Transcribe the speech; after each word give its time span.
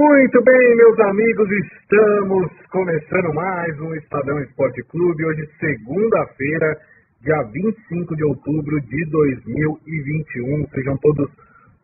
Muito 0.00 0.42
bem, 0.42 0.76
meus 0.76 0.98
amigos, 1.00 1.46
estamos 1.50 2.50
começando 2.70 3.34
mais 3.34 3.78
um 3.80 3.94
Estadão 3.96 4.40
Esporte 4.40 4.82
Clube. 4.84 5.26
Hoje, 5.26 5.46
segunda-feira, 5.60 6.74
dia 7.20 7.42
25 7.42 8.16
de 8.16 8.24
outubro 8.24 8.80
de 8.80 9.10
2021. 9.10 10.66
Sejam 10.72 10.96
todos 10.96 11.28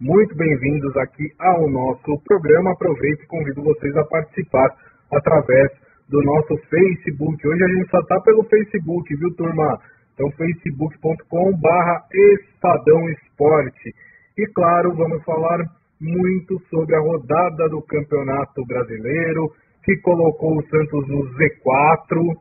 muito 0.00 0.34
bem-vindos 0.34 0.96
aqui 0.96 1.30
ao 1.38 1.68
nosso 1.68 2.18
programa. 2.24 2.72
Aproveito 2.72 3.20
e 3.22 3.26
convido 3.26 3.62
vocês 3.62 3.94
a 3.94 4.04
participar 4.06 4.74
através 5.12 5.70
do 6.08 6.22
nosso 6.22 6.56
Facebook. 6.70 7.46
Hoje 7.46 7.64
a 7.64 7.68
gente 7.68 7.90
só 7.90 8.00
está 8.00 8.18
pelo 8.22 8.44
Facebook, 8.44 9.14
viu, 9.14 9.34
turma? 9.34 9.78
Então, 10.14 10.30
facebook.com/barra 10.30 12.06
Estadão 12.14 13.10
Esporte. 13.10 13.94
E 14.38 14.46
claro, 14.54 14.94
vamos 14.94 15.22
falar 15.22 15.66
muito 16.00 16.58
sobre 16.68 16.94
a 16.94 17.00
rodada 17.00 17.68
do 17.68 17.80
Campeonato 17.82 18.64
Brasileiro, 18.66 19.50
que 19.84 19.96
colocou 19.98 20.58
o 20.58 20.66
Santos 20.68 21.08
no 21.08 21.22
Z4, 21.34 22.36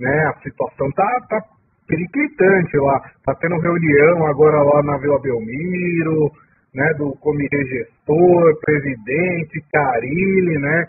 né? 0.00 0.26
A 0.26 0.40
situação 0.42 0.90
tá, 0.92 1.20
tá 1.28 1.42
periclitante 1.86 2.76
lá. 2.78 3.00
Tá 3.24 3.34
tendo 3.40 3.60
reunião 3.60 4.26
agora 4.26 4.62
lá 4.62 4.82
na 4.82 4.98
Vila 4.98 5.20
Belmiro, 5.20 6.30
né? 6.74 6.92
Do 6.94 7.12
comitê 7.18 7.64
gestor, 7.66 8.60
presidente, 8.60 9.64
Carilli, 9.72 10.58
né? 10.58 10.86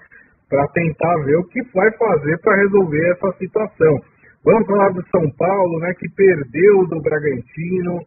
Para 0.49 0.67
tentar 0.69 1.15
ver 1.25 1.37
o 1.37 1.47
que 1.47 1.61
vai 1.73 1.91
fazer 1.97 2.39
para 2.39 2.55
resolver 2.55 3.11
essa 3.11 3.31
situação. 3.37 3.99
Vamos 4.43 4.65
falar 4.65 4.89
do 4.89 5.05
São 5.09 5.29
Paulo, 5.37 5.79
né? 5.79 5.93
Que 5.99 6.09
perdeu 6.09 6.87
do 6.87 7.01
Bragantino 7.01 7.99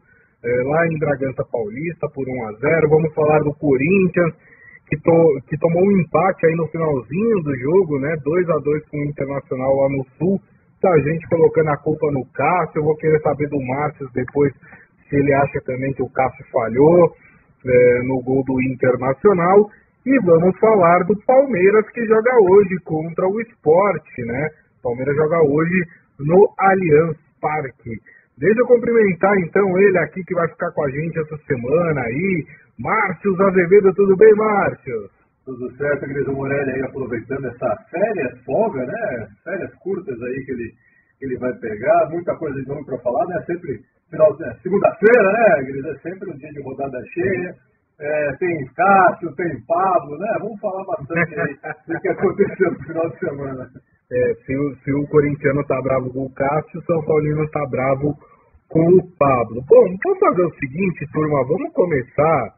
é, 0.42 0.62
lá 0.64 0.86
em 0.86 0.98
Bragança 0.98 1.44
Paulista 1.50 2.08
por 2.14 2.26
1 2.26 2.48
a 2.48 2.52
0 2.52 2.88
Vamos 2.88 3.12
falar 3.14 3.40
do 3.40 3.54
Corinthians, 3.54 4.34
que, 4.88 4.96
to, 4.98 5.40
que 5.48 5.58
tomou 5.58 5.82
um 5.84 6.00
empate 6.00 6.46
aí 6.46 6.54
no 6.56 6.66
finalzinho 6.68 7.42
do 7.42 7.56
jogo, 7.56 8.00
né? 8.00 8.16
2 8.24 8.50
a 8.50 8.58
2 8.58 8.88
com 8.88 8.98
o 8.98 9.04
Internacional 9.04 9.76
lá 9.76 9.88
no 9.90 10.04
Sul. 10.18 10.40
Tá 10.80 10.98
gente 11.00 11.28
colocando 11.28 11.68
a 11.68 11.76
culpa 11.76 12.10
no 12.10 12.24
Cássio. 12.32 12.80
Eu 12.80 12.84
vou 12.84 12.96
querer 12.96 13.20
saber 13.20 13.48
do 13.48 13.60
Márcio 13.60 14.08
depois 14.14 14.52
se 15.08 15.16
ele 15.16 15.32
acha 15.34 15.60
também 15.66 15.92
que 15.92 16.02
o 16.02 16.08
Cássio 16.08 16.44
falhou 16.50 17.14
é, 17.66 18.02
no 18.04 18.22
gol 18.22 18.42
do 18.44 18.62
Internacional. 18.62 19.68
E 20.06 20.18
vamos 20.24 20.58
falar 20.58 21.04
do 21.04 21.14
Palmeiras 21.26 21.86
que 21.90 22.04
joga 22.06 22.30
hoje 22.48 22.74
contra 22.84 23.28
o 23.28 23.40
Esporte, 23.42 24.24
né? 24.24 24.48
Palmeiras 24.82 25.14
joga 25.14 25.42
hoje 25.42 25.84
no 26.18 26.48
Allianz 26.58 27.16
Parque. 27.38 28.00
Deixa 28.40 28.58
eu 28.58 28.66
cumprimentar 28.66 29.36
então 29.40 29.78
ele 29.78 29.98
aqui 29.98 30.24
que 30.24 30.34
vai 30.34 30.48
ficar 30.48 30.72
com 30.72 30.82
a 30.82 30.90
gente 30.90 31.20
essa 31.20 31.36
semana 31.44 32.00
aí. 32.00 32.46
Márcio 32.78 33.36
Azevedo, 33.42 33.92
tudo 33.92 34.16
bem, 34.16 34.34
Márcio? 34.34 35.10
Tudo 35.44 35.70
certo, 35.76 36.08
Grisão 36.08 36.34
Morelli 36.34 36.70
aí 36.70 36.82
aproveitando 36.82 37.44
essa 37.44 37.76
férias, 37.90 38.42
folga, 38.46 38.86
né? 38.86 39.28
Férias 39.44 39.74
curtas 39.82 40.16
aí 40.22 40.44
que 40.46 40.52
ele, 40.52 40.72
que 41.18 41.26
ele 41.26 41.36
vai 41.36 41.52
pegar, 41.58 42.08
muita 42.10 42.34
coisa 42.36 42.58
de 42.58 42.66
novo 42.66 42.82
para 42.86 42.96
falar, 43.00 43.26
né? 43.26 43.42
Sempre 43.44 43.78
final, 44.08 44.34
né? 44.38 44.56
segunda-feira, 44.62 45.32
né, 45.32 45.62
Gris? 45.64 45.84
É 45.84 45.98
sempre 45.98 46.30
um 46.30 46.36
dia 46.38 46.50
de 46.50 46.62
rodada 46.62 46.98
cheia. 47.12 47.54
É, 48.00 48.32
tem 48.38 48.66
Cássio, 48.74 49.34
tem 49.36 49.60
Pablo, 49.66 50.16
né? 50.16 50.36
Vamos 50.40 50.58
falar 50.60 50.82
bastante 50.86 51.38
aí 51.38 51.58
do 51.86 52.00
que 52.00 52.08
aconteceu 52.08 52.70
no 52.70 52.84
final 52.84 53.10
de 53.10 53.18
semana. 53.18 53.70
É, 54.12 54.34
se, 54.44 54.56
o, 54.56 54.74
se 54.82 54.92
o 54.92 55.06
corintiano 55.08 55.64
tá 55.64 55.80
bravo 55.82 56.10
com 56.12 56.26
o 56.26 56.34
Cássio, 56.34 56.80
o 56.80 56.84
São 56.84 57.04
Paulino 57.04 57.48
tá 57.50 57.64
bravo 57.70 58.14
com 58.68 58.80
o 58.80 59.16
Pablo. 59.18 59.62
Bom, 59.68 59.96
vamos 60.04 60.18
fazer 60.18 60.44
o 60.44 60.54
seguinte, 60.54 61.06
turma, 61.12 61.44
vamos 61.44 61.72
começar 61.72 62.54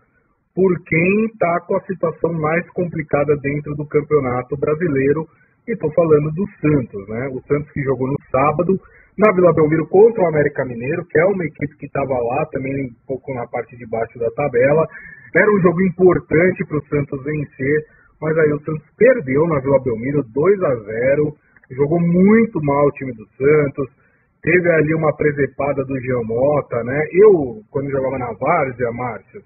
por 0.55 0.73
quem 0.85 1.27
está 1.27 1.61
com 1.67 1.77
a 1.77 1.81
situação 1.83 2.33
mais 2.35 2.69
complicada 2.71 3.37
dentro 3.37 3.75
do 3.75 3.87
Campeonato 3.87 4.57
Brasileiro, 4.57 5.27
e 5.67 5.73
estou 5.73 5.93
falando 5.93 6.31
do 6.33 6.45
Santos, 6.61 7.09
né? 7.09 7.29
O 7.33 7.41
Santos 7.47 7.71
que 7.73 7.83
jogou 7.83 8.09
no 8.09 8.17
sábado 8.31 8.79
na 9.17 9.33
Vila 9.33 9.53
Belmiro 9.53 9.87
contra 9.89 10.23
o 10.23 10.27
América 10.27 10.65
Mineiro, 10.65 11.05
que 11.07 11.19
é 11.19 11.25
uma 11.25 11.45
equipe 11.45 11.77
que 11.77 11.87
estava 11.87 12.15
lá 12.19 12.47
também 12.47 12.87
um 12.87 13.07
pouco 13.07 13.33
na 13.35 13.47
parte 13.47 13.77
de 13.77 13.87
baixo 13.87 14.19
da 14.19 14.31
tabela. 14.31 14.87
Era 15.35 15.51
um 15.53 15.61
jogo 15.61 15.83
importante 15.83 16.65
para 16.67 16.79
o 16.79 16.87
Santos 16.87 17.23
vencer, 17.23 17.85
mas 18.23 18.39
aí 18.39 18.53
o 18.53 18.61
Santos 18.61 18.87
perdeu 18.97 19.49
na 19.49 19.59
Vila 19.59 19.83
Belmiro 19.83 20.23
2 20.23 20.63
a 20.63 20.75
0 20.77 21.37
jogou 21.73 22.01
muito 22.01 22.63
mal 22.63 22.87
o 22.87 22.93
time 22.93 23.13
do 23.15 23.27
Santos, 23.37 23.89
teve 24.43 24.71
ali 24.71 24.95
uma 24.95 25.15
presepada 25.17 25.85
do 25.85 25.99
Giamota, 26.01 26.85
né? 26.85 27.07
Eu, 27.13 27.63
quando 27.71 27.91
jogava 27.91 28.19
na 28.19 28.33
Várzea, 28.33 28.93
Márcio, 28.93 29.43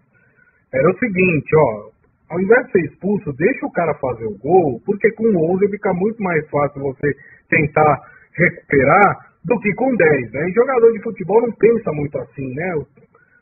era 0.75 0.91
o 0.91 0.99
seguinte, 0.99 1.57
ó, 1.57 1.91
ao 2.31 2.41
invés 2.41 2.67
de 2.67 2.73
ser 2.73 2.81
expulso, 2.87 3.33
deixa 3.35 3.65
o 3.65 3.73
cara 3.73 3.95
fazer 3.95 4.27
o 4.27 4.37
gol, 4.39 4.81
porque 4.85 5.11
com 5.13 5.25
11 5.55 5.71
fica 5.71 5.95
muito 5.95 6.21
mais 6.23 6.47
fácil 6.51 6.83
você 6.83 7.15
tentar 7.49 8.03
recuperar 8.37 9.27
do 9.45 9.59
que 9.61 9.73
com 9.75 9.95
10, 9.95 10.33
né? 10.33 10.49
E 10.49 10.53
jogador 10.53 10.93
de 10.93 11.03
futebol 11.03 11.41
não 11.41 11.53
pensa 11.53 11.93
muito 11.93 12.19
assim, 12.19 12.53
né? 12.55 12.75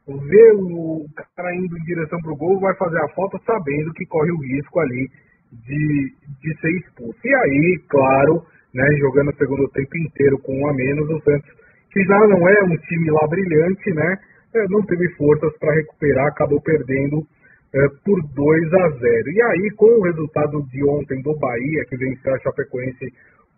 Vê 0.07 0.53
o 0.53 1.07
cara 1.35 1.55
indo 1.55 1.79
em 1.79 1.85
direção 1.85 2.21
pro 2.21 2.37
gol, 2.37 2.61
vai 2.61 2.75
fazer 2.77 2.99
a 2.99 3.09
falta 3.15 3.39
sabendo 3.47 3.93
que 3.95 4.05
corre 4.05 4.31
o 4.31 4.41
risco 4.41 4.81
ali 4.81 5.09
de, 5.51 6.13
de 6.43 6.61
ser 6.61 6.71
expulso. 6.79 7.19
E 7.25 7.35
aí, 7.35 7.83
claro, 7.89 8.43
né, 8.75 8.85
jogando 8.99 9.31
o 9.31 9.37
segundo 9.37 9.69
tempo 9.71 9.97
inteiro 9.97 10.39
com 10.41 10.53
um 10.53 10.69
a 10.69 10.75
menos, 10.75 11.09
o 11.09 11.21
Santos, 11.23 11.49
que 11.91 12.03
já 12.05 12.19
não 12.27 12.49
é 12.49 12.63
um 12.65 12.77
time 12.77 13.11
lá 13.11 13.27
brilhante, 13.29 13.95
né, 13.95 14.19
é, 14.55 14.69
não 14.69 14.83
teve 14.83 15.09
forças 15.17 15.57
para 15.59 15.75
recuperar, 15.75 16.27
acabou 16.27 16.61
perdendo 16.61 17.27
é, 17.75 17.89
por 18.05 18.21
2 18.35 18.75
a 18.75 18.89
0. 18.91 19.31
E 19.31 19.43
aí, 19.43 19.71
com 19.77 19.87
o 19.87 20.03
resultado 20.03 20.63
de 20.69 20.85
ontem 20.85 21.23
do 21.23 21.35
Bahia, 21.39 21.85
que 21.89 21.97
venceu 21.97 22.35
a 22.35 22.39
Chapecoense 22.41 23.13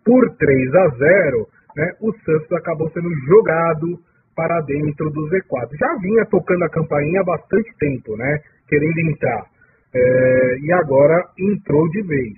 por 0.05 0.29
3 0.37 0.75
a 0.75 0.87
0, 0.89 1.47
né, 1.75 1.91
o 1.99 2.13
Santos 2.23 2.51
acabou 2.53 2.89
sendo 2.91 3.09
jogado 3.27 3.99
para 4.37 4.61
dentro 4.61 5.09
do 5.09 5.27
Z4. 5.29 5.75
Já 5.79 5.97
vinha 5.97 6.23
tocando 6.27 6.63
a 6.63 6.69
campainha 6.69 7.21
há 7.21 7.23
bastante 7.23 7.75
tempo, 7.79 8.15
né, 8.15 8.39
querendo 8.69 8.99
entrar. 9.09 9.47
É, 9.95 10.59
e 10.61 10.71
agora 10.73 11.25
entrou 11.39 11.89
de 11.89 12.03
vez. 12.03 12.37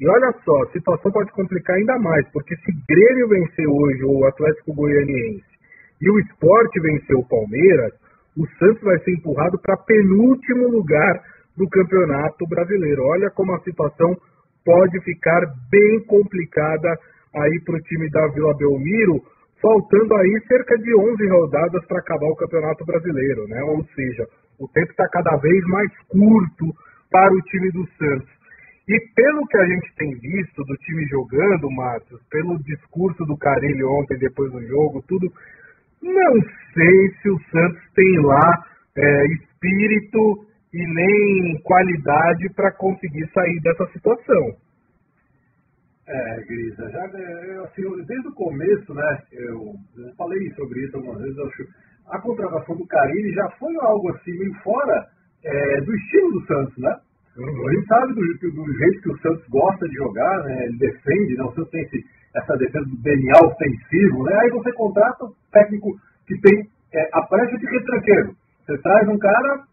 E 0.00 0.08
olha 0.08 0.34
só, 0.44 0.62
a 0.64 0.72
situação 0.72 1.12
pode 1.12 1.30
complicar 1.30 1.76
ainda 1.76 1.96
mais, 2.00 2.26
porque 2.32 2.56
se 2.56 2.72
Grêmio 2.88 3.28
vencer 3.28 3.66
hoje 3.68 4.02
o 4.04 4.26
Atlético 4.26 4.74
Goianiense 4.74 5.46
e 6.02 6.10
o 6.10 6.18
Esporte 6.18 6.80
vencer 6.80 7.16
o 7.16 7.28
Palmeiras, 7.28 7.92
o 8.36 8.44
Santos 8.58 8.82
vai 8.82 8.98
ser 8.98 9.12
empurrado 9.12 9.56
para 9.62 9.76
penúltimo 9.76 10.68
lugar 10.68 11.22
do 11.56 11.68
Campeonato 11.68 12.44
Brasileiro. 12.46 13.02
Olha 13.04 13.30
como 13.30 13.54
a 13.54 13.60
situação 13.60 14.16
pode 14.64 15.00
ficar 15.00 15.40
bem 15.70 16.00
complicada 16.06 16.88
aí 17.34 17.60
para 17.64 17.76
o 17.76 17.82
time 17.82 18.10
da 18.10 18.26
Vila 18.28 18.54
Belmiro, 18.56 19.22
faltando 19.60 20.14
aí 20.14 20.40
cerca 20.46 20.76
de 20.78 20.94
11 20.94 21.28
rodadas 21.28 21.84
para 21.86 21.98
acabar 21.98 22.26
o 22.26 22.36
Campeonato 22.36 22.84
Brasileiro, 22.84 23.46
né? 23.48 23.62
Ou 23.62 23.84
seja, 23.94 24.26
o 24.58 24.68
tempo 24.68 24.90
está 24.90 25.08
cada 25.08 25.36
vez 25.36 25.64
mais 25.66 25.90
curto 26.08 26.66
para 27.10 27.32
o 27.32 27.42
time 27.42 27.70
do 27.72 27.86
Santos. 27.98 28.36
E 28.88 29.00
pelo 29.14 29.46
que 29.48 29.56
a 29.56 29.66
gente 29.66 29.94
tem 29.96 30.10
visto 30.14 30.62
do 30.62 30.74
time 30.76 31.04
jogando, 31.06 31.70
Matos, 31.70 32.20
pelo 32.30 32.56
discurso 32.62 33.24
do 33.24 33.36
Carilli 33.36 33.82
ontem, 33.82 34.16
depois 34.18 34.52
do 34.52 34.62
jogo, 34.64 35.02
tudo, 35.08 35.26
não 36.02 36.34
sei 36.72 37.10
se 37.20 37.28
o 37.30 37.38
Santos 37.50 37.82
tem 37.94 38.20
lá 38.22 38.64
é, 38.96 39.26
espírito 39.26 40.46
e 40.72 40.86
nem 40.86 41.60
qualidade 41.62 42.48
para 42.54 42.70
conseguir 42.72 43.26
sair 43.32 43.60
dessa 43.60 43.86
situação. 43.88 44.56
É, 46.08 46.40
Grisa, 46.46 46.88
já, 46.90 47.00
é, 47.00 47.56
assim, 47.64 47.82
desde 48.06 48.28
o 48.28 48.34
começo, 48.34 48.94
né, 48.94 49.22
eu, 49.32 49.74
eu, 49.98 50.14
falei 50.16 50.50
sobre 50.52 50.84
isso 50.84 50.96
algumas 50.96 51.20
vezes, 51.20 51.36
acho, 51.36 51.66
a 52.08 52.20
contratação 52.20 52.76
do 52.76 52.86
Carilli 52.86 53.32
já 53.32 53.50
foi 53.58 53.74
algo 53.80 54.08
assim, 54.10 54.30
meio 54.38 54.54
fora 54.62 55.04
é, 55.44 55.80
do 55.80 55.94
estilo 55.96 56.32
do 56.32 56.46
Santos, 56.46 56.78
né? 56.78 56.96
A 57.36 57.74
gente 57.74 57.86
sabe 57.86 58.14
do, 58.14 58.20
do, 58.22 58.78
jeito 58.78 59.02
que 59.02 59.12
o 59.12 59.18
Santos 59.18 59.44
gosta 59.48 59.86
de 59.88 59.94
jogar, 59.94 60.44
né? 60.44 60.64
Ele 60.64 60.78
defende, 60.78 61.36
né? 61.36 61.44
O 61.44 61.52
Santos 61.52 61.70
tem 61.70 61.82
esse, 61.82 62.02
essa 62.34 62.56
defesa 62.56 62.84
do 62.86 62.96
DNA 63.02 63.34
ofensivo, 63.44 64.22
né? 64.24 64.38
Aí 64.40 64.50
você 64.50 64.72
contrata 64.72 65.24
um 65.26 65.32
técnico 65.52 65.90
que 66.26 66.40
tem 66.40 66.66
é, 66.94 67.08
a 67.12 67.22
pressa 67.26 67.58
de 67.58 67.66
retranqueiro. 67.66 68.34
Você 68.64 68.78
traz 68.78 69.08
um 69.08 69.18
cara 69.18 69.64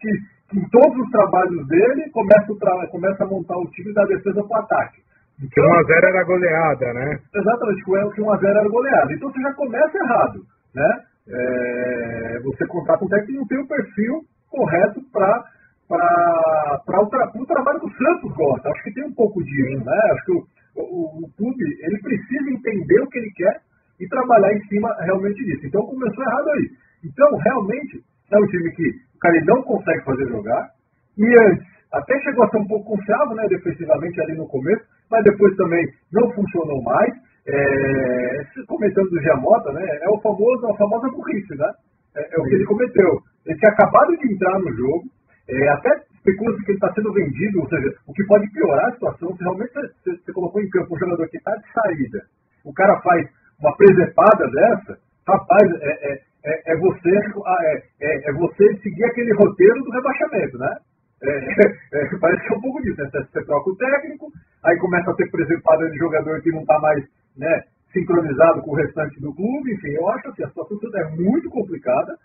que, 0.00 0.10
que, 0.50 0.58
em 0.58 0.68
todos 0.68 0.98
os 0.98 1.10
trabalhos 1.10 1.66
dele 1.66 2.10
começa, 2.10 2.54
tra 2.58 2.86
começa 2.88 3.24
a 3.24 3.26
montar 3.26 3.56
o 3.56 3.70
time 3.70 3.92
da 3.94 4.04
defesa 4.04 4.44
para 4.44 4.60
o 4.60 4.64
ataque. 4.64 5.07
Que 5.38 5.60
1x0 5.60 5.90
era 5.90 6.24
goleada, 6.24 6.92
né? 6.94 7.18
Exatamente, 7.32 7.84
que 7.84 7.90
1x0 7.90 8.44
era 8.44 8.68
goleada. 8.68 9.12
Então 9.12 9.30
você 9.30 9.40
já 9.40 9.54
começa 9.54 9.98
errado, 9.98 10.40
né? 10.74 11.02
É, 11.28 12.40
você 12.42 12.66
contrata 12.66 13.04
um 13.04 13.08
técnico 13.08 13.32
que 13.32 13.38
não 13.38 13.46
tem 13.46 13.58
o 13.58 13.68
perfil 13.68 14.24
correto 14.50 15.00
para 15.12 15.44
para 15.88 17.00
o, 17.00 17.46
trabalho 17.46 17.80
que 17.80 17.86
o 17.86 17.96
Santos 17.96 18.30
gosta. 18.36 18.68
Acho 18.68 18.82
que 18.82 18.92
tem 18.92 19.06
um 19.06 19.14
pouco 19.14 19.42
disso, 19.42 19.84
né? 19.84 20.00
Acho 20.12 20.24
que 20.26 20.32
o, 20.32 20.46
o, 20.76 21.24
o, 21.24 21.30
clube 21.34 21.64
ele 21.80 21.98
precisa 22.02 22.50
entender 22.50 23.00
o 23.00 23.08
que 23.08 23.18
ele 23.18 23.30
quer 23.30 23.60
e 23.98 24.06
trabalhar 24.06 24.52
em 24.52 24.60
cima 24.68 24.94
realmente 25.00 25.42
disso. 25.44 25.66
Então 25.66 25.86
começou 25.86 26.22
errado 26.24 26.48
aí. 26.50 26.70
Então, 27.04 27.36
realmente, 27.38 28.02
é 28.30 28.36
um 28.38 28.46
time 28.46 28.70
que 28.72 28.88
o 29.16 29.18
cara 29.18 29.44
não 29.46 29.62
consegue 29.62 30.04
fazer 30.04 30.28
jogar. 30.28 30.70
E 31.16 31.24
antes, 31.24 31.66
até 31.92 32.20
chegou 32.20 32.44
a 32.44 32.50
ser 32.50 32.58
um 32.58 32.66
pouco 32.66 32.96
confiável, 32.96 33.34
né, 33.34 33.46
defensivamente 33.48 34.20
ali 34.20 34.36
no 34.36 34.46
começo, 34.46 34.84
mas 35.10 35.24
depois 35.24 35.56
também 35.56 35.84
não 36.12 36.30
funcionou 36.32 36.82
mais. 36.82 37.12
É, 37.46 38.44
comentando 38.66 39.08
do 39.08 39.20
Giamota, 39.22 39.72
né, 39.72 39.82
é 40.02 40.08
o 40.10 40.20
famoso, 40.20 40.66
a 40.66 40.76
famosa 40.76 41.08
burrice, 41.08 41.54
né? 41.56 41.72
É, 42.14 42.36
é 42.36 42.40
o 42.40 42.44
que 42.44 42.54
ele 42.54 42.64
cometeu. 42.66 43.20
Ele 43.46 43.58
tinha 43.58 43.72
acabado 43.72 44.16
de 44.18 44.34
entrar 44.34 44.58
no 44.58 44.70
jogo, 44.76 45.04
é, 45.48 45.68
até 45.70 45.88
especula-se 46.12 46.64
que 46.64 46.72
ele 46.72 46.76
está 46.76 46.92
sendo 46.92 47.12
vendido, 47.12 47.60
ou 47.60 47.68
seja, 47.68 47.94
o 48.06 48.12
que 48.12 48.24
pode 48.26 48.50
piorar 48.52 48.88
a 48.88 48.92
situação 48.92 49.34
se 49.34 49.42
realmente 49.42 49.72
você, 49.72 50.16
você 50.16 50.32
colocou 50.32 50.60
em 50.60 50.68
campo 50.68 50.94
um 50.94 50.98
jogador 50.98 51.28
que 51.28 51.38
está 51.38 51.54
de 51.56 51.72
saída. 51.72 52.22
O 52.64 52.72
cara 52.74 53.00
faz 53.00 53.26
uma 53.60 53.74
presepada 53.76 54.50
dessa, 54.50 54.98
rapaz, 55.26 55.70
é, 55.80 56.12
é, 56.12 56.20
é, 56.44 56.72
é 56.72 56.76
você, 56.76 57.10
é, 57.10 57.82
é, 58.00 58.30
é, 58.30 58.32
você 58.32 58.76
seguir 58.82 59.04
aquele 59.04 59.34
roteiro 59.34 59.82
do 59.84 59.90
rebaixamento, 59.90 60.58
né? 60.58 60.76
É, 61.22 61.28
é, 61.98 62.18
parece 62.20 62.46
que 62.46 62.54
é 62.54 62.56
um 62.56 62.60
pouco 62.60 62.82
disso, 62.82 63.02
né? 63.02 63.10
Você 63.12 63.44
troca 63.44 63.70
o 63.70 63.76
técnico, 63.76 64.30
aí 64.64 64.76
começa 64.78 65.10
a 65.10 65.14
ter 65.14 65.30
presepada 65.30 65.90
de 65.90 65.98
jogador 65.98 66.40
que 66.42 66.50
não 66.50 66.60
está 66.60 66.78
mais 66.80 67.04
né, 67.36 67.62
sincronizado 67.92 68.62
com 68.62 68.72
o 68.72 68.76
restante 68.76 69.20
do 69.20 69.34
clube, 69.34 69.72
enfim, 69.72 69.90
eu 69.90 70.08
acho 70.10 70.22
que 70.22 70.28
assim, 70.28 70.44
a 70.44 70.48
situação 70.48 70.78
é 70.94 71.10
muito 71.16 71.48
complicada 71.50 72.16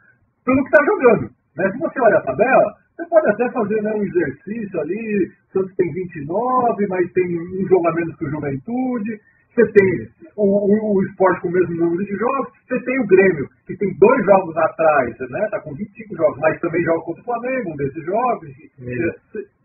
pelo 0.45 0.63
que 0.63 0.69
está 0.69 0.85
jogando. 0.85 1.29
Né? 1.55 1.71
Se 1.71 1.77
você 1.77 2.01
olha 2.01 2.17
a 2.17 2.23
tabela, 2.23 2.73
você 2.95 3.05
pode 3.07 3.29
até 3.29 3.49
fazer 3.51 3.81
né, 3.81 3.93
um 3.93 4.03
exercício 4.03 4.79
ali, 4.79 5.31
Santos 5.51 5.75
tem 5.75 5.91
29, 5.93 6.87
mas 6.87 7.11
tem 7.13 7.39
um 7.39 7.67
jogo 7.67 7.87
a 7.87 7.93
menos 7.93 8.15
que 8.17 8.25
o 8.25 8.29
Juventude, 8.29 9.19
você 9.55 9.71
tem 9.71 10.09
o, 10.35 10.43
o, 10.43 10.95
o, 10.95 11.03
esporte 11.03 11.41
com 11.41 11.47
o 11.49 11.51
mesmo 11.51 11.75
número 11.75 12.03
de 12.03 12.15
jogos, 12.15 12.51
você 12.67 12.79
tem 12.83 12.99
o 12.99 13.07
Grêmio, 13.07 13.47
que 13.67 13.77
tem 13.77 13.95
dois 13.99 14.25
jogos 14.25 14.57
atrás, 14.57 15.15
né? 15.29 15.47
Tá 15.51 15.59
com 15.59 15.75
25 15.75 16.15
jogos, 16.15 16.39
mas 16.39 16.59
também 16.59 16.83
joga 16.83 17.01
contra 17.01 17.21
o 17.21 17.25
Flamengo, 17.25 17.71
um 17.71 17.75
desses 17.75 18.03
jogos. 18.03 18.49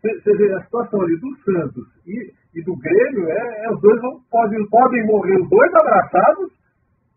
Você 0.03 0.37
vê 0.37 0.53
a 0.53 0.61
situação 0.61 1.01
ali 1.01 1.17
do 1.17 1.35
Santos 1.37 1.87
e, 2.05 2.31
e 2.55 2.63
do 2.63 2.75
Grêmio, 2.77 3.29
é, 3.29 3.65
é, 3.65 3.71
os 3.71 3.81
dois 3.81 4.01
vão, 4.01 4.19
podem, 4.29 4.67
podem 4.69 5.05
morrer 5.05 5.35
os 5.41 5.49
dois 5.49 5.73
abraçados, 5.73 6.49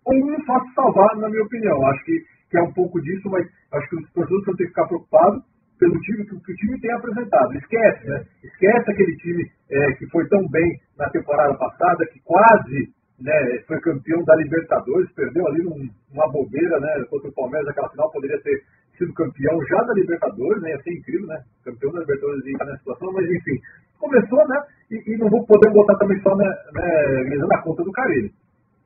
ou 0.04 0.14
um 0.14 0.44
só 0.44 0.60
se 0.60 0.74
salvar, 0.74 1.16
na 1.16 1.28
minha 1.28 1.42
opinião. 1.42 1.86
Acho 1.86 2.04
que, 2.04 2.18
que 2.50 2.58
é 2.58 2.62
um 2.62 2.72
pouco 2.72 3.00
disso, 3.00 3.28
mas 3.30 3.46
acho 3.72 3.88
que 3.88 3.96
os 3.96 4.12
torcedores 4.12 4.46
vão 4.46 4.56
ter 4.56 4.64
que 4.64 4.70
ficar 4.70 4.86
preocupados 4.86 5.42
pelo 5.78 5.98
time 6.00 6.24
que, 6.24 6.40
que, 6.40 6.52
o 6.52 6.56
time 6.56 6.80
tem 6.80 6.92
apresentado. 6.92 7.54
Esquece, 7.54 8.06
né? 8.06 8.24
Esquece 8.44 8.90
aquele 8.90 9.16
time 9.16 9.50
é, 9.70 9.92
que 9.94 10.06
foi 10.10 10.28
tão 10.28 10.46
bem 10.48 10.78
na 10.98 11.08
temporada 11.10 11.54
passada, 11.54 12.06
que 12.06 12.20
quase 12.20 12.92
né, 13.22 13.62
foi 13.66 13.80
campeão 13.80 14.22
da 14.24 14.36
Libertadores, 14.36 15.12
perdeu 15.12 15.46
ali 15.46 15.62
num, 15.64 15.88
bobeira 16.30 16.80
né, 16.80 17.04
contra 17.08 17.28
o 17.28 17.34
Palmeiras, 17.34 17.68
aquela 17.68 17.88
final 17.90 18.10
poderia 18.10 18.40
ter 18.42 18.62
sido 18.98 19.12
campeão 19.14 19.58
já 19.66 19.82
da 19.82 19.94
Libertadores, 19.94 20.62
né, 20.62 20.70
ia 20.70 20.82
ser 20.82 20.92
incrível, 20.92 21.26
né? 21.26 21.38
Campeão 21.64 21.92
da 21.92 22.00
Libertadores 22.00 22.44
e 22.44 22.52
nessa 22.52 22.78
situação, 22.78 23.12
mas 23.12 23.24
enfim, 23.30 23.58
começou, 23.98 24.48
né? 24.48 24.58
E, 24.92 25.02
e 25.10 25.16
não 25.16 25.30
vou 25.30 25.42
poder 25.46 25.70
botar 25.72 25.96
também 25.96 26.20
só 26.20 26.36
né, 26.36 26.44
né, 26.74 27.36
na 27.48 27.62
conta 27.62 27.82
do 27.82 27.90
Carilho. 27.92 28.30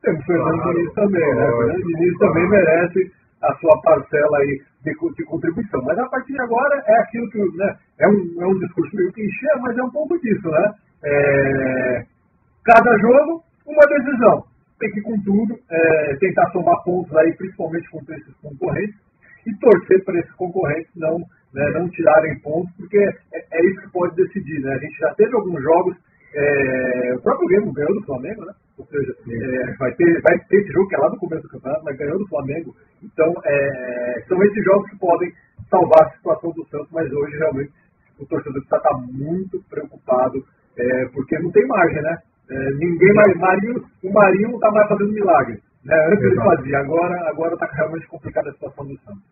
Temos 0.02 0.20
o 0.20 0.26
Fernando 0.26 0.62
claro, 0.62 0.78
Diniz 0.78 0.94
também, 0.94 1.34
né? 1.34 1.48
O 1.48 1.56
Fernando 1.58 1.82
Diniz 1.82 2.18
também 2.18 2.48
merece 2.48 3.12
a 3.42 3.54
sua 3.56 3.82
parcela 3.82 4.38
aí 4.38 4.62
de, 4.84 4.92
de, 4.92 5.24
contribuição. 5.24 5.82
Mas 5.82 5.98
a 5.98 6.08
partir 6.08 6.32
de 6.32 6.40
agora 6.42 6.80
é 6.86 7.00
aquilo 7.00 7.28
que 7.30 7.38
né, 7.56 7.76
é, 7.98 8.08
um, 8.08 8.40
é 8.40 8.46
um 8.46 8.58
discurso 8.60 8.94
meio 8.94 9.12
clichê, 9.12 9.48
mas 9.60 9.76
é 9.76 9.82
um 9.82 9.90
pouco 9.90 10.16
disso, 10.20 10.48
né? 10.48 10.72
É, 11.04 12.06
cada 12.64 12.96
jogo, 12.98 13.42
uma 13.66 13.86
decisão. 13.88 14.44
Tem 14.78 14.90
que 14.92 15.00
ir 15.00 15.02
com 15.02 15.20
tudo, 15.22 15.58
é, 15.70 16.16
tentar 16.20 16.48
somar 16.52 16.84
pontos 16.84 17.14
aí, 17.16 17.34
principalmente 17.36 17.90
contra 17.90 18.14
esses 18.16 18.34
concorrentes, 18.36 18.94
e 19.46 19.54
torcer 19.58 20.04
para 20.04 20.18
esses 20.20 20.32
concorrentes 20.34 20.90
não, 20.94 21.18
né, 21.56 21.70
não 21.70 21.88
tirarem 21.88 22.38
pontos, 22.40 22.70
porque 22.76 22.98
é, 22.98 23.44
é, 23.50 23.66
isso 23.66 23.80
que 23.80 23.90
pode 23.90 24.14
decidir. 24.14 24.60
Né? 24.60 24.74
A 24.74 24.78
gente 24.78 24.98
já 24.98 25.14
teve 25.14 25.34
alguns 25.34 25.62
jogos, 25.62 25.96
é, 26.34 27.14
o 27.16 27.22
próprio 27.22 27.48
Grêmio 27.48 27.72
ganhou 27.72 27.94
do 27.94 28.04
Flamengo, 28.04 28.44
né? 28.44 28.52
Ou 28.76 28.84
seja, 28.84 29.16
é, 29.26 29.72
vai, 29.78 29.90
ter, 29.94 30.20
vai 30.20 30.38
ter 30.38 30.56
esse 30.58 30.70
jogo 30.70 30.86
que 30.86 30.96
é 30.96 30.98
lá 30.98 31.08
no 31.08 31.16
começo 31.16 31.44
do 31.44 31.48
campeonato, 31.48 31.82
mas 31.82 31.96
ganhou 31.96 32.18
do 32.18 32.28
Flamengo. 32.28 32.76
Então, 33.02 33.32
é, 33.46 34.22
são 34.28 34.42
esses 34.42 34.62
jogos 34.62 34.90
que 34.90 34.98
podem 34.98 35.32
salvar 35.70 36.06
a 36.06 36.10
situação 36.10 36.50
do 36.50 36.66
Santos, 36.66 36.88
mas 36.92 37.10
hoje 37.10 37.38
realmente 37.38 37.72
o 38.18 38.26
torcedor 38.26 38.62
está 38.62 38.78
tá 38.78 38.90
muito 39.10 39.58
preocupado, 39.70 40.44
é, 40.76 41.06
porque 41.14 41.38
não 41.38 41.50
tem 41.50 41.66
margem, 41.66 42.02
né? 42.02 42.18
É, 42.50 42.70
ninguém 42.74 43.14
mais. 43.14 43.34
Marinho, 43.38 43.82
o 44.04 44.12
Marinho 44.12 44.48
não 44.48 44.56
está 44.56 44.70
mais 44.70 44.88
fazendo 44.88 45.12
milagre. 45.12 45.58
Né? 45.84 46.08
Antes 46.12 46.24
ele 46.24 46.36
fazia, 46.36 46.78
agora 46.80 47.54
está 47.54 47.66
realmente 47.72 48.06
complicada 48.08 48.50
a 48.50 48.52
situação 48.52 48.84
do 48.84 48.98
Santos. 48.98 49.22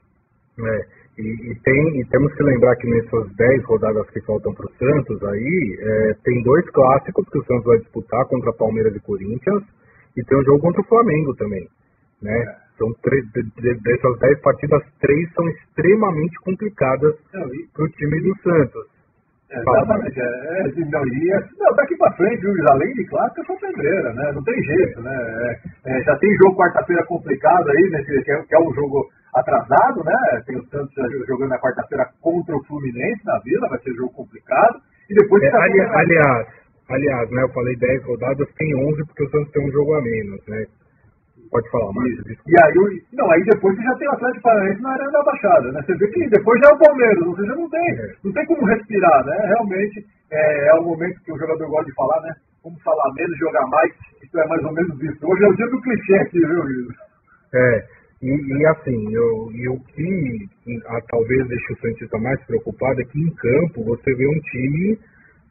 É, 0.59 0.87
e, 1.19 1.51
e, 1.51 1.55
tem, 1.63 2.01
e 2.01 2.05
temos 2.07 2.33
que 2.35 2.43
lembrar 2.43 2.77
que 2.77 2.89
nessas 2.89 3.35
10 3.37 3.65
rodadas 3.65 4.09
que 4.11 4.21
faltam 4.23 4.53
para 4.55 4.67
o 4.67 4.73
Santos 4.75 5.23
aí, 5.25 5.79
é, 5.81 6.15
tem 6.25 6.43
dois 6.43 6.69
clássicos 6.71 7.29
que 7.29 7.39
o 7.39 7.45
Santos 7.45 7.65
vai 7.65 7.79
disputar 7.79 8.25
contra 8.27 8.53
Palmeiras 8.53 8.95
e 8.95 9.01
Corinthians, 9.01 9.63
e 10.17 10.25
tem 10.25 10.39
um 10.39 10.45
jogo 10.45 10.61
contra 10.61 10.81
o 10.81 10.87
Flamengo 10.87 11.35
também. 11.35 11.69
Né? 12.23 12.37
É. 12.37 12.65
São 12.79 12.93
três, 13.03 13.25
de, 13.33 13.43
de, 13.43 13.75
dessas 13.83 14.19
10 14.19 14.41
partidas, 14.41 14.83
três 15.01 15.33
são 15.35 15.49
extremamente 15.49 16.37
complicadas 16.41 17.15
para 17.31 17.85
o 17.85 17.89
time 17.91 18.21
do 18.21 18.37
Santos. 18.43 18.95
Exatamente. 19.51 20.21
É, 20.21 20.25
é, 20.25 20.91
não, 20.91 21.07
e, 21.07 21.31
não, 21.59 21.75
daqui 21.77 21.97
para 21.97 22.17
frente, 22.17 22.45
além 22.69 22.93
de 22.95 23.07
clássico, 23.07 23.47
são 23.47 23.57
pedreira, 23.59 24.13
né? 24.15 24.33
Não 24.33 24.43
tem 24.43 24.61
jeito, 24.63 25.01
né? 25.03 25.15
É, 25.87 25.99
é, 25.99 26.03
já 26.03 26.17
tem 26.19 26.35
jogo 26.37 26.57
quarta-feira 26.57 27.05
complicado 27.07 27.69
aí, 27.71 27.91
né? 27.91 28.03
Que 28.03 28.33
é, 28.33 28.43
que 28.43 28.55
é 28.55 28.59
um 28.59 28.75
jogo 28.75 29.09
atrasado, 29.35 30.05
né? 30.05 30.43
Tem 30.47 30.57
o 30.57 30.65
Santos 30.67 30.95
jogando 31.27 31.51
na 31.51 31.59
quarta-feira 31.59 32.09
contra 32.21 32.57
o 32.57 32.65
Fluminense 32.65 33.25
na 33.25 33.39
Vila, 33.41 33.69
vai 33.69 33.79
ser 33.81 33.93
jogo 33.95 34.13
complicado. 34.13 34.81
E 35.11 35.15
depois 35.15 35.43
é, 35.43 35.49
ali, 35.49 35.81
aliás, 35.81 36.47
aliás, 36.89 37.31
né? 37.31 37.43
Eu 37.43 37.49
falei 37.51 37.77
10 37.77 38.05
rodadas, 38.05 38.49
tem 38.57 38.75
11 38.77 39.05
porque 39.07 39.25
o 39.25 39.31
Santos 39.31 39.51
tem 39.53 39.67
um 39.67 39.73
jogo 39.73 39.95
a 39.95 40.03
menos, 40.03 40.41
né? 40.47 40.65
Pode 41.51 41.71
falar 41.71 41.93
mais. 41.93 42.11
E 42.47 42.57
aí, 42.65 43.03
não, 43.13 43.31
aí 43.31 43.45
depois 43.45 43.77
você 43.77 43.83
já 43.83 43.95
tem 43.97 44.09
o 44.09 44.13
Atlético 44.13 44.43
Paranaense 44.43 44.83
na 44.83 44.93
Arena 44.93 45.11
da 45.11 45.23
Baixada, 45.23 45.73
né? 45.73 45.83
Você 45.83 45.95
vê 45.97 46.09
que 46.09 46.29
depois 46.31 46.61
já 46.61 46.71
é 46.71 46.73
o 46.73 46.79
Palmeiras, 46.79 47.27
ou 47.27 47.37
seja, 47.37 47.55
não 47.55 47.71
tem, 47.71 47.91
é. 48.01 48.15
não 48.25 48.33
tem 48.33 48.47
como 48.47 48.67
respirar, 48.67 49.25
né? 49.27 49.37
Realmente 49.47 50.07
é, 50.33 50.69
é 50.69 50.75
o 50.75 50.85
momento 50.85 51.21
que 51.23 51.33
o 51.33 51.39
jogador 51.39 51.69
gosta 51.69 51.87
de 51.87 51.95
falar, 51.95 52.21
né? 52.23 52.35
Como 52.63 52.81
falar 52.81 53.13
menos, 53.15 53.39
jogar 53.39 53.67
mais, 53.69 53.93
isso 54.23 54.39
é 54.41 54.49
mais 54.49 54.65
ou 54.65 54.73
menos 54.73 55.03
isso. 55.03 55.27
Hoje 55.27 55.45
é 55.45 55.49
o 55.49 55.55
dia 55.55 55.67
do 55.69 55.81
clichê 55.83 56.15
aqui, 56.15 56.41
viu, 56.41 56.63
Luiz? 56.63 56.89
É, 57.55 57.87
e, 58.25 58.57
e, 58.57 58.67
assim, 58.67 59.15
eu, 59.15 59.53
e 59.53 59.69
o 59.69 59.79
que 59.81 60.49
a, 60.87 61.01
talvez 61.09 61.47
deixe 61.47 61.73
o 61.75 61.77
Santista 61.77 62.17
mais 62.19 62.43
preocupado 62.47 63.03
é 63.03 63.05
que 63.05 63.21
em 63.21 63.31
campo 63.35 63.85
você 63.85 64.15
vê 64.15 64.27
um 64.27 64.41
time 64.41 64.99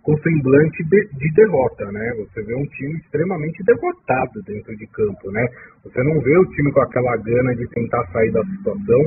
com 0.02 0.18
semblante 0.18 0.84
de, 0.84 1.08
de, 1.14 1.34
derrota, 1.36 1.92
né? 1.92 2.14
Você 2.18 2.42
vê 2.42 2.56
um 2.56 2.66
time 2.66 2.98
extremamente 2.98 3.64
derrotado 3.64 4.42
dentro 4.42 4.76
de 4.76 4.88
campo, 4.88 5.32
né? 5.32 5.46
Você 5.84 6.02
não 6.04 6.20
vê 6.20 6.36
o 6.36 6.46
time 6.48 6.72
com 6.72 6.82
aquela 6.82 7.16
gana 7.18 7.56
de 7.56 7.68
tentar 7.70 8.06
sair 8.08 8.32
da 8.32 8.44
situação, 8.44 9.02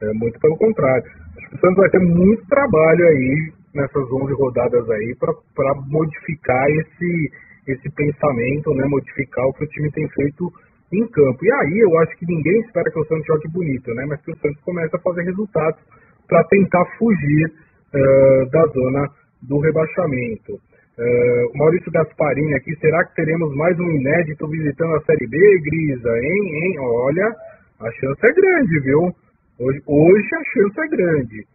é, 0.00 0.12
muito 0.14 0.40
pelo 0.40 0.56
contrário. 0.56 1.04
Acho 1.36 1.50
que 1.50 1.56
o 1.56 1.60
Santos 1.60 1.76
vai 1.76 1.90
ter 1.90 2.00
muito 2.00 2.46
trabalho 2.46 3.06
aí 3.06 3.52
nessas 3.74 4.10
11 4.10 4.32
rodadas 4.32 4.88
aí 4.88 5.14
para 5.54 5.74
modificar 5.88 6.66
esse, 6.70 7.32
esse 7.68 7.90
pensamento, 7.90 8.74
né? 8.74 8.86
Modificar 8.88 9.44
o 9.46 9.52
que 9.52 9.64
o 9.64 9.68
time 9.68 9.90
tem 9.92 10.08
feito 10.08 10.50
em 10.92 11.06
campo. 11.08 11.44
E 11.44 11.52
aí 11.52 11.78
eu 11.80 11.98
acho 12.00 12.16
que 12.16 12.26
ninguém 12.26 12.60
espera 12.60 12.90
que 12.90 12.98
o 12.98 13.04
Santos 13.04 13.26
jogue 13.26 13.48
bonito, 13.48 13.92
né? 13.94 14.04
Mas 14.06 14.20
que 14.22 14.32
o 14.32 14.36
Santos 14.38 14.60
comece 14.62 14.94
a 14.94 15.00
fazer 15.00 15.22
resultados 15.22 15.80
para 16.28 16.44
tentar 16.44 16.84
fugir 16.98 17.46
uh, 17.46 18.50
da 18.50 18.64
zona 18.66 19.08
do 19.42 19.58
rebaixamento. 19.58 20.54
Uh, 20.98 21.58
Maurício 21.58 21.90
Gasparini 21.92 22.54
aqui, 22.54 22.74
será 22.76 23.04
que 23.04 23.14
teremos 23.14 23.54
mais 23.56 23.78
um 23.78 23.90
inédito 23.90 24.46
visitando 24.48 24.96
a 24.96 25.00
Série 25.02 25.26
B, 25.26 25.38
Grisa? 25.38 26.10
Hein, 26.18 26.64
hein? 26.64 26.78
Olha, 26.80 27.34
a 27.80 27.90
chance 27.92 28.26
é 28.26 28.32
grande, 28.32 28.80
viu? 28.80 29.14
Hoje, 29.58 29.82
hoje 29.86 30.28
a 30.34 30.44
chance 30.52 30.80
é 30.80 30.88
grande. 30.88 31.46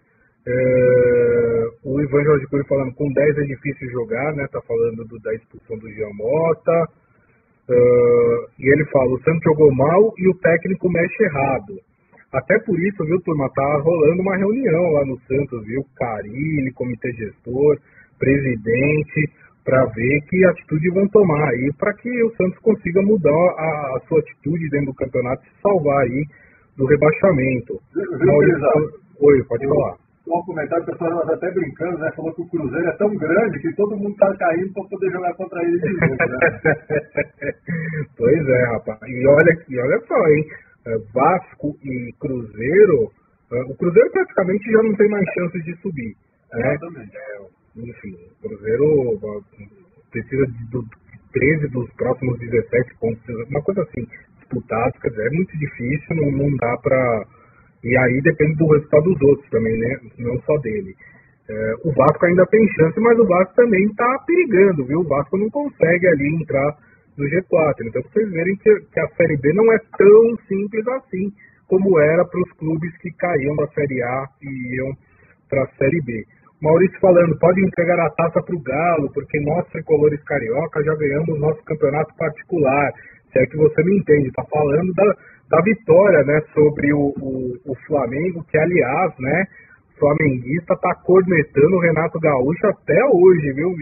Uh, 0.47 1.89
o 1.91 2.01
Ivan 2.01 2.23
Jorge 2.23 2.47
Cury 2.47 2.67
falando 2.67 2.93
com 2.93 3.11
10 3.11 3.37
é 3.37 3.41
difícil 3.43 3.89
jogar, 3.89 4.33
né? 4.33 4.47
Tá 4.51 4.61
falando 4.61 5.03
do, 5.05 5.19
da 5.19 5.33
expulsão 5.33 5.77
do 5.77 5.89
Giamota. 5.91 6.87
Uh, 7.67 8.45
e 8.59 8.71
ele 8.71 8.85
fala, 8.91 9.11
o 9.11 9.21
Santos 9.23 9.41
jogou 9.43 9.73
mal 9.73 10.13
e 10.17 10.29
o 10.29 10.37
técnico 10.37 10.89
mexe 10.91 11.23
errado. 11.23 11.73
Até 12.31 12.59
por 12.59 12.79
isso, 12.79 13.03
viu, 13.05 13.19
turma, 13.21 13.49
tá 13.55 13.77
rolando 13.81 14.21
uma 14.21 14.37
reunião 14.37 14.91
lá 14.91 15.05
no 15.05 15.17
Santos, 15.21 15.65
viu? 15.65 15.83
Carilli, 15.95 16.71
comitê 16.73 17.11
gestor, 17.13 17.77
presidente, 18.19 19.31
para 19.63 19.83
ver 19.85 20.21
que 20.29 20.45
atitude 20.45 20.89
vão 20.91 21.07
tomar 21.07 21.49
aí 21.49 21.71
para 21.79 21.93
que 21.93 22.23
o 22.23 22.35
Santos 22.35 22.59
consiga 22.59 23.01
mudar 23.01 23.31
a, 23.31 23.97
a, 23.97 24.01
sua 24.07 24.19
atitude 24.19 24.69
dentro 24.69 24.87
do 24.87 24.93
campeonato 24.93 25.43
e 25.43 25.61
salvar 25.61 26.03
aí 26.03 26.25
do 26.77 26.85
rebaixamento. 26.85 27.79
Oi, 29.21 29.43
pode 29.45 29.67
falar. 29.67 30.04
Um 30.27 30.41
comentário, 30.41 30.83
o 30.83 30.87
pessoal 30.87 31.31
até 31.31 31.51
brincando, 31.51 31.99
né? 31.99 32.11
Falou 32.15 32.33
que 32.33 32.41
o 32.41 32.47
Cruzeiro 32.47 32.87
é 32.87 32.97
tão 32.97 33.15
grande 33.15 33.59
que 33.59 33.75
todo 33.75 33.95
mundo 33.95 34.15
tá 34.15 34.35
caindo 34.37 34.73
para 34.73 34.89
poder 34.89 35.11
jogar 35.11 35.33
contra 35.35 35.63
ele 35.63 35.79
de 35.79 35.93
novo, 35.93 36.15
né? 36.17 36.73
pois 38.17 38.47
é, 38.47 38.65
rapaz. 38.71 38.99
E 39.07 39.27
olha, 39.27 39.65
e 39.69 39.79
olha 39.79 39.99
só, 40.07 40.27
hein? 40.27 40.45
É, 40.87 40.97
Vasco 41.13 41.77
e 41.83 42.13
Cruzeiro, 42.19 43.11
é, 43.51 43.61
o 43.71 43.75
Cruzeiro 43.75 44.11
praticamente 44.11 44.71
já 44.71 44.81
não 44.81 44.95
tem 44.95 45.09
mais 45.09 45.25
chances 45.33 45.63
de 45.63 45.75
subir. 45.77 46.15
Né? 46.53 46.77
enfim, 47.77 48.15
o 48.31 48.47
Cruzeiro 48.47 49.19
precisa 50.11 50.45
de, 50.47 50.65
de 50.69 51.05
13 51.33 51.67
dos 51.67 51.91
próximos 51.93 52.39
17 52.39 52.95
pontos, 52.99 53.21
uma 53.49 53.61
coisa 53.61 53.81
assim, 53.81 54.07
disputados, 54.39 54.99
quer 55.01 55.09
dizer, 55.09 55.27
é 55.27 55.35
muito 55.35 55.57
difícil, 55.57 56.15
não, 56.15 56.31
não 56.31 56.55
dá 56.57 56.77
para. 56.77 57.27
E 57.83 57.97
aí 57.97 58.21
depende 58.21 58.55
do 58.55 58.67
resultado 58.67 59.03
dos 59.03 59.21
outros 59.21 59.49
também, 59.49 59.77
né? 59.77 59.97
Não 60.19 60.39
só 60.41 60.57
dele. 60.57 60.93
É, 61.47 61.73
o 61.83 61.91
Vasco 61.93 62.25
ainda 62.25 62.45
tem 62.47 62.67
chance, 62.69 62.99
mas 62.99 63.19
o 63.19 63.27
Vasco 63.27 63.53
também 63.55 63.85
está 63.85 64.19
perigando, 64.25 64.85
viu? 64.85 64.99
O 65.01 65.07
Vasco 65.07 65.37
não 65.37 65.49
consegue 65.49 66.07
ali 66.07 66.35
entrar 66.41 66.75
no 67.17 67.25
G4. 67.25 67.75
Então, 67.85 68.01
vocês 68.01 68.31
verem 68.31 68.55
que, 68.55 68.79
que 68.91 68.99
a 68.99 69.07
Série 69.09 69.37
B 69.37 69.53
não 69.53 69.71
é 69.71 69.77
tão 69.97 70.37
simples 70.47 70.87
assim 70.87 71.31
como 71.67 71.99
era 71.99 72.25
para 72.25 72.41
os 72.41 72.51
clubes 72.53 72.95
que 72.97 73.11
caíam 73.11 73.55
da 73.55 73.67
Série 73.67 74.01
A 74.01 74.25
e 74.41 74.75
iam 74.75 74.91
para 75.49 75.63
a 75.63 75.67
Série 75.77 76.01
B. 76.01 76.23
Maurício 76.61 76.99
falando, 76.99 77.37
pode 77.37 77.61
entregar 77.61 77.99
a 77.99 78.09
taça 78.11 78.41
para 78.41 78.55
o 78.55 78.61
Galo, 78.61 79.11
porque 79.13 79.39
nós, 79.41 79.67
tricolores 79.69 80.23
carioca, 80.23 80.83
já 80.83 80.95
ganhamos 80.95 81.39
nosso 81.39 81.63
campeonato 81.63 82.15
particular. 82.15 82.91
Se 83.31 83.39
é 83.39 83.45
que 83.45 83.57
você 83.57 83.83
me 83.83 83.97
entende, 83.97 84.29
está 84.29 84.43
falando 84.45 84.93
da, 84.93 85.15
da 85.49 85.61
vitória 85.61 86.23
né, 86.23 86.41
sobre 86.53 86.93
o, 86.93 87.13
o, 87.21 87.53
o 87.65 87.75
Flamengo, 87.87 88.43
que 88.49 88.57
aliás, 88.57 89.13
né, 89.19 89.45
flamenguista 89.99 90.73
está 90.73 90.93
cornetando 90.95 91.75
o 91.75 91.79
Renato 91.79 92.19
Gaúcho 92.19 92.67
até 92.67 92.99
hoje, 93.05 93.53
viu? 93.53 93.73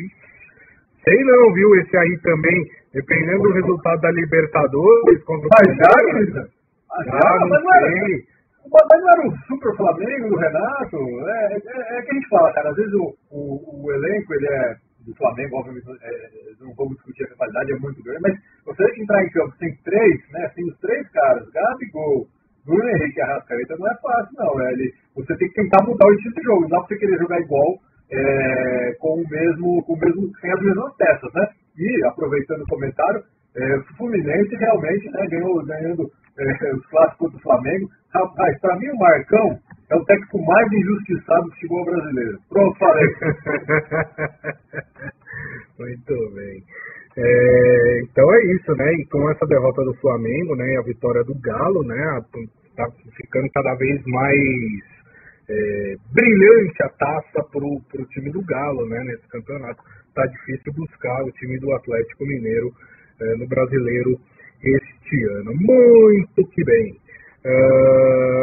Sei 1.04 1.24
não, 1.24 1.54
viu? 1.54 1.76
Esse 1.76 1.98
aí 1.98 2.18
também, 2.22 2.70
dependendo 2.94 3.44
do 3.44 3.54
resultado 3.54 4.02
da 4.02 4.12
Libertadores 4.12 5.24
contra 5.24 5.48
o 5.48 5.50
Mas 5.58 5.76
já, 5.76 6.44
ah, 6.92 7.04
já, 7.04 7.46
mas 7.48 7.64
não 7.64 7.76
era. 7.76 7.90
Mas 8.72 9.02
não 9.02 9.10
era 9.12 9.28
o 9.28 9.38
super 9.48 9.76
Flamengo 9.76 10.30
do 10.30 10.38
Renato? 10.38 10.98
É, 11.28 11.54
é, 11.54 11.98
é, 11.98 12.02
que 12.02 12.12
a 12.12 12.14
gente 12.14 12.30
fala, 12.30 12.54
cara, 12.54 12.70
às 12.70 12.76
vezes 12.76 12.94
o, 12.94 13.14
o, 13.32 13.86
o 13.86 13.92
elenco 13.92 14.34
ele 14.34 14.48
é 14.48 14.76
do 15.06 15.14
Flamengo, 15.16 15.58
obviamente, 15.58 15.88
é, 15.90 16.08
é, 16.08 16.30
não 16.60 16.74
vamos 16.76 16.96
discutir 16.96 17.24
a 17.26 17.36
qualidade, 17.36 17.74
é 17.74 17.80
muito 17.80 18.04
grande, 18.04 18.22
mas 18.22 18.40
você 18.66 18.86
tem 18.86 18.94
que 18.96 19.02
entrar 19.04 19.24
em 19.24 19.30
campo, 19.30 19.58
tem 19.60 19.76
três, 19.84 20.32
né? 20.32 20.52
Tem 20.56 20.66
os 20.66 20.78
três 20.80 21.10
caras, 21.10 21.50
Gabigol, 21.52 22.28
Bruno 22.66 22.90
Henrique 22.90 23.20
e 23.20 23.22
Arrascaeta, 23.22 23.76
não 23.78 23.92
é 23.92 23.96
fácil, 24.02 24.36
não. 24.38 24.62
É, 24.62 24.72
ele, 24.74 24.94
você 25.16 25.36
tem 25.36 25.50
que 25.50 25.62
tentar 25.62 25.84
mudar 25.86 26.08
o 26.08 26.14
estilo 26.14 26.36
de 26.36 26.44
jogo, 26.44 26.62
não 26.62 26.70
dá 26.70 26.78
pra 26.80 26.88
você 26.88 26.98
querer 26.98 27.18
jogar 27.20 27.40
igual 27.40 27.80
é, 28.12 28.96
com 29.00 29.22
o 29.22 29.30
mesmo, 29.30 29.84
com 29.84 29.94
o 29.94 30.00
mesmo, 30.00 30.32
sem 30.40 30.52
as 30.52 30.62
mesmas 30.62 30.96
peças, 30.96 31.34
né? 31.34 31.48
E, 31.78 32.06
aproveitando 32.08 32.62
o 32.62 32.68
comentário, 32.68 33.24
é, 33.56 33.76
o 33.78 33.84
Fluminense 33.98 34.56
realmente 34.56 35.10
né, 35.12 35.28
ganhou, 35.28 35.64
ganhando 35.66 36.10
é, 36.38 36.74
os 36.74 36.86
clássicos 36.88 37.32
do 37.32 37.40
Flamengo. 37.40 37.90
Rapaz, 38.14 38.60
para 38.60 38.78
mim 38.78 38.90
o 38.90 38.98
Marcão 38.98 39.60
é 39.94 39.96
o 39.96 40.04
técnico 40.06 40.44
mais 40.44 40.74
injustiçado 40.74 41.46
do 41.46 41.52
futebol 41.52 41.86
brasileiro. 41.86 42.40
Pronto, 42.50 42.80
falei. 42.80 43.08
Muito 45.80 46.32
bem. 46.34 46.64
É, 47.16 48.02
então 48.02 48.34
é 48.34 48.44
isso, 48.56 48.76
né? 48.76 48.92
E 48.96 49.06
com 49.06 49.30
essa 49.30 49.46
derrota 49.46 49.84
do 49.84 49.94
Flamengo, 49.96 50.56
né? 50.56 50.78
A 50.78 50.82
vitória 50.82 51.24
do 51.24 51.36
Galo, 51.36 51.84
né? 51.84 52.24
Tá 52.76 52.90
ficando 53.16 53.48
cada 53.54 53.76
vez 53.76 54.04
mais 54.08 54.82
é, 55.48 55.96
brilhante 56.12 56.82
a 56.82 56.90
taça 56.90 57.44
pro, 57.52 57.80
pro 57.92 58.04
time 58.08 58.32
do 58.32 58.42
Galo, 58.44 58.88
né? 58.88 59.04
Nesse 59.04 59.28
campeonato. 59.28 59.84
Tá 60.16 60.26
difícil 60.26 60.74
buscar 60.74 61.24
o 61.24 61.32
time 61.34 61.60
do 61.60 61.72
Atlético 61.74 62.26
Mineiro 62.26 62.74
é, 63.22 63.36
no 63.36 63.48
brasileiro 63.48 64.20
este 64.64 65.24
ano. 65.26 65.54
Muito 65.54 66.48
que 66.50 66.64
bem. 66.64 66.98
Uh, 67.46 68.43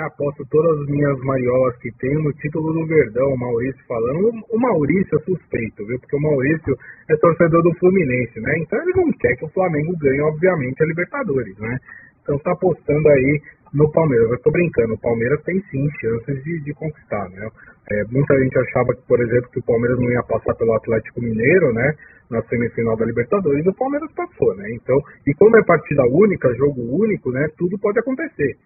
que, 0.00 0.06
que 0.06 0.06
é? 0.06 0.06
Aposto 0.06 0.46
todas 0.50 0.80
as 0.80 0.86
minhas 0.88 1.18
mariolas 1.20 1.76
que 1.78 1.90
tenho 1.98 2.22
no 2.22 2.32
título 2.34 2.72
do 2.72 2.86
Verdão, 2.86 3.32
o 3.32 3.38
Maurício 3.38 3.84
falando. 3.86 4.32
O, 4.50 4.58
Maurício 4.58 5.18
é 5.18 5.22
suspeito, 5.22 5.86
viu? 5.86 5.98
Porque 5.98 6.16
o 6.16 6.20
Maurício 6.20 6.76
é 7.08 7.16
torcedor 7.16 7.62
do 7.62 7.74
Fluminense, 7.74 8.40
né? 8.40 8.58
Então 8.58 8.80
ele 8.80 8.92
não 8.94 9.12
quer 9.12 9.36
que 9.36 9.44
o 9.44 9.50
Flamengo 9.50 9.96
ganhe, 9.98 10.20
obviamente, 10.20 10.82
a 10.82 10.86
Libertadores, 10.86 11.58
né? 11.58 11.78
Então 12.22 12.38
tá 12.38 12.52
apostando 12.52 13.08
aí 13.08 13.40
no 13.74 13.90
Palmeiras. 13.92 14.28
Eu 14.30 14.36
estou 14.36 14.52
brincando, 14.52 14.94
o 14.94 15.00
Palmeiras 15.00 15.42
tem 15.44 15.60
sim 15.70 15.88
chances 16.00 16.44
de, 16.44 16.60
de 16.60 16.74
conquistar, 16.74 17.28
né? 17.30 17.48
É, 17.90 18.04
muita 18.04 18.38
gente 18.38 18.56
achava 18.58 18.94
que, 18.94 19.02
por 19.06 19.20
exemplo, 19.20 19.50
que 19.50 19.58
o 19.58 19.64
Palmeiras 19.64 19.98
não 19.98 20.10
ia 20.10 20.22
passar 20.22 20.54
pelo 20.54 20.74
Atlético 20.74 21.20
Mineiro, 21.20 21.72
né? 21.72 21.94
Na 22.30 22.40
semifinal 22.42 22.96
da 22.96 23.04
Libertadores, 23.04 23.66
o 23.66 23.74
Palmeiras 23.74 24.10
passou, 24.12 24.54
né? 24.54 24.70
Então, 24.70 24.96
e 25.26 25.34
como 25.34 25.56
é 25.58 25.64
partida 25.64 26.04
única, 26.04 26.54
jogo 26.54 26.80
único, 27.02 27.32
né? 27.32 27.48
Tudo 27.58 27.76
pode 27.78 27.98
acontecer, 27.98 28.56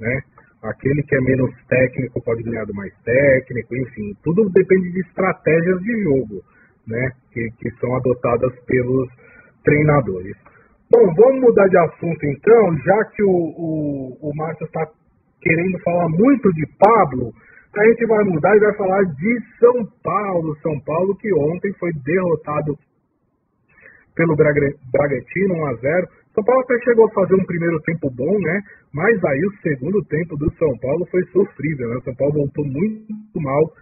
né? 0.00 0.22
Aquele 0.64 1.02
que 1.02 1.14
é 1.14 1.20
menos 1.20 1.50
técnico 1.68 2.22
pode 2.22 2.42
ganhar 2.42 2.64
do 2.64 2.74
mais 2.74 2.92
técnico, 3.04 3.76
enfim, 3.76 4.16
tudo 4.24 4.48
depende 4.50 4.90
de 4.92 5.00
estratégias 5.00 5.78
de 5.80 6.02
jogo, 6.02 6.42
né? 6.88 7.12
Que, 7.32 7.50
que 7.58 7.70
são 7.78 7.94
adotadas 7.94 8.52
pelos 8.64 9.08
treinadores. 9.62 10.34
Bom, 10.90 11.12
vamos 11.14 11.40
mudar 11.40 11.68
de 11.68 11.76
assunto 11.76 12.24
então, 12.24 12.78
já 12.78 13.04
que 13.06 13.22
o, 13.22 13.28
o, 13.28 14.18
o 14.22 14.36
Márcio 14.36 14.64
está 14.64 14.88
querendo 15.40 15.78
falar 15.80 16.08
muito 16.08 16.50
de 16.54 16.66
Pablo, 16.78 17.32
a 17.76 17.86
gente 17.88 18.06
vai 18.06 18.24
mudar 18.24 18.56
e 18.56 18.60
vai 18.60 18.74
falar 18.74 19.02
de 19.02 19.40
São 19.58 19.84
Paulo. 20.02 20.56
São 20.62 20.80
Paulo 20.80 21.14
que 21.16 21.32
ontem 21.34 21.72
foi 21.74 21.92
derrotado 22.04 22.78
pelo 24.14 24.36
Bragantino 24.36 25.54
1 25.54 25.66
a 25.66 25.74
0 25.74 26.08
São 26.34 26.42
Paulo 26.42 26.62
até 26.62 26.78
chegou 26.80 27.06
a 27.06 27.10
fazer 27.10 27.34
um 27.34 27.46
primeiro 27.46 27.80
tempo 27.82 28.10
bom, 28.10 28.38
né? 28.40 28.60
Mas 28.92 29.22
aí 29.24 29.46
o 29.46 29.52
segundo 29.62 30.04
tempo 30.04 30.36
do 30.36 30.52
São 30.54 30.76
Paulo 30.78 31.06
foi 31.06 31.22
sofrível, 31.26 31.88
né? 31.90 32.00
São 32.04 32.14
Paulo 32.16 32.34
voltou 32.34 32.64
muito 32.64 33.40
mal. 33.40 33.72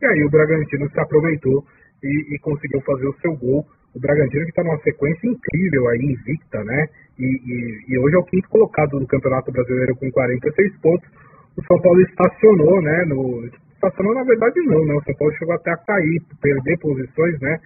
E 0.00 0.06
aí 0.06 0.24
o 0.24 0.30
Bragantino 0.30 0.88
se 0.90 1.00
aproveitou 1.00 1.64
e, 2.02 2.34
e 2.34 2.38
conseguiu 2.40 2.80
fazer 2.82 3.08
o 3.08 3.16
seu 3.20 3.34
gol 3.36 3.64
o 3.94 4.00
Bragantino 4.00 4.44
que 4.44 4.50
está 4.50 4.62
numa 4.62 4.78
sequência 4.78 5.26
incrível 5.26 5.88
aí, 5.88 5.98
invicta, 5.98 6.62
né? 6.62 6.86
E, 7.18 7.24
e, 7.24 7.94
e, 7.94 7.98
hoje 7.98 8.14
é 8.14 8.18
o 8.18 8.24
quinto 8.24 8.48
colocado 8.48 9.00
do 9.00 9.06
Campeonato 9.06 9.50
Brasileiro 9.50 9.96
com 9.96 10.10
46 10.10 10.78
pontos. 10.80 11.08
O 11.56 11.64
São 11.64 11.80
Paulo 11.80 12.00
estacionou, 12.02 12.82
né? 12.82 13.04
No, 13.06 13.44
estacionou 13.74 14.14
na 14.14 14.24
verdade 14.24 14.60
não, 14.60 14.84
né? 14.84 14.94
O 14.94 15.02
São 15.02 15.14
Paulo 15.14 15.34
chegou 15.34 15.54
até 15.54 15.72
a 15.72 15.76
cair, 15.78 16.22
perder 16.40 16.78
posições, 16.78 17.40
né? 17.40 17.58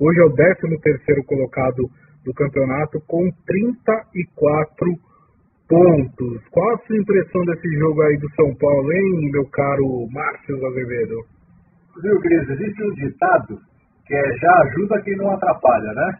Hoje 0.00 0.18
é 0.18 0.24
o 0.24 0.34
13 0.34 0.80
terceiro 0.80 1.24
colocado 1.24 1.88
do 2.26 2.34
campeonato 2.34 3.00
com 3.06 3.30
34 3.46 4.92
pontos. 5.68 6.48
Qual 6.50 6.74
a 6.74 6.78
sua 6.78 6.98
impressão 6.98 7.44
desse 7.44 7.68
jogo 7.78 8.02
aí 8.02 8.16
do 8.18 8.28
São 8.34 8.52
Paulo, 8.56 8.92
hein, 8.92 9.30
meu 9.30 9.46
caro 9.50 10.06
Márcio 10.10 10.66
Azevedo? 10.66 11.22
Viu, 12.02 12.20
Cris, 12.20 12.50
existe 12.50 12.82
um 12.82 12.94
ditado 12.94 13.58
que 14.06 14.14
é 14.14 14.36
já 14.38 14.52
ajuda 14.62 15.02
quem 15.02 15.16
não 15.16 15.30
atrapalha, 15.30 15.92
né? 15.94 16.18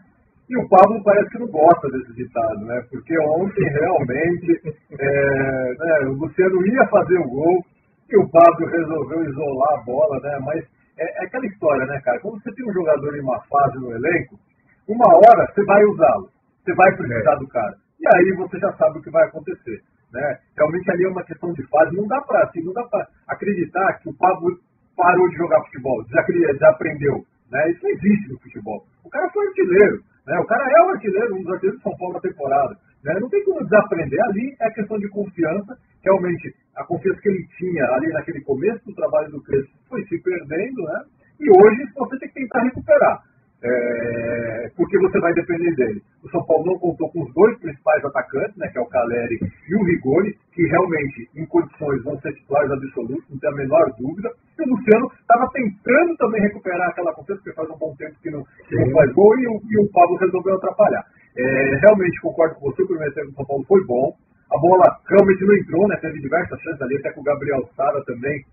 E 0.49 0.57
o 0.57 0.67
Pablo 0.69 1.03
parece 1.03 1.29
que 1.29 1.39
não 1.39 1.47
gosta 1.47 1.89
desse 1.89 2.13
ditado, 2.13 2.65
né? 2.65 2.81
Porque 2.89 3.19
ontem 3.19 3.63
realmente 3.67 4.61
é, 4.97 5.73
né, 5.77 6.07
o 6.07 6.13
Luciano 6.13 6.67
ia 6.67 6.87
fazer 6.87 7.17
o 7.19 7.29
gol 7.29 7.65
e 8.09 8.17
o 8.17 8.29
Pablo 8.29 8.65
resolveu 8.67 9.29
isolar 9.29 9.79
a 9.79 9.83
bola, 9.83 10.19
né? 10.21 10.39
Mas 10.45 10.65
é, 10.99 11.21
é 11.21 11.25
aquela 11.25 11.45
história, 11.45 11.85
né, 11.85 11.99
cara? 12.03 12.19
Quando 12.21 12.41
você 12.41 12.51
tem 12.53 12.65
um 12.65 12.73
jogador 12.73 13.15
em 13.15 13.21
uma 13.21 13.39
fase 13.41 13.77
no 13.77 13.91
elenco, 13.91 14.39
uma 14.87 15.07
hora 15.15 15.51
você 15.53 15.63
vai 15.65 15.83
usá-lo, 15.85 16.29
você 16.63 16.73
vai 16.73 16.95
precisar 16.95 17.33
é. 17.33 17.39
do 17.39 17.47
cara. 17.47 17.75
E 17.99 18.07
aí 18.07 18.31
você 18.37 18.57
já 18.59 18.71
sabe 18.73 18.99
o 18.99 19.01
que 19.01 19.09
vai 19.09 19.25
acontecer. 19.25 19.81
Né? 20.13 20.39
Realmente 20.55 20.91
ali 20.91 21.03
é 21.03 21.09
uma 21.09 21.23
questão 21.23 21.51
de 21.53 21.63
fase, 21.67 21.95
não 21.95 22.07
dá 22.07 22.21
para 22.21 22.43
assim, 22.43 22.63
não 22.63 22.73
dá 22.73 22.83
para 22.83 23.07
acreditar 23.27 23.99
que 23.99 24.09
o 24.09 24.13
Pablo 24.13 24.57
parou 24.95 25.29
de 25.29 25.35
jogar 25.35 25.61
futebol, 25.65 26.03
desaprendeu. 26.03 27.25
Né? 27.51 27.71
Isso 27.71 27.83
não 27.83 27.91
existe 27.91 28.29
no 28.29 28.39
futebol. 28.39 28.85
O 29.03 29.09
cara 29.09 29.29
foi 29.29 29.47
artilheiro. 29.47 30.01
Né? 30.25 30.39
O 30.39 30.45
cara 30.45 30.63
é 30.63 30.81
o 30.83 30.89
artilheiro, 30.89 31.35
um 31.35 31.43
dos 31.43 31.53
artilheiros 31.53 31.79
de 31.79 31.83
São 31.83 31.97
Paulo 31.97 32.13
na 32.15 32.21
temporada. 32.21 32.77
Né? 33.03 33.13
Não 33.19 33.29
tem 33.29 33.43
como 33.43 33.63
desaprender. 33.63 34.19
Ali 34.23 34.55
é 34.59 34.69
questão 34.71 34.97
de 34.97 35.09
confiança. 35.09 35.77
Realmente, 36.03 36.53
a 36.75 36.83
confiança 36.85 37.21
que 37.21 37.29
ele 37.29 37.47
tinha 37.57 37.85
ali 37.85 38.07
naquele 38.13 38.41
começo 38.41 38.85
do 38.85 38.95
trabalho 38.95 39.31
do 39.31 39.41
Crespo 39.43 39.71
foi 39.89 40.03
se 40.05 40.21
perdendo. 40.21 40.83
Né? 40.83 41.03
E 41.39 41.49
hoje 41.49 41.91
você 41.95 42.19
tem 42.19 42.29
que 42.29 42.41
tentar 42.41 42.63
recuperar 42.63 43.23
é, 43.63 44.69
porque 44.75 44.97
você 44.99 45.19
vai 45.19 45.33
depender 45.33 45.73
dele. 45.75 46.01
O 46.23 46.29
São 46.29 46.45
Paulo 46.45 46.65
não 46.65 46.79
contou 46.79 47.09
com 47.09 47.23
os 47.23 47.33
dois 47.33 47.57
principais 47.59 48.03
atacantes, 48.05 48.55
né, 48.57 48.67
que 48.67 48.77
é 48.77 48.81
o 48.81 48.85
Caleri 48.85 49.39
e 49.41 49.75
o 49.75 49.83
Rigoni, 49.83 50.35
que 50.53 50.61
realmente, 50.67 51.29
em 51.35 51.45
condições, 51.45 52.03
vão 52.03 52.19
ser 52.19 52.33
titulares 52.33 52.71
absolutos, 52.71 53.25
não 53.29 53.39
tem 53.39 53.49
a 53.49 53.55
menor 53.55 53.91
dúvida. 53.97 54.29
E 54.57 54.61
o 54.61 54.75
Luciano 54.75 55.11
estava 55.19 55.49
tentando 55.51 56.15
também 56.17 56.41
recuperar 56.41 56.89
aquela 56.89 57.13
confiança, 57.13 57.41
porque 57.43 57.55
faz 57.55 57.69
um 57.69 57.77
bom 57.77 57.95
tempo 57.97 58.15
que 58.21 58.29
não, 58.29 58.43
que 58.67 58.75
não 58.75 58.91
faz 58.91 59.11
gol, 59.13 59.39
e 59.39 59.47
o, 59.47 59.61
e 59.69 59.79
o 59.79 59.91
Pablo 59.91 60.17
resolveu 60.17 60.55
atrapalhar. 60.55 61.03
É, 61.37 61.75
realmente, 61.81 62.21
concordo 62.21 62.55
com 62.55 62.71
você, 62.71 62.83
o 62.83 62.87
primeiro 62.87 63.13
tempo 63.13 63.29
do 63.31 63.35
São 63.35 63.45
Paulo 63.45 63.63
foi 63.67 63.83
bom. 63.85 64.13
A 64.53 64.57
bola 64.59 64.97
realmente 65.09 65.43
não 65.43 65.55
entrou, 65.55 65.87
né, 65.87 65.97
teve 65.97 66.21
diversas 66.21 66.59
chances 66.61 66.81
ali, 66.81 66.95
até 66.97 67.11
com 67.11 67.21
o 67.21 67.23
Gabriel 67.23 67.67
Sara 67.75 68.03
também, 68.05 68.45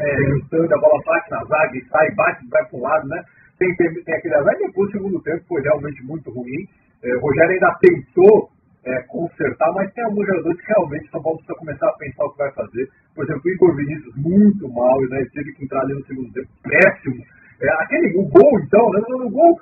é, 0.00 0.74
a 0.74 0.78
bola 0.78 1.02
bate 1.04 1.30
na 1.30 1.44
zaga 1.44 1.76
e 1.76 1.84
sai, 1.88 2.10
bate, 2.14 2.48
vai 2.48 2.64
para 2.64 2.78
um 2.78 2.82
lado, 2.82 3.08
né? 3.08 3.22
Tem, 3.62 3.76
tem, 3.76 4.04
tem 4.04 4.14
aquele 4.14 4.34
azar, 4.34 4.58
depois 4.58 4.88
o 4.88 4.92
segundo 4.92 5.22
tempo 5.22 5.44
foi 5.46 5.62
realmente 5.62 6.02
muito 6.04 6.30
ruim. 6.30 6.66
É, 7.02 7.14
o 7.16 7.20
Rogério 7.20 7.52
ainda 7.52 7.78
tentou 7.80 8.50
é, 8.84 9.02
consertar, 9.02 9.72
mas 9.74 9.92
tem 9.92 10.04
alguns 10.04 10.26
jogadores 10.26 10.60
que 10.60 10.72
realmente 10.72 11.10
São 11.10 11.22
Paulo 11.22 11.38
precisa 11.38 11.58
começar 11.58 11.88
a 11.88 11.92
pensar 11.92 12.24
o 12.24 12.32
que 12.32 12.38
vai 12.38 12.52
fazer. 12.52 12.88
Por 13.14 13.24
exemplo, 13.24 13.42
o 13.44 13.50
Igor 13.50 13.76
Vinícius, 13.76 14.16
muito 14.16 14.68
mal, 14.68 15.00
né? 15.02 15.24
Teve 15.32 15.52
que 15.52 15.64
entrar 15.64 15.82
ali 15.82 15.94
no 15.94 16.06
segundo 16.06 16.32
tempo, 16.32 16.48
péssimo. 16.62 17.22
É, 17.62 17.82
aquele, 17.84 18.18
o 18.18 18.24
gol, 18.28 18.60
então, 18.60 18.90
né? 18.90 19.00
No 19.08 19.30
gol, 19.30 19.60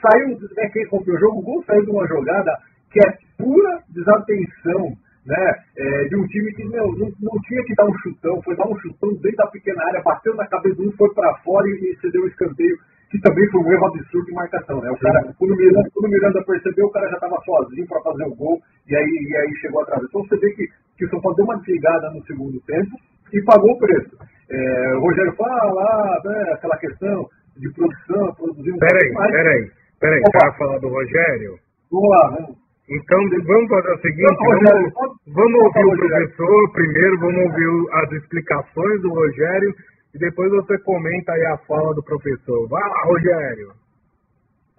saiu, 0.00 0.28
né, 0.28 0.68
quem 0.72 0.86
comprou 0.86 1.16
o 1.16 1.20
jogo, 1.20 1.38
o 1.38 1.42
gol 1.42 1.64
saiu 1.64 1.84
de 1.84 1.90
uma 1.90 2.06
jogada 2.06 2.52
que 2.92 3.00
é 3.00 3.18
pura 3.36 3.82
desatenção, 3.90 4.92
né? 5.26 5.54
É, 5.76 6.04
de 6.04 6.16
um 6.16 6.26
time 6.26 6.54
que 6.54 6.64
meu, 6.68 6.86
não, 6.92 7.10
não 7.20 7.40
tinha 7.48 7.62
que 7.64 7.74
dar 7.74 7.86
um 7.86 7.98
chutão, 7.98 8.40
foi 8.42 8.54
dar 8.54 8.68
um 8.68 8.78
chutão 8.78 9.10
dentro 9.14 9.36
da 9.38 9.46
pequena 9.48 9.82
área, 9.88 10.02
bateu 10.02 10.34
na 10.36 10.46
cabeça 10.46 10.76
de 10.76 10.88
um, 10.88 10.92
foi 10.92 11.12
para 11.14 11.34
fora 11.38 11.66
e, 11.68 11.72
e 11.72 11.96
cedeu 12.00 12.22
o 12.22 12.28
escanteio 12.28 12.76
que 13.16 13.22
também 13.22 13.48
foi 13.50 13.60
um 13.62 13.72
erro 13.72 13.86
absurdo 13.86 14.26
de 14.26 14.32
marcação, 14.34 14.80
né? 14.80 14.90
O 14.90 14.98
cara, 14.98 15.34
quando 15.38 15.52
o 15.52 15.56
Miranda, 15.56 15.88
quando 15.94 16.04
o 16.04 16.10
Miranda 16.10 16.44
percebeu, 16.44 16.86
o 16.86 16.90
cara 16.90 17.08
já 17.08 17.14
estava 17.14 17.36
sozinho 17.44 17.86
para 17.88 18.02
fazer 18.02 18.24
o 18.24 18.34
gol 18.36 18.60
e 18.88 18.96
aí, 18.96 19.28
e 19.30 19.36
aí 19.36 19.56
chegou 19.60 19.82
atrás. 19.82 20.02
Então 20.04 20.22
você 20.22 20.36
vê 20.36 20.50
que, 20.52 20.68
que 20.98 21.04
o 21.06 21.10
São 21.10 21.20
Paulo 21.20 21.36
deu 21.36 21.44
uma 21.46 21.56
desligada 21.58 22.10
no 22.10 22.22
segundo 22.26 22.60
tempo 22.66 22.92
e 23.32 23.42
pagou 23.44 23.72
o 23.72 23.78
preço. 23.78 24.16
É, 24.50 24.94
o 24.96 25.00
Rogério 25.00 25.32
fala 25.34 25.72
lá, 25.72 26.20
né, 26.24 26.52
aquela 26.52 26.76
questão 26.76 27.26
de 27.56 27.72
produção, 27.72 28.34
produzir 28.34 28.72
um 28.72 28.78
Peraí, 28.78 29.12
mais... 29.12 29.32
peraí, 29.32 29.70
peraí, 29.98 30.22
vai 30.32 30.58
falar 30.58 30.78
do 30.78 30.88
Rogério? 30.88 31.58
Vamos 31.90 32.10
lá, 32.10 32.28
vamos. 32.36 32.66
Então 32.88 33.18
vamos 33.46 33.68
fazer 33.68 33.92
o 33.92 33.98
seguinte, 33.98 34.32
então, 34.32 34.46
Rogério, 34.46 34.92
vamos, 34.94 35.16
vamos 35.26 35.60
ouvir 35.64 35.86
o 35.86 35.96
professor 35.96 36.72
primeiro, 36.72 37.18
vamos 37.18 37.44
ouvir 37.46 37.94
as 37.94 38.12
explicações 38.12 39.02
do 39.02 39.08
Rogério 39.08 39.74
e 40.16 40.18
depois 40.18 40.50
você 40.50 40.78
comenta 40.78 41.30
aí 41.30 41.46
a 41.46 41.58
fala 41.58 41.94
do 41.94 42.02
professor. 42.02 42.66
Vai 42.68 42.82
lá, 42.82 43.04
Rogério. 43.04 43.70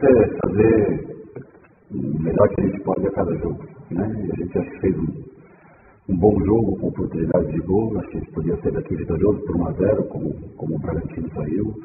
É 0.02 0.28
fazer 0.42 1.16
o 1.92 2.24
melhor 2.24 2.50
que 2.50 2.62
a 2.62 2.66
gente 2.66 2.82
pode 2.82 3.08
a 3.08 3.12
cada 3.12 3.36
jogo. 3.36 3.64
Né? 3.92 4.04
A 4.04 4.36
gente 4.36 4.58
acho 4.58 4.72
que 4.72 4.80
fez 4.80 4.98
um, 4.98 5.24
um 6.10 6.18
bom 6.18 6.40
jogo 6.44 6.76
com 6.80 6.88
oportunidade 6.88 7.52
de 7.52 7.60
gol. 7.60 8.00
Acho 8.00 8.10
que 8.10 8.18
a 8.18 8.20
gente 8.20 8.32
podia 8.32 8.62
ser 8.62 8.72
daqui 8.72 8.96
vitorioso 8.96 9.40
por 9.46 9.56
1 9.58 9.68
a 9.68 9.72
0 9.74 10.04
como, 10.06 10.34
como 10.58 10.76
o 10.76 10.80
Bragantino 10.80 11.30
saiu. 11.36 11.76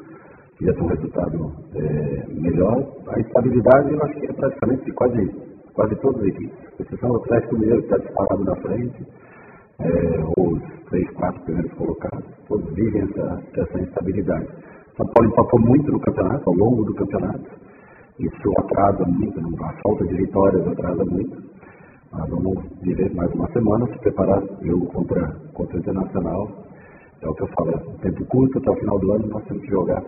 Queria 0.57 0.73
ter 0.73 0.81
um 0.81 0.87
resultado 0.87 1.55
é, 1.75 2.25
melhor. 2.33 2.91
A 3.07 3.19
estabilidade 3.19 3.93
eu 3.93 4.03
acho 4.03 4.19
que 4.19 4.25
é 4.31 4.33
praticamente 4.33 4.85
de 4.85 4.91
quase, 4.93 5.31
quase 5.75 5.95
todas 5.97 6.21
as 6.21 6.27
equipes. 6.27 6.57
Exceção 6.79 7.09
do 7.09 7.17
Atlético 7.17 7.59
Mineiro 7.59 7.83
que 7.83 7.93
está 7.93 7.97
disparado 7.97 8.43
na 8.45 8.55
frente 8.55 9.05
é, 9.79 9.87
os 10.37 10.61
três, 10.89 11.09
quatro 11.11 11.41
primeiros 11.43 11.73
colocados, 11.73 12.25
todos 12.47 12.73
vivem 12.73 13.01
essa, 13.01 13.41
essa 13.55 13.79
instabilidade. 13.79 14.47
São 14.95 15.05
Paulo 15.07 15.29
empatou 15.29 15.59
muito 15.61 15.91
no 15.91 15.99
campeonato, 15.99 16.49
ao 16.49 16.55
longo 16.55 16.85
do 16.85 16.93
campeonato. 16.93 17.49
Isso 18.19 18.51
atrasa 18.59 19.05
muito, 19.05 19.39
a 19.63 19.73
falta 19.81 20.05
de 20.05 20.15
vitórias 20.15 20.67
atrasa 20.67 21.03
muito. 21.05 21.41
Nós 22.11 22.29
vamos 22.29 22.63
viver 22.81 23.11
mais 23.15 23.33
uma 23.33 23.51
semana, 23.51 23.87
se 23.87 23.99
preparar 23.99 24.43
jogo 24.61 24.85
contra, 24.87 25.27
contra 25.53 25.77
o 25.77 25.79
Internacional. 25.79 26.47
É 27.21 27.27
o 27.27 27.33
que 27.33 27.43
eu 27.43 27.47
falo, 27.57 27.71
é 27.71 27.77
tempo 28.01 28.25
curto, 28.25 28.59
até 28.59 28.69
o 28.69 28.75
final 28.75 28.99
do 28.99 29.11
ano 29.13 29.27
nós 29.27 29.43
temos 29.45 29.63
que 29.63 29.71
jogar 29.71 30.03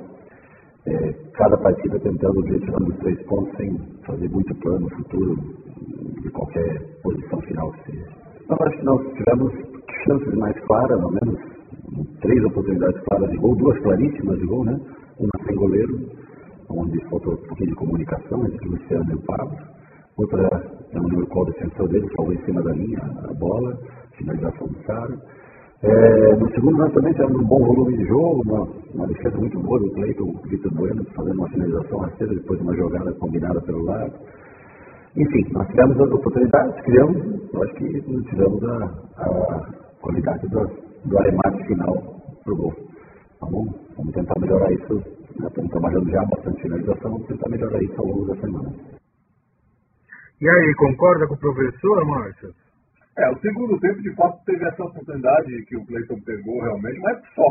é, 0.85 1.13
cada 1.33 1.57
partida 1.57 1.99
tentando 1.99 2.43
ver 2.43 2.59
tirando 2.59 2.89
os 2.89 2.97
três 2.97 3.19
pontos 3.23 3.55
sem 3.57 3.75
fazer 4.05 4.29
muito 4.29 4.53
plano 4.55 4.87
futuro 4.89 5.35
de 6.21 6.29
qualquer 6.29 6.79
posição 7.01 7.41
final 7.41 7.71
que 7.71 7.91
seja. 7.91 8.24
Eu 8.47 8.57
acho 8.61 8.77
que 8.77 8.85
nós 8.85 9.01
tivemos 9.13 9.53
chances 10.05 10.33
mais 10.35 10.55
claras, 10.67 11.01
ao 11.01 11.11
menos 11.11 11.39
três 12.21 12.43
oportunidades 12.45 13.01
claras 13.09 13.31
de 13.31 13.37
gol, 13.37 13.55
duas 13.55 13.79
claríssimas 13.79 14.37
de 14.37 14.45
gol, 14.45 14.63
né? 14.65 14.79
Uma 15.19 15.45
sem 15.47 15.55
goleiro, 15.55 15.99
onde 16.69 16.99
faltou 17.09 17.33
um 17.33 17.47
pouquinho 17.47 17.69
de 17.69 17.75
comunicação 17.75 18.45
entre 18.45 18.67
o 18.67 18.71
Luciano 18.71 19.11
e 19.11 19.15
o 19.15 19.21
Pablo. 19.21 19.57
Outra, 20.17 20.47
é 20.93 20.99
um 20.99 21.03
número 21.03 21.27
qual 21.27 21.45
defensor 21.45 21.89
dele, 21.89 22.07
salvou 22.15 22.33
em 22.33 22.45
cima 22.45 22.61
da 22.61 22.71
linha 22.71 22.99
a 23.27 23.33
bola, 23.33 23.77
finalização 24.15 24.67
do 24.67 24.77
Sara. 24.85 25.17
É, 25.81 26.35
no 26.35 26.47
segundo 26.51 26.77
nós 26.77 26.93
também 26.93 27.13
tivemos 27.13 27.41
um 27.41 27.47
bom 27.47 27.65
volume 27.65 27.97
de 27.97 28.05
jogo, 28.05 28.41
uma, 28.45 28.67
uma 28.93 29.07
defesa 29.07 29.37
muito 29.37 29.59
boa 29.59 29.79
do 29.79 29.91
Cleiton, 29.91 30.33
Vitor 30.49 30.73
Bueno, 30.73 31.03
fazendo 31.15 31.39
uma 31.39 31.49
finalização 31.49 31.97
rasteira, 31.99 32.33
depois 32.33 32.59
de 32.59 32.65
uma 32.65 32.75
jogada 32.75 33.11
combinada 33.13 33.59
pelo 33.61 33.83
lado. 33.85 34.13
Enfim, 35.17 35.45
nós 35.53 35.65
tivemos 35.69 35.97
as 36.01 36.11
oportunidades, 36.11 36.81
criamos, 36.83 37.53
eu 37.53 37.63
acho 37.63 37.73
que 37.75 38.11
não 38.11 38.21
tivemos 38.23 38.63
a, 38.65 38.85
a 39.17 39.73
qualidade 40.01 40.45
do, 40.49 40.59
do 41.05 41.19
aremate 41.19 41.67
final 41.67 41.93
para 42.43 42.53
o 42.53 42.57
gol. 42.57 42.73
Tá 43.39 43.47
bom? 43.47 43.65
Vamos 43.95 44.13
tentar 44.13 44.33
melhorar 44.41 44.71
isso. 44.73 45.01
Já 45.39 45.47
estamos 45.47 45.71
trabalhando 45.71 46.09
já 46.11 46.25
bastante 46.25 46.61
finalização, 46.61 47.11
vamos 47.11 47.27
tentar 47.27 47.49
melhorar 47.49 47.81
isso 47.81 47.95
ao 47.97 48.07
longo 48.07 48.25
da 48.25 48.41
semana. 48.41 48.73
E 50.41 50.49
aí, 50.49 50.75
concorda 50.75 51.27
com 51.27 51.35
o 51.35 51.39
professor, 51.39 52.05
Márcio? 52.05 52.49
É, 53.17 53.29
o 53.31 53.39
segundo 53.39 53.79
tempo, 53.79 54.01
de 54.01 54.13
fato, 54.15 54.43
teve 54.45 54.67
essa 54.67 54.83
oportunidade 54.83 55.65
que 55.65 55.77
o 55.77 55.85
Cleiton 55.85 56.19
pegou 56.25 56.61
realmente, 56.61 56.99
mas 56.99 57.17
só, 57.33 57.47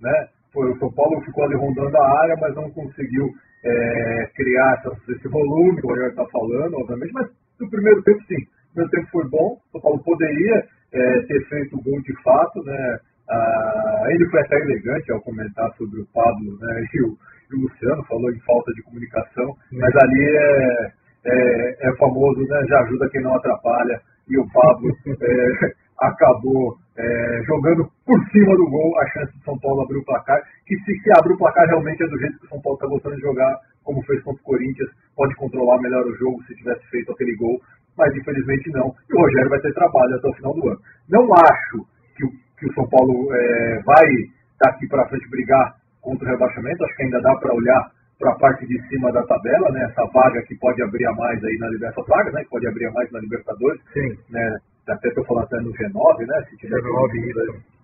né? 0.00 0.28
Foi, 0.52 0.70
o 0.70 0.78
São 0.78 0.92
Paulo 0.92 1.20
ficou 1.22 1.44
ali 1.44 1.56
rondando 1.56 1.96
a 1.96 2.20
área, 2.20 2.36
mas 2.40 2.54
não 2.54 2.70
conseguiu 2.70 3.26
é, 3.64 4.30
criar 4.34 4.82
esse 5.08 5.28
volume 5.28 5.80
que 5.80 5.86
o 5.86 5.90
Rogério 5.90 6.10
está 6.10 6.26
falando, 6.26 6.74
obviamente, 6.74 7.12
mas 7.12 7.28
no 7.60 7.70
primeiro 7.70 8.02
tempo 8.02 8.22
sim. 8.24 8.42
O 8.70 8.74
primeiro 8.74 8.90
tempo 8.90 9.08
foi 9.10 9.28
bom, 9.28 9.56
o 9.56 9.72
São 9.72 9.80
Paulo 9.80 10.02
poderia 10.04 10.64
é, 10.92 11.20
ter 11.22 11.48
feito 11.48 11.76
o 11.76 11.82
gol 11.82 12.00
de 12.02 12.14
fato, 12.22 12.62
né? 12.64 12.98
Ah, 13.30 14.06
ele 14.08 14.26
foi 14.30 14.40
até 14.40 14.56
elegante 14.56 15.12
ao 15.12 15.20
comentar 15.20 15.70
sobre 15.76 16.00
o 16.00 16.06
Pablo 16.14 16.58
né, 16.60 16.84
e, 16.94 17.02
o, 17.02 17.18
e 17.52 17.56
o 17.56 17.60
Luciano, 17.60 18.02
falou 18.04 18.30
em 18.30 18.40
falta 18.40 18.72
de 18.72 18.82
comunicação, 18.82 19.54
mas 19.72 19.94
ali 19.96 20.24
é, 20.24 20.92
é, 21.26 21.88
é 21.90 21.96
famoso, 21.96 22.40
né, 22.40 22.64
já 22.66 22.80
ajuda 22.80 23.10
quem 23.10 23.22
não 23.22 23.36
atrapalha, 23.36 24.00
e 24.28 24.38
o 24.38 24.46
Pablo 24.50 24.96
é, 25.20 25.74
acabou 26.00 26.76
é, 26.96 27.42
jogando 27.46 27.88
por 28.04 28.18
cima 28.30 28.56
do 28.56 28.70
gol 28.70 28.98
a 29.00 29.06
chance 29.08 29.32
de 29.36 29.44
São 29.44 29.58
Paulo 29.58 29.82
abrir 29.82 29.98
o 29.98 30.04
placar, 30.04 30.40
que 30.66 30.76
se, 30.78 30.98
se 30.98 31.10
abre 31.18 31.32
o 31.32 31.38
placar 31.38 31.66
realmente 31.66 32.02
é 32.02 32.06
do 32.06 32.18
jeito 32.18 32.38
que 32.38 32.46
o 32.46 32.48
São 32.48 32.60
Paulo 32.60 32.76
está 32.76 32.86
gostando 32.88 33.16
de 33.16 33.22
jogar, 33.22 33.58
como 33.84 34.02
fez 34.04 34.22
contra 34.22 34.40
o 34.40 34.44
Corinthians, 34.44 34.90
pode 35.16 35.34
controlar 35.36 35.80
melhor 35.80 36.04
o 36.06 36.16
jogo 36.16 36.42
se 36.44 36.54
tivesse 36.54 36.84
feito 36.90 37.12
aquele 37.12 37.36
gol, 37.36 37.60
mas 37.96 38.14
infelizmente 38.14 38.70
não, 38.70 38.94
e 39.10 39.14
o 39.14 39.20
Rogério 39.20 39.50
vai 39.50 39.60
ter 39.60 39.74
trabalho 39.74 40.14
até 40.14 40.28
o 40.28 40.34
final 40.34 40.54
do 40.54 40.68
ano. 40.68 40.80
Não 41.08 41.24
acho 41.34 41.86
que 42.16 42.24
o, 42.24 42.30
que 42.58 42.66
o 42.66 42.74
São 42.74 42.88
Paulo 42.88 43.32
é, 43.34 43.82
vai 43.84 44.06
estar 44.06 44.70
tá 44.70 44.70
aqui 44.70 44.86
para 44.88 45.08
frente 45.08 45.28
brigar 45.30 45.76
contra 46.00 46.28
o 46.28 46.30
rebaixamento, 46.30 46.84
acho 46.84 46.96
que 46.96 47.02
ainda 47.02 47.20
dá 47.20 47.34
para 47.36 47.54
olhar 47.54 47.90
para 48.18 48.32
a 48.32 48.38
parte 48.38 48.66
de 48.66 48.80
cima 48.88 49.12
da 49.12 49.22
tabela, 49.22 49.70
né? 49.70 49.84
Essa 49.84 50.04
vaga 50.12 50.42
que 50.42 50.56
pode 50.56 50.82
abrir 50.82 51.06
a 51.06 51.12
mais 51.12 51.42
aí 51.44 51.56
na 51.58 51.68
Libertadores, 51.68 52.32
né? 52.32 52.42
Que 52.42 52.50
pode 52.50 52.66
abrir 52.66 52.86
a 52.86 52.90
mais 52.90 53.10
na 53.12 53.20
Libertadores. 53.20 53.80
Sim. 53.92 54.18
Né? 54.30 54.58
Até 54.92 55.08
estou 55.08 55.24
falando 55.24 55.44
até 55.44 55.56
no 55.60 55.72
G9, 55.72 56.26
né? 56.26 56.44
Se 56.48 56.56
tiver 56.56 56.80
G9, 56.80 57.14
isso. 57.28 57.78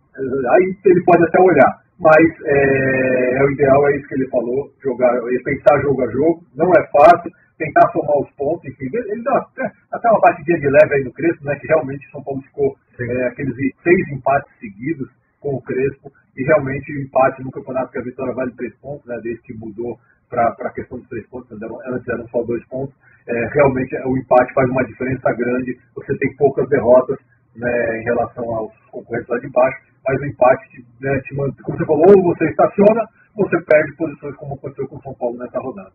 Aí 0.49 0.77
ele 0.85 1.05
pode 1.05 1.25
até 1.25 1.41
olhar. 1.41 1.85
Mas 2.01 2.27
é, 2.45 3.39
é, 3.39 3.45
o 3.45 3.51
ideal, 3.51 3.89
é 3.89 3.97
isso 3.97 4.09
que 4.09 4.15
ele 4.15 4.29
falou, 4.29 4.71
jogar, 4.83 5.13
pensar 5.45 5.81
jogo 5.81 6.03
a 6.03 6.11
jogo, 6.11 6.43
não 6.57 6.69
é 6.73 6.87
fácil, 6.91 7.31
tentar 7.57 7.89
somar 7.93 8.19
os 8.19 8.31
pontos, 8.33 8.65
enfim, 8.65 8.91
ele 8.93 9.23
dá 9.23 9.39
até, 9.39 9.71
até 9.93 10.11
uma 10.11 10.21
batidinha 10.21 10.59
de 10.59 10.69
leve 10.69 10.95
aí 10.95 11.05
no 11.05 11.13
Crespo, 11.13 11.45
né? 11.45 11.55
Que 11.57 11.69
realmente 11.69 12.11
São 12.11 12.23
Paulo 12.23 12.43
ficou 12.43 12.77
é, 12.99 13.27
aqueles 13.29 13.55
seis 13.83 14.09
empates 14.11 14.53
seguidos 14.59 15.09
com 15.41 15.55
o 15.55 15.63
Crespo, 15.63 16.11
e 16.37 16.43
realmente 16.43 16.93
o 16.93 17.03
empate 17.03 17.45
no 17.45 17.51
campeonato 17.53 17.93
que 17.93 17.99
a 17.99 18.03
vitória 18.03 18.35
vale 18.35 18.53
três 18.57 18.75
pontos, 18.79 19.07
né? 19.07 19.17
Desde 19.23 19.43
que 19.43 19.55
mudou 19.55 19.97
para 20.29 20.49
a 20.49 20.73
questão 20.73 20.99
dos 20.99 21.09
três 21.09 21.25
pontos, 21.29 21.51
antes 21.53 22.09
eram 22.09 22.27
só 22.29 22.43
dois 22.43 22.65
pontos 22.67 22.95
é, 23.27 23.47
realmente 23.55 23.97
o 24.07 24.17
empate 24.17 24.53
faz 24.53 24.69
uma 24.71 24.85
diferença 24.85 25.33
grande. 25.33 25.79
Você 25.97 26.17
tem 26.19 26.37
poucas 26.37 26.69
derrotas 26.69 27.19
né, 27.57 28.01
em 28.01 28.05
relação 28.05 28.45
aos 28.55 28.73
concorrentes 28.91 29.29
lá 29.29 29.39
de 29.39 29.49
baixo, 29.49 29.79
mas 30.07 30.21
o 30.21 30.25
empate, 30.27 30.85
né, 31.01 31.21
te 31.21 31.35
manda, 31.35 31.55
como 31.63 31.79
você 31.79 31.87
falou, 31.87 32.07
ou 32.09 32.35
você 32.35 32.45
estaciona, 32.45 33.09
ou 33.37 33.49
você 33.49 33.61
perde 33.65 33.97
posições, 33.97 34.37
como 34.37 34.55
aconteceu 34.55 34.87
com 34.89 34.97
o 34.97 35.03
São 35.03 35.15
Paulo 35.15 35.39
nessa 35.39 35.59
rodada. 35.59 35.93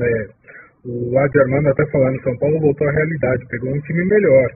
É, 0.00 0.28
o 0.84 1.18
Adi 1.18 1.40
Armando 1.40 1.68
até 1.68 1.86
falando, 1.90 2.22
São 2.22 2.36
Paulo 2.38 2.60
voltou 2.60 2.88
à 2.88 2.92
realidade, 2.92 3.46
pegou 3.48 3.70
um 3.70 3.80
time 3.80 4.04
melhor. 4.04 4.50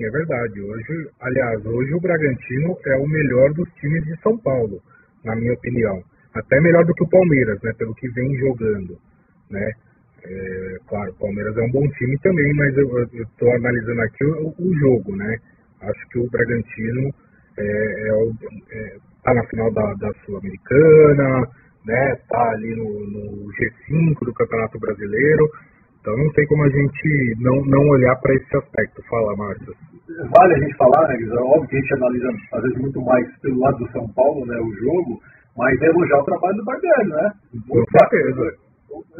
É 0.00 0.10
verdade, 0.10 0.60
hoje, 0.60 1.10
aliás, 1.20 1.64
hoje 1.64 1.94
o 1.94 2.00
Bragantino 2.00 2.76
é 2.86 2.96
o 2.96 3.06
melhor 3.06 3.52
dos 3.52 3.68
times 3.74 4.04
de 4.04 4.20
São 4.20 4.36
Paulo, 4.38 4.80
na 5.24 5.36
minha 5.36 5.52
opinião. 5.52 6.02
Até 6.34 6.60
melhor 6.60 6.84
do 6.84 6.94
que 6.94 7.04
o 7.04 7.08
Palmeiras, 7.08 7.60
né, 7.62 7.72
pelo 7.78 7.94
que 7.94 8.08
vem 8.08 8.34
jogando, 8.38 8.98
né? 9.50 9.70
É, 10.24 10.76
claro, 10.88 11.10
o 11.10 11.18
Palmeiras 11.18 11.56
é 11.56 11.62
um 11.62 11.70
bom 11.72 11.88
time 11.98 12.16
também, 12.22 12.52
mas 12.54 12.76
eu 12.76 12.86
estou 13.22 13.50
analisando 13.56 14.00
aqui 14.02 14.24
o, 14.24 14.54
o, 14.56 14.74
jogo, 14.78 15.16
né? 15.16 15.36
Acho 15.80 16.08
que 16.10 16.18
o 16.20 16.30
Bragantino 16.30 17.08
está 17.08 17.58
é, 17.58 18.08
é, 18.08 18.94
é 18.94 18.96
tá 19.24 19.34
na 19.34 19.44
final 19.46 19.72
da, 19.72 19.94
da 19.94 20.12
Sul-Americana, 20.24 21.48
né? 21.86 22.12
Está 22.12 22.50
ali 22.50 22.74
no, 22.76 22.86
no, 22.86 23.50
G5 23.50 24.24
do 24.24 24.34
Campeonato 24.34 24.78
Brasileiro. 24.78 25.48
Então 26.00 26.16
não 26.16 26.32
tem 26.32 26.46
como 26.46 26.64
a 26.64 26.68
gente 26.68 27.34
não, 27.40 27.64
não 27.64 27.88
olhar 27.90 28.14
para 28.16 28.34
esse 28.34 28.56
aspecto. 28.56 29.02
Fala, 29.08 29.36
Márcio. 29.36 29.74
Vale 30.30 30.54
a 30.54 30.58
gente 30.58 30.76
falar, 30.76 31.08
né, 31.08 31.16
Guizão? 31.16 31.46
Óbvio 31.46 31.68
que 31.68 31.76
a 31.76 31.80
gente 31.80 31.94
analisa 31.94 32.28
às 32.52 32.62
vezes 32.62 32.78
muito 32.78 33.00
mais 33.02 33.40
pelo 33.40 33.58
lado 33.58 33.78
do 33.78 33.92
São 33.92 34.06
Paulo, 34.14 34.44
né, 34.46 34.58
o 34.60 34.72
jogo, 34.74 35.20
mas 35.56 35.80
é 35.80 35.86
elogiar 35.86 36.18
o 36.18 36.24
trabalho 36.24 36.56
do 36.56 36.64
Barbieri, 36.64 37.08
né? 37.08 37.30
Com 37.68 37.84
certeza. 37.98 38.71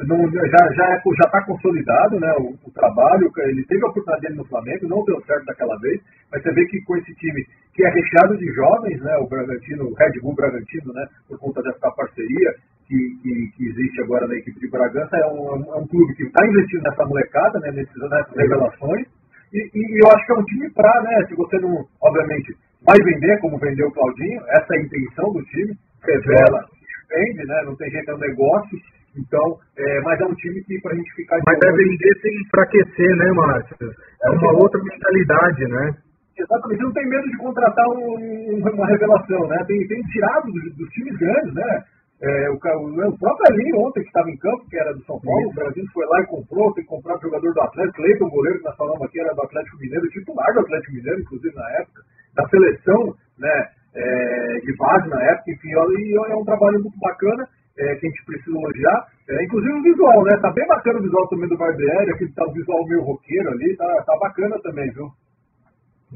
Não, 0.07 0.31
já 0.31 0.63
já 0.77 0.85
é, 0.93 1.01
já 1.01 1.27
está 1.27 1.45
consolidado 1.47 2.21
né, 2.21 2.33
o, 2.39 2.55
o, 2.65 2.71
trabalho, 2.73 3.31
ele 3.39 3.65
teve 3.65 3.83
a 3.85 3.89
oportunidade 3.89 4.23
dele 4.23 4.37
no 4.37 4.45
Flamengo, 4.45 4.89
não 4.89 5.05
deu 5.05 5.21
certo 5.23 5.47
daquela 5.47 5.79
vez, 5.79 6.01
mas 6.31 6.43
você 6.43 6.53
vê 6.53 6.67
que 6.67 6.81
com 6.83 6.97
esse 6.97 7.15
time 7.15 7.47
que 7.75 7.85
é 7.85 7.89
recheado 7.89 8.37
de 8.37 8.53
jovens, 8.53 9.01
né, 9.01 9.17
o 9.17 9.29
Bragantino, 9.29 9.85
o 9.85 9.95
Red 9.95 10.21
Bull 10.21 10.35
Bragantino, 10.35 10.93
né, 10.93 11.07
por 11.27 11.39
conta 11.39 11.63
dessa 11.63 11.91
parceria 11.91 12.55
que, 12.87 12.97
que, 13.23 13.51
que 13.57 13.69
existe 13.71 14.03
agora 14.03 14.27
na 14.27 14.35
equipe 14.35 14.61
de 14.61 14.71
Bragança, 14.71 15.17
é 15.17 15.27
um, 15.27 15.75
é 15.75 15.77
um 15.79 15.87
clube 15.87 16.15
que 16.15 16.25
está 16.25 16.47
investindo 16.47 16.83
nessa 16.83 17.07
molecada, 17.07 17.59
né, 17.61 17.71
nessas 17.73 18.37
revelações, 18.37 19.07
e, 19.53 19.71
e, 19.75 20.05
eu 20.05 20.09
acho 20.13 20.27
que 20.27 20.33
é 20.33 20.37
um 20.37 20.45
time 20.45 20.71
para, 20.71 21.03
né, 21.03 21.27
se 21.29 21.35
você 21.35 21.59
não, 21.61 21.85
obviamente, 22.03 22.57
vai 22.85 22.97
vender 23.05 23.39
como 23.41 23.59
vendeu 23.59 23.89
o 23.89 23.93
Claudinho, 23.93 24.41
essa 24.49 24.75
é 24.75 24.79
a 24.79 24.83
intenção 24.83 25.33
do 25.33 25.43
time, 25.45 25.77
revela, 26.05 26.65
vende, 27.09 27.47
né, 27.47 27.63
não 27.65 27.77
tem 27.77 27.91
jeito, 27.91 28.11
é 28.11 28.15
um 28.15 28.19
negócio, 28.19 28.79
então, 29.17 29.59
é, 29.77 30.01
mas 30.01 30.21
é 30.21 30.25
um 30.25 30.35
time 30.35 30.63
que 30.65 30.81
para 30.81 30.93
a 30.93 30.97
gente 30.97 31.13
ficar. 31.15 31.39
Mas 31.45 31.59
é 31.65 31.73
vender 31.73 32.21
sem 32.21 32.33
enfraquecer, 32.41 33.17
né, 33.17 33.31
Márcio? 33.33 33.77
É 34.25 34.31
uma 34.31 34.53
outra 34.53 34.81
mentalidade, 34.83 35.65
né? 35.69 35.91
Exatamente, 36.39 36.83
não 36.83 36.93
tem 36.93 37.07
medo 37.09 37.29
de 37.29 37.37
contratar 37.37 37.87
um, 37.89 38.57
uma 38.57 38.87
revelação, 38.87 39.47
né? 39.49 39.57
Tem, 39.67 39.87
tem 39.87 40.01
tirado 40.05 40.51
dos, 40.51 40.77
dos 40.77 40.89
times 40.91 41.17
grandes, 41.19 41.55
né? 41.55 41.85
É, 42.23 42.51
o, 42.51 42.55
o, 42.55 43.19
próprio 43.19 43.47
Alinho 43.51 43.83
ontem 43.85 44.01
que 44.01 44.07
estava 44.07 44.31
em 44.31 44.39
campo, 44.39 44.65
que 44.71 44.79
era 44.79 44.95
do 44.95 45.05
São 45.05 45.21
Paulo, 45.21 45.41
Isso. 45.41 45.51
o 45.51 45.55
Brasil 45.55 45.85
foi 45.93 46.07
lá 46.07 46.21
e 46.21 46.27
comprou, 46.27 46.73
tem 46.73 46.85
que 46.85 46.91
comprar 46.91 47.19
jogador 47.19 47.53
do 47.53 47.61
Atlético, 47.61 47.97
Cleiton, 47.97 48.31
goleiro 48.31 48.59
que 48.59 48.65
nós 48.65 48.77
falamos 48.77 49.03
aqui, 49.03 49.21
era 49.21 49.35
do 49.35 49.43
Atlético 49.43 49.79
Mineiro, 49.79 50.09
titular 50.09 50.55
do 50.55 50.61
Atlético 50.61 50.93
Mineiro, 50.95 51.21
inclusive 51.21 51.55
na 51.57 51.71
época, 51.83 52.03
da 52.37 52.49
seleção, 52.49 53.15
né, 53.39 53.67
é, 53.95 54.61
de 54.61 54.77
base 54.77 55.09
na 55.09 55.21
época, 55.21 55.51
enfim, 55.51 55.69
e 55.69 56.31
é 56.31 56.37
um 56.37 56.45
trabalho 56.45 56.81
muito 56.81 56.99
bacana 57.01 57.45
é, 57.79 57.95
que 57.97 58.07
a 58.07 58.11
gente 58.11 58.25
precisa 58.25 58.57
elogiar. 58.57 59.07
É, 59.29 59.45
inclusive 59.45 59.73
o 59.73 59.83
visual, 59.83 60.25
né? 60.25 60.39
Tá 60.41 60.53
bem 60.53 60.67
bacana 60.67 60.99
o 60.99 61.03
visual 61.03 61.29
também 61.29 61.49
do 61.49 61.57
Barbieri, 61.57 62.11
aquele 62.11 62.33
tá 62.33 62.45
visual 62.53 62.87
meio 62.87 63.03
roqueiro 63.03 63.51
ali, 63.51 63.77
tá, 63.77 64.05
tá 64.07 64.17
bacana 64.19 64.59
também, 64.63 64.91
viu? 64.93 65.09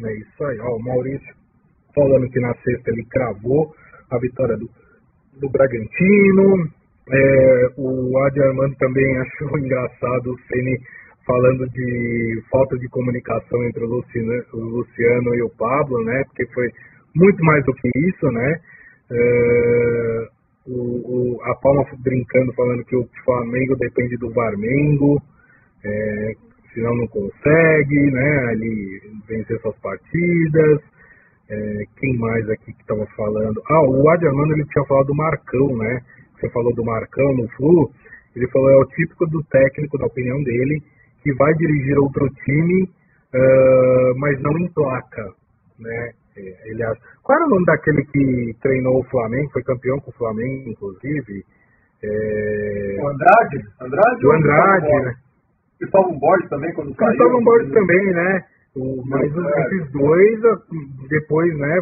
É 0.04 0.12
isso 0.18 0.44
aí, 0.44 0.58
ó, 0.60 0.76
o 0.76 0.82
Maurício 0.82 1.34
falando 1.94 2.28
que 2.28 2.40
na 2.40 2.52
sexta 2.56 2.90
ele 2.90 3.06
cravou 3.10 3.72
a 4.10 4.18
vitória 4.18 4.56
do, 4.56 4.68
do 5.40 5.48
Bragantino. 5.48 6.68
É, 7.08 7.68
o 7.78 8.18
Adi 8.26 8.42
Armando 8.42 8.76
também 8.76 9.16
achou 9.18 9.58
engraçado 9.58 10.32
o 10.32 10.38
Ceni 10.48 10.78
falando 11.26 11.68
de 11.70 12.42
falta 12.50 12.76
de 12.78 12.88
comunicação 12.88 13.64
entre 13.64 13.84
o 13.84 13.88
Luciano, 13.88 14.44
o 14.52 14.58
Luciano, 14.58 15.34
e 15.34 15.42
o 15.42 15.50
Pablo, 15.56 16.04
né? 16.04 16.22
Porque 16.24 16.46
foi 16.52 16.70
muito 17.14 17.42
mais 17.44 17.64
do 17.64 17.72
que 17.72 17.88
isso, 17.88 18.30
né? 18.30 18.60
É, 19.10 20.28
o, 20.66 21.36
o, 21.36 21.42
a 21.44 21.54
Palma 21.56 21.84
brincando, 21.98 22.52
falando 22.54 22.84
que 22.84 22.96
o 22.96 23.08
Flamengo 23.24 23.76
depende 23.76 24.16
do 24.16 24.30
Varmengo, 24.30 25.22
é, 25.84 26.34
senão 26.74 26.94
não 26.96 27.06
consegue, 27.06 28.10
né, 28.10 28.46
ali 28.50 29.00
vencer 29.28 29.60
suas 29.60 29.76
partidas. 29.78 30.80
É, 31.48 31.84
quem 31.98 32.18
mais 32.18 32.48
aqui 32.50 32.72
que 32.72 32.80
estava 32.80 33.06
falando? 33.16 33.62
Ah, 33.70 33.82
o 33.82 34.08
Adriano 34.10 34.52
ele 34.52 34.66
tinha 34.66 34.84
falado 34.84 35.06
do 35.06 35.14
Marcão, 35.14 35.76
né? 35.76 36.02
Você 36.34 36.50
falou 36.50 36.74
do 36.74 36.84
Marcão 36.84 37.34
no 37.34 37.48
Flu. 37.50 37.90
Ele 38.34 38.48
falou 38.48 38.68
é 38.68 38.76
o 38.76 38.86
típico 38.86 39.26
do 39.26 39.42
técnico, 39.44 39.96
da 39.96 40.06
opinião 40.06 40.42
dele, 40.42 40.82
que 41.22 41.32
vai 41.34 41.54
dirigir 41.54 41.96
outro 41.98 42.28
time, 42.44 42.82
uh, 42.82 44.18
mas 44.18 44.40
não 44.42 44.58
em 44.58 44.68
placa, 44.72 45.32
né? 45.78 46.12
É, 46.36 46.70
ele 46.70 46.82
acha. 46.82 47.00
Qual 47.22 47.38
era 47.38 47.46
o 47.46 47.50
nome 47.50 47.64
daquele 47.64 48.04
que 48.04 48.56
treinou 48.60 49.00
o 49.00 49.04
Flamengo, 49.04 49.50
foi 49.52 49.62
campeão 49.62 49.98
com 50.00 50.10
o 50.10 50.14
Flamengo, 50.14 50.70
inclusive? 50.70 51.44
É... 52.02 52.96
O 53.00 53.08
Andrade? 53.08 53.64
Andrade 53.80 54.26
o 54.26 54.32
Andrade, 54.32 55.04
né? 55.04 55.14
Cristóvão 55.78 56.18
Borges 56.18 56.48
também, 56.48 56.72
quando 56.74 56.94
saiu. 56.94 57.08
Cristóvão 57.08 57.44
Borges 57.44 57.72
também, 57.72 58.04
né? 58.12 58.44
O, 58.76 59.02
mas 59.06 59.24
é. 59.24 59.60
esses 59.66 59.90
dois, 59.92 60.40
depois, 61.08 61.58
né, 61.58 61.80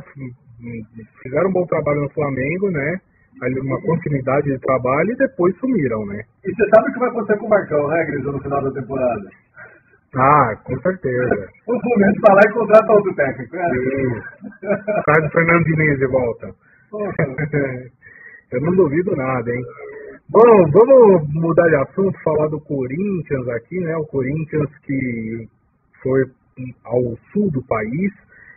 fizeram 1.22 1.50
um 1.50 1.52
bom 1.52 1.66
trabalho 1.66 2.02
no 2.02 2.10
Flamengo, 2.10 2.70
né? 2.70 3.00
Ali 3.42 3.58
uma 3.60 3.80
continuidade 3.82 4.46
de 4.46 4.58
trabalho 4.60 5.10
e 5.10 5.16
depois 5.16 5.56
sumiram, 5.58 6.06
né? 6.06 6.22
E 6.44 6.54
você 6.54 6.68
sabe 6.70 6.88
o 6.88 6.92
que 6.92 7.00
vai 7.00 7.08
acontecer 7.08 7.38
com 7.40 7.46
o 7.46 7.50
Marcão, 7.50 7.88
né, 7.88 8.04
Gris, 8.04 8.24
no 8.24 8.40
final 8.40 8.62
da 8.62 8.70
temporada? 8.70 9.30
Ah, 10.16 10.56
com 10.64 10.80
certeza. 10.80 11.48
o 11.66 11.80
Fluminense 11.80 12.20
vai 12.20 12.34
lá 12.34 12.40
e 12.44 12.52
contrata 12.52 12.92
outro 12.92 13.14
técnico. 13.14 13.56
É. 13.56 15.02
Traz 15.04 15.24
o 15.26 15.30
Fernando 15.30 15.64
Diniz 15.64 15.98
de 15.98 16.06
volta. 16.06 16.54
Eu 18.52 18.60
não 18.60 18.76
duvido 18.76 19.16
nada, 19.16 19.50
hein? 19.50 19.62
Bom, 20.28 20.70
vamos 20.72 21.28
mudar 21.34 21.68
de 21.68 21.76
assunto, 21.76 22.18
falar 22.22 22.48
do 22.48 22.60
Corinthians 22.60 23.48
aqui, 23.48 23.80
né? 23.80 23.96
O 23.96 24.06
Corinthians 24.06 24.70
que 24.86 25.48
foi 26.02 26.24
ao 26.84 27.02
sul 27.32 27.50
do 27.50 27.62
país 27.66 28.12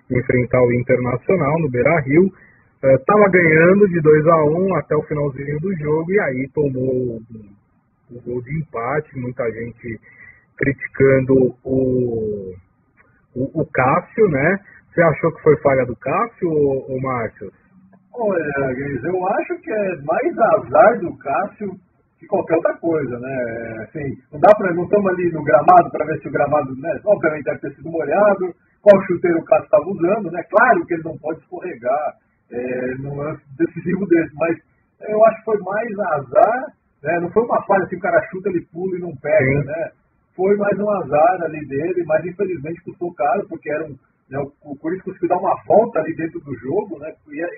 enfrentar 0.09 0.61
o 0.61 0.73
Internacional 0.73 1.59
no 1.59 1.69
Beira 1.69 1.99
Rio. 2.01 2.31
Estava 2.83 3.27
uh, 3.27 3.31
ganhando 3.31 3.87
de 3.87 3.99
2 3.99 4.27
a 4.27 4.43
1 4.45 4.67
um 4.67 4.75
até 4.75 4.95
o 4.95 5.03
finalzinho 5.03 5.59
do 5.59 5.75
jogo 5.77 6.11
e 6.11 6.19
aí 6.19 6.49
tomou 6.53 7.19
o 8.11 8.21
gol 8.21 8.41
de 8.43 8.59
empate. 8.59 9.17
Muita 9.17 9.49
gente 9.51 9.99
criticando 10.57 11.55
o, 11.63 12.53
o, 13.35 13.61
o 13.61 13.65
Cássio, 13.71 14.27
né? 14.29 14.59
Você 14.91 15.01
achou 15.01 15.31
que 15.33 15.43
foi 15.43 15.55
falha 15.61 15.85
do 15.85 15.95
Cássio, 15.95 16.49
ou, 16.49 17.01
Márcio? 17.01 17.51
Olha, 18.13 18.41
eu 19.03 19.27
acho 19.27 19.61
que 19.61 19.71
é 19.71 19.95
mais 20.01 20.37
azar 20.37 20.99
do 20.99 21.15
Cássio 21.17 21.69
que 22.19 22.25
qualquer 22.25 22.55
outra 22.55 22.73
coisa, 22.77 23.19
né? 23.19 23.83
Assim, 23.83 24.17
não 24.33 24.39
dá 24.39 24.51
para 24.55 24.73
não 24.73 24.85
estamos 24.85 25.05
ali 25.11 25.31
no 25.31 25.43
gramado 25.43 25.91
para 25.91 26.05
ver 26.05 26.19
se 26.19 26.27
o 26.27 26.31
gramado, 26.31 26.75
né? 26.77 26.99
Obviamente 27.05 27.43
deve 27.43 27.59
ter 27.59 27.75
sido 27.75 27.91
molhado, 27.91 28.55
qual 28.81 28.99
chuteiro 29.05 29.37
o 29.37 29.45
Cássio 29.45 29.65
estava 29.65 29.85
usando, 29.85 30.31
né? 30.31 30.41
Claro 30.49 30.85
que 30.87 30.93
ele 30.95 31.03
não 31.03 31.17
pode 31.19 31.39
escorregar 31.41 32.13
é, 32.51 32.95
num 32.99 33.15
lance 33.15 33.43
decisivo 33.55 34.07
desse, 34.07 34.33
mas 34.35 34.57
eu 35.07 35.25
acho 35.27 35.37
que 35.37 35.45
foi 35.45 35.59
mais 35.59 35.99
azar, 35.99 36.65
né? 37.03 37.19
Não 37.19 37.29
foi 37.29 37.43
uma 37.43 37.61
falha 37.65 37.83
assim, 37.83 37.97
o 37.97 38.01
cara 38.01 38.19
chuta, 38.31 38.49
ele 38.49 38.65
pula 38.73 38.97
e 38.97 39.01
não 39.01 39.15
pega, 39.17 39.61
Sim. 39.61 39.67
né? 39.67 39.91
Foi 40.37 40.55
mais 40.55 40.77
um 40.77 40.89
azar 40.91 41.41
ali 41.41 41.65
dele, 41.65 42.03
mas 42.05 42.23
infelizmente 42.23 42.83
custou 42.83 43.11
caro, 43.15 43.43
porque 43.49 43.71
era 43.71 43.85
um, 43.85 43.97
né, 44.29 44.37
o 44.61 44.77
Corinthians 44.77 45.05
conseguiu 45.05 45.29
dar 45.29 45.39
uma 45.39 45.57
volta 45.65 45.99
ali 45.99 46.15
dentro 46.15 46.39
do 46.41 46.55
jogo, 46.59 46.99
né, 46.99 47.11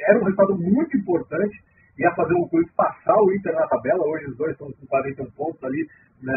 era 0.07 0.17
um 0.17 0.23
resultado 0.23 0.55
muito 0.57 0.95
importante, 0.95 1.59
ia 1.99 2.09
fazer 2.15 2.33
o 2.35 2.47
Corinthians 2.47 2.73
passar 2.77 3.19
o 3.19 3.33
Inter 3.33 3.53
na 3.53 3.67
tabela, 3.67 4.07
hoje 4.07 4.31
os 4.31 4.37
dois 4.37 4.53
estão 4.53 4.71
com 4.71 4.87
41 4.87 5.29
pontos 5.31 5.61
ali, 5.65 5.85
né, 6.23 6.33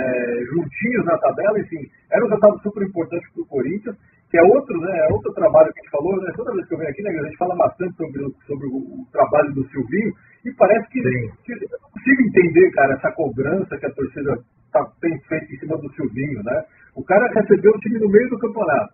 juntinhos 0.50 1.04
na 1.06 1.16
tabela, 1.16 1.60
enfim, 1.60 1.86
era 2.10 2.24
um 2.24 2.28
resultado 2.28 2.60
super 2.60 2.82
importante 2.82 3.24
para 3.32 3.42
o 3.42 3.46
Corinthians, 3.46 3.96
que 4.28 4.36
é 4.36 4.42
outro, 4.42 4.76
né, 4.80 4.98
é 4.98 5.12
outro 5.12 5.32
trabalho 5.34 5.72
que 5.72 5.78
a 5.78 5.82
gente 5.84 5.92
falou, 5.92 6.16
né, 6.22 6.32
toda 6.34 6.54
vez 6.54 6.66
que 6.66 6.74
eu 6.74 6.78
venho 6.78 6.90
aqui, 6.90 7.02
né, 7.02 7.10
a 7.10 7.22
gente 7.22 7.38
fala 7.38 7.54
bastante 7.54 7.94
sobre, 7.94 8.18
sobre 8.48 8.66
o, 8.66 9.06
trabalho 9.12 9.54
do 9.54 9.62
Silvinho, 9.68 10.10
e 10.44 10.50
parece 10.54 10.88
que, 10.90 10.98
não 10.98 11.78
consigo 11.92 12.22
entender, 12.26 12.68
cara, 12.72 12.94
essa 12.94 13.12
cobrança 13.12 13.78
que 13.78 13.86
a 13.86 13.94
torcida 13.94 14.42
tá, 14.72 14.80
tem 15.00 15.18
feito 15.28 15.54
em 15.54 15.58
cima 15.58 15.76
do 15.76 15.92
Silvinho, 15.92 16.42
né? 16.42 16.62
O 16.96 17.04
cara 17.04 17.28
recebeu 17.34 17.72
o 17.72 17.78
time 17.80 17.98
no 17.98 18.10
meio 18.10 18.28
do 18.30 18.38
campeonato. 18.38 18.92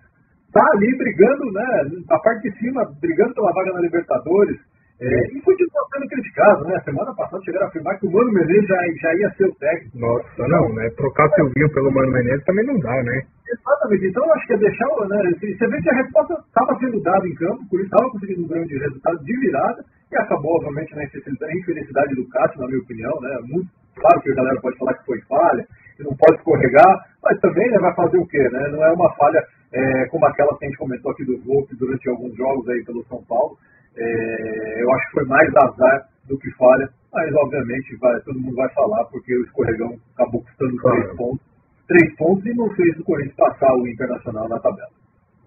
Tá 0.52 0.64
ali 0.74 0.96
brigando, 0.96 1.52
né? 1.52 1.66
Na 2.08 2.18
parte 2.18 2.50
de 2.50 2.58
cima, 2.58 2.84
brigando 3.00 3.34
pela 3.34 3.52
vaga 3.52 3.72
na 3.72 3.80
Libertadores. 3.80 4.58
É, 5.00 5.06
e 5.30 5.40
continua 5.42 5.86
sendo 5.94 6.08
criticado, 6.08 6.64
né? 6.64 6.80
Semana 6.84 7.14
passada 7.14 7.40
chegaram 7.44 7.66
a 7.66 7.68
afirmar 7.68 7.96
que 8.00 8.06
o 8.06 8.10
Mano 8.10 8.32
Menezes 8.32 8.66
já, 8.66 8.76
já 9.00 9.14
ia 9.14 9.30
ser 9.36 9.46
o 9.46 9.54
técnico. 9.54 9.96
Nossa, 9.96 10.48
não, 10.48 10.74
né? 10.74 10.90
Trocar 10.96 11.30
Silvinho 11.34 11.72
pelo 11.72 11.92
Mano 11.92 12.10
Menezes 12.10 12.44
também 12.44 12.66
não 12.66 12.76
dá, 12.80 13.02
né? 13.04 13.22
Exatamente. 13.46 14.06
Então 14.08 14.24
eu 14.26 14.32
acho 14.34 14.46
que 14.48 14.54
é 14.54 14.58
deixar, 14.58 15.08
né? 15.08 15.22
Você 15.38 15.66
vê 15.68 15.82
que 15.82 15.90
a 15.90 15.96
resposta 16.02 16.34
estava 16.34 16.78
sendo 16.80 17.00
dada 17.00 17.28
em 17.28 17.34
campo, 17.34 17.68
por 17.70 17.78
isso 17.78 17.94
estava 17.94 18.10
conseguindo 18.10 18.42
um 18.42 18.48
grande 18.48 18.76
resultado 18.76 19.22
de 19.22 19.40
virada, 19.40 19.84
e 20.10 20.16
acabou, 20.16 20.56
obviamente, 20.56 20.96
na 20.96 21.04
infelicidade 21.04 22.14
do 22.16 22.28
Cássio, 22.30 22.60
na 22.60 22.66
minha 22.66 22.80
opinião, 22.80 23.20
né? 23.20 23.38
Muito 23.46 23.68
Claro 23.98 24.20
que 24.20 24.30
a 24.30 24.34
galera 24.34 24.60
pode 24.60 24.78
falar 24.78 24.94
que 24.94 25.06
foi 25.06 25.20
falha, 25.22 25.66
que 25.96 26.02
não 26.04 26.16
pode 26.16 26.38
escorregar, 26.38 27.06
mas 27.22 27.40
também 27.40 27.68
né, 27.70 27.78
vai 27.78 27.94
fazer 27.94 28.18
o 28.18 28.26
quê? 28.26 28.48
Né? 28.50 28.68
Não 28.70 28.84
é 28.84 28.92
uma 28.92 29.12
falha 29.14 29.44
é, 29.72 30.06
como 30.06 30.26
aquela 30.26 30.56
que 30.56 30.64
a 30.64 30.68
gente 30.68 30.78
comentou 30.78 31.12
aqui 31.12 31.24
do 31.24 31.38
Volpe 31.42 31.76
durante 31.76 32.08
alguns 32.08 32.34
jogos 32.36 32.68
aí 32.68 32.84
pelo 32.84 33.04
São 33.04 33.22
Paulo. 33.24 33.56
É, 33.96 34.82
eu 34.82 34.94
acho 34.94 35.06
que 35.06 35.12
foi 35.12 35.24
mais 35.26 35.48
azar 35.56 36.08
do 36.28 36.38
que 36.38 36.50
falha, 36.52 36.88
mas 37.12 37.34
obviamente 37.34 37.96
vai, 37.96 38.20
todo 38.20 38.38
mundo 38.38 38.54
vai 38.54 38.68
falar 38.70 39.04
porque 39.06 39.36
o 39.36 39.44
escorregão 39.44 39.96
acabou 40.14 40.42
custando 40.42 40.76
claro. 40.76 41.00
três 41.02 41.16
pontos. 41.16 41.46
Três 41.88 42.16
pontos 42.16 42.46
e 42.46 42.54
não 42.54 42.68
fez 42.74 42.98
o 42.98 43.04
Corinthians 43.04 43.34
passar 43.36 43.74
o 43.74 43.88
Internacional 43.88 44.48
na 44.48 44.58
tabela. 44.60 44.90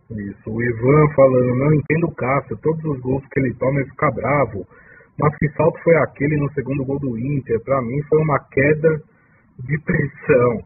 Isso, 0.10 0.52
o 0.52 0.62
Ivan 0.62 1.14
falando, 1.16 1.56
não 1.56 1.74
entendo 1.74 2.08
o 2.08 2.16
Cássio, 2.16 2.58
todos 2.58 2.84
os 2.84 3.00
gols 3.00 3.24
que 3.32 3.40
ele 3.40 3.54
toma 3.54 3.80
ele 3.80 3.90
fica 3.90 4.12
bravo. 4.12 4.68
Mas 5.22 5.38
que 5.38 5.48
salto 5.50 5.80
foi 5.84 5.96
aquele 5.98 6.36
no 6.38 6.52
segundo 6.54 6.84
gol 6.84 7.00
do 7.00 7.16
Inter? 7.16 7.60
Para 7.64 7.80
mim 7.84 8.02
foi 8.10 8.20
uma 8.20 8.40
queda 8.40 9.00
de 9.60 9.80
pressão. 9.82 10.64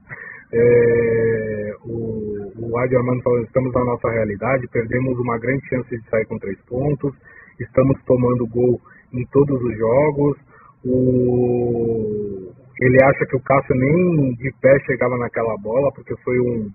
É, 0.53 1.73
o, 1.83 2.71
o 2.71 2.79
Adi 2.79 2.95
Armando 2.95 3.21
falou, 3.21 3.41
estamos 3.41 3.73
na 3.73 3.83
nossa 3.83 4.09
realidade, 4.09 4.69
perdemos 4.71 5.19
uma 5.19 5.37
grande 5.37 5.67
chance 5.67 5.89
de 5.89 6.09
sair 6.09 6.25
com 6.27 6.39
três 6.39 6.57
pontos, 6.61 7.13
estamos 7.59 8.01
tomando 8.05 8.47
gol 8.47 8.79
em 9.13 9.25
todos 9.25 9.61
os 9.61 9.77
jogos. 9.77 10.37
O 10.85 12.53
ele 12.79 12.97
acha 13.03 13.25
que 13.25 13.35
o 13.35 13.41
Cássio 13.41 13.75
nem 13.75 14.33
de 14.35 14.51
pé 14.61 14.77
chegava 14.85 15.17
naquela 15.17 15.55
bola, 15.57 15.91
porque 15.93 16.13
foi 16.23 16.39
um, 16.39 16.69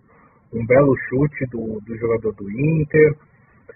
um 0.52 0.66
belo 0.66 0.94
chute 1.08 1.46
do, 1.50 1.80
do 1.80 1.96
jogador 1.98 2.32
do 2.34 2.50
Inter. 2.50 3.14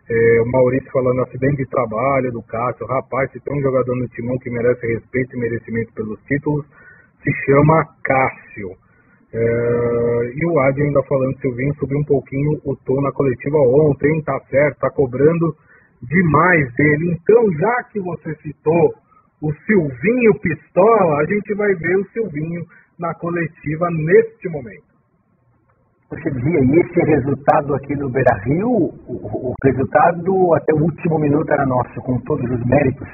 É, 0.09 0.41
o 0.43 0.47
Maurício 0.51 0.91
falando 0.93 1.23
acidente 1.23 1.57
de 1.57 1.67
trabalho 1.67 2.31
do 2.31 2.43
Cássio. 2.43 2.87
Rapaz, 2.87 3.31
se 3.33 3.41
tem 3.41 3.59
um 3.59 3.63
jogador 3.63 3.97
no 3.97 4.07
timão 4.09 4.39
que 4.39 4.51
merece 4.51 4.87
respeito 4.87 5.35
e 5.35 5.41
merecimento 5.41 5.93
pelos 5.95 6.21
títulos, 6.25 6.67
se 7.23 7.33
chama 7.47 7.87
Cássio. 8.05 8.71
É, 9.33 10.33
e 10.37 10.47
o 10.47 10.61
Adi 10.61 10.83
ainda 10.83 11.03
falando, 11.05 11.41
Silvinho 11.41 11.75
subiu 11.77 11.99
um 11.99 12.05
pouquinho 12.05 12.61
o 12.65 12.77
tom 12.85 13.01
na 13.01 13.11
coletiva 13.13 13.57
ontem, 13.57 14.23
tá 14.23 14.39
certo, 14.51 14.79
tá 14.79 14.91
cobrando 14.91 15.57
demais 16.03 16.73
dele. 16.75 17.13
Então, 17.13 17.53
já 17.53 17.83
que 17.85 18.01
você 18.01 18.35
citou 18.43 18.95
o 19.43 19.53
Silvinho 19.67 20.39
Pistola, 20.41 21.19
a 21.21 21.25
gente 21.25 21.55
vai 21.55 21.75
ver 21.75 21.97
o 21.97 22.09
Silvinho 22.11 22.65
na 22.99 23.15
coletiva 23.15 23.89
neste 23.91 24.49
momento. 24.49 24.94
Você 26.15 26.31
dizia, 26.31 26.61
e 26.61 26.79
esse 26.79 27.01
resultado 27.11 27.75
aqui 27.75 27.97
no 27.97 28.09
Beira 28.09 28.39
Rio, 28.45 28.71
o, 28.71 29.51
o 29.51 29.53
resultado 29.65 30.55
até 30.55 30.73
o 30.73 30.85
último 30.85 31.19
minuto 31.19 31.51
era 31.51 31.67
nosso, 31.67 32.01
com 32.03 32.17
todos 32.21 32.49
os 32.53 32.65
méritos. 32.65 33.09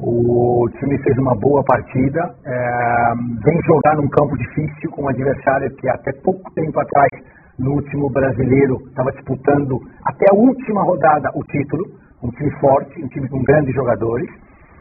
O 0.00 0.66
time 0.78 0.96
fez 1.02 1.18
uma 1.18 1.34
boa 1.34 1.62
partida, 1.64 2.34
é, 2.46 3.12
vem 3.44 3.60
jogar 3.66 3.96
num 3.96 4.08
campo 4.08 4.38
difícil 4.38 4.90
com 4.92 5.02
um 5.02 5.08
adversário 5.08 5.70
que 5.76 5.86
até 5.86 6.12
pouco 6.24 6.50
tempo 6.54 6.80
atrás, 6.80 7.10
no 7.58 7.72
último 7.72 8.10
brasileiro, 8.10 8.78
estava 8.88 9.12
disputando 9.12 9.78
até 10.06 10.24
a 10.30 10.34
última 10.34 10.82
rodada 10.82 11.30
o 11.34 11.44
título, 11.44 11.84
um 12.22 12.30
time 12.30 12.50
forte, 12.58 13.04
um 13.04 13.08
time 13.08 13.28
com 13.28 13.42
grandes 13.42 13.74
jogadores. 13.74 14.30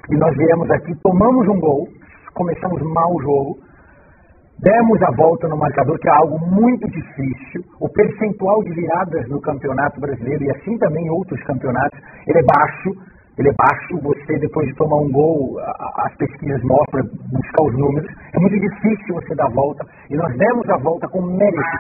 E 0.10 0.15
nós 0.15 0.36
viemos 0.38 0.71
aqui, 0.71 0.93
tomamos 1.03 1.45
um 1.49 1.60
gol, 1.60 1.89
começamos 2.34 2.82
mal 2.93 3.13
o 3.13 3.21
jogo, 3.21 3.60
demos 4.59 5.01
a 5.03 5.11
volta 5.15 5.47
no 5.47 5.57
marcador, 5.57 5.97
que 5.99 6.09
é 6.09 6.11
algo 6.11 6.39
muito 6.39 6.89
difícil. 6.89 7.63
O 7.79 7.89
percentual 7.89 8.63
de 8.63 8.73
viradas 8.73 9.27
no 9.29 9.41
campeonato 9.41 9.99
brasileiro, 9.99 10.43
e 10.43 10.51
assim 10.51 10.77
também 10.77 11.05
em 11.05 11.09
outros 11.09 11.41
campeonatos, 11.43 11.99
ele 12.27 12.39
é 12.39 12.43
baixo. 12.43 13.13
Ele 13.35 13.49
é 13.49 13.53
baixo, 13.57 13.99
você 14.03 14.37
depois 14.37 14.67
de 14.67 14.75
tomar 14.75 14.97
um 14.97 15.11
gol, 15.11 15.57
as 16.05 16.15
pesquisas 16.17 16.61
mostram, 16.61 17.01
buscar 17.31 17.63
os 17.63 17.73
números, 17.79 18.07
é 18.31 18.39
muito 18.39 18.59
difícil 18.59 19.15
você 19.15 19.33
dar 19.33 19.47
a 19.47 19.49
volta. 19.49 19.83
E 20.11 20.15
nós 20.15 20.37
demos 20.37 20.69
a 20.69 20.77
volta 20.77 21.07
com 21.09 21.19
mérito, 21.19 21.77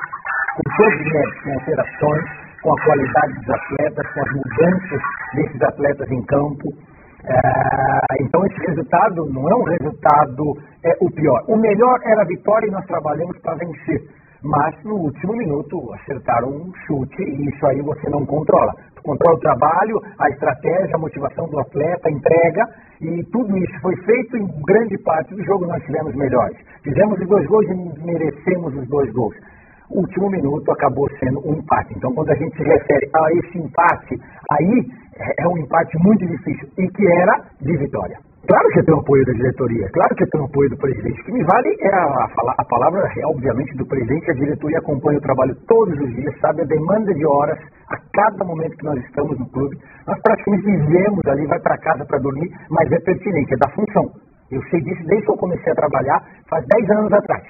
com 0.55 0.75
todos 0.77 0.99
os 0.99 1.13
méritos, 1.13 1.43
com 1.43 1.53
alterações, 1.53 2.25
com 2.63 2.71
a 2.73 2.83
qualidade 2.83 3.33
dos 3.33 3.49
atletas, 3.49 4.13
com 4.13 4.21
as 4.21 4.31
mudanças 4.33 5.01
desses 5.35 5.61
atletas 5.61 6.11
em 6.11 6.25
campo. 6.25 6.69
É, 7.25 8.23
então 8.23 8.45
esse 8.45 8.59
resultado 8.67 9.25
não 9.31 9.49
é 9.49 9.55
um 9.55 9.63
resultado 9.63 10.43
é, 10.83 10.91
o 10.99 11.09
pior. 11.11 11.41
O 11.47 11.55
melhor 11.55 11.99
era 12.05 12.21
a 12.21 12.27
vitória 12.27 12.67
e 12.67 12.71
nós 12.71 12.85
trabalhamos 12.85 13.37
para 13.39 13.55
vencer. 13.55 14.01
Mas 14.43 14.75
no 14.83 14.95
último 14.95 15.31
minuto 15.37 15.93
acertaram 15.93 16.49
um 16.49 16.71
chute 16.85 17.23
e 17.23 17.47
isso 17.47 17.65
aí 17.65 17.81
você 17.81 18.09
não 18.09 18.25
controla. 18.25 18.73
Tu 18.93 19.01
controla 19.01 19.37
o 19.37 19.39
trabalho, 19.39 20.01
a 20.19 20.29
estratégia, 20.29 20.95
a 20.95 20.99
motivação 20.99 21.47
do 21.47 21.59
atleta, 21.59 22.09
a 22.09 22.11
entrega 22.11 22.67
e 22.99 23.23
tudo 23.31 23.57
isso 23.57 23.81
foi 23.81 23.95
feito 24.03 24.35
em 24.35 24.45
grande 24.67 24.97
parte 24.97 25.33
do 25.33 25.43
jogo 25.45 25.65
nós 25.65 25.81
tivemos 25.83 26.13
melhores. 26.15 26.57
Fizemos 26.83 27.17
os 27.21 27.27
dois 27.29 27.47
gols 27.47 27.65
e 27.69 28.05
merecemos 28.05 28.75
os 28.75 28.87
dois 28.89 29.09
gols 29.13 29.35
último 29.93 30.29
minuto 30.29 30.71
acabou 30.71 31.07
sendo 31.19 31.39
um 31.47 31.53
empate. 31.53 31.93
Então, 31.95 32.13
quando 32.13 32.31
a 32.31 32.35
gente 32.35 32.57
se 32.57 32.63
refere 32.63 33.09
a 33.13 33.27
esse 33.33 33.57
empate, 33.59 34.19
aí 34.51 34.85
é, 35.17 35.43
é 35.43 35.47
um 35.47 35.57
empate 35.57 35.97
muito 35.99 36.25
difícil 36.25 36.67
e 36.77 36.87
que 36.87 37.07
era 37.07 37.41
de 37.61 37.77
vitória. 37.77 38.17
Claro 38.45 38.67
que 38.73 38.79
eu 38.79 38.85
tenho 38.85 38.99
apoio 38.99 39.25
da 39.25 39.31
diretoria, 39.31 39.89
claro 39.93 40.15
que 40.15 40.23
eu 40.23 40.29
tenho 40.29 40.43
apoio 40.43 40.69
do 40.69 40.77
presidente. 40.77 41.21
O 41.21 41.23
que 41.23 41.31
me 41.31 41.43
vale 41.45 41.77
é 41.79 41.95
a, 41.95 42.27
a 42.57 42.65
palavra, 42.65 43.09
obviamente, 43.23 43.73
do 43.77 43.85
presidente. 43.85 44.31
A 44.31 44.33
diretoria 44.33 44.79
acompanha 44.79 45.17
o 45.17 45.21
trabalho 45.21 45.55
todos 45.65 45.97
os 45.97 46.13
dias, 46.13 46.39
sabe 46.41 46.61
a 46.61 46.65
demanda 46.65 47.13
de 47.13 47.25
horas 47.25 47.57
a 47.89 47.97
cada 48.11 48.43
momento 48.43 48.75
que 48.75 48.83
nós 48.83 49.01
estamos 49.05 49.39
no 49.39 49.49
clube. 49.49 49.77
Nós 50.05 50.19
praticamente 50.21 50.65
vivemos 50.65 51.21
ali, 51.25 51.47
vai 51.47 51.59
para 51.61 51.77
casa 51.77 52.05
para 52.05 52.19
dormir, 52.19 52.51
mas 52.69 52.91
é 52.91 52.99
pertinente, 52.99 53.53
é 53.53 53.57
da 53.57 53.69
função. 53.71 54.11
Eu 54.51 54.61
sei 54.63 54.81
disso 54.81 55.07
desde 55.07 55.25
que 55.25 55.31
eu 55.31 55.37
comecei 55.37 55.71
a 55.71 55.75
trabalhar, 55.75 56.21
faz 56.49 56.65
10 56.67 56.89
anos 56.99 57.13
atrás. 57.13 57.43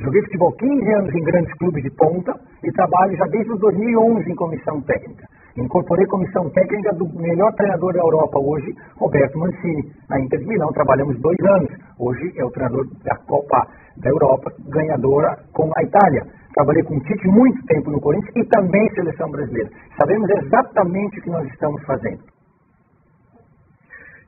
Joguei 0.00 0.22
futebol 0.22 0.52
15 0.52 0.92
anos 0.94 1.14
em 1.14 1.24
grandes 1.24 1.52
clubes 1.58 1.82
de 1.82 1.90
ponta 1.90 2.32
e 2.64 2.72
trabalho 2.72 3.16
já 3.16 3.24
desde 3.26 3.52
os 3.52 3.60
2011 3.60 4.30
em 4.30 4.34
comissão 4.34 4.80
técnica. 4.82 5.24
Incorporei 5.56 6.06
comissão 6.06 6.50
técnica 6.50 6.92
do 6.94 7.08
melhor 7.18 7.50
treinador 7.54 7.92
da 7.94 8.00
Europa 8.00 8.38
hoje, 8.38 8.74
Roberto 8.98 9.38
Mancini. 9.38 9.90
Na 10.08 10.20
Inter 10.20 10.38
de 10.40 10.46
Milão 10.46 10.70
trabalhamos 10.72 11.18
dois 11.20 11.38
anos. 11.40 11.70
Hoje 11.98 12.30
é 12.36 12.44
o 12.44 12.50
treinador 12.50 12.86
da 13.02 13.16
Copa 13.26 13.66
da 13.96 14.10
Europa, 14.10 14.52
ganhadora 14.68 15.34
com 15.54 15.70
a 15.74 15.82
Itália. 15.82 16.26
Trabalhei 16.54 16.82
com 16.82 16.96
o 16.96 17.00
Tite 17.00 17.26
muito 17.28 17.64
tempo 17.66 17.90
no 17.90 18.00
Corinthians 18.00 18.36
e 18.36 18.44
também 18.48 18.88
seleção 18.94 19.30
brasileira. 19.30 19.70
Sabemos 19.98 20.28
exatamente 20.28 21.18
o 21.18 21.22
que 21.22 21.30
nós 21.30 21.46
estamos 21.48 21.82
fazendo. 21.84 22.20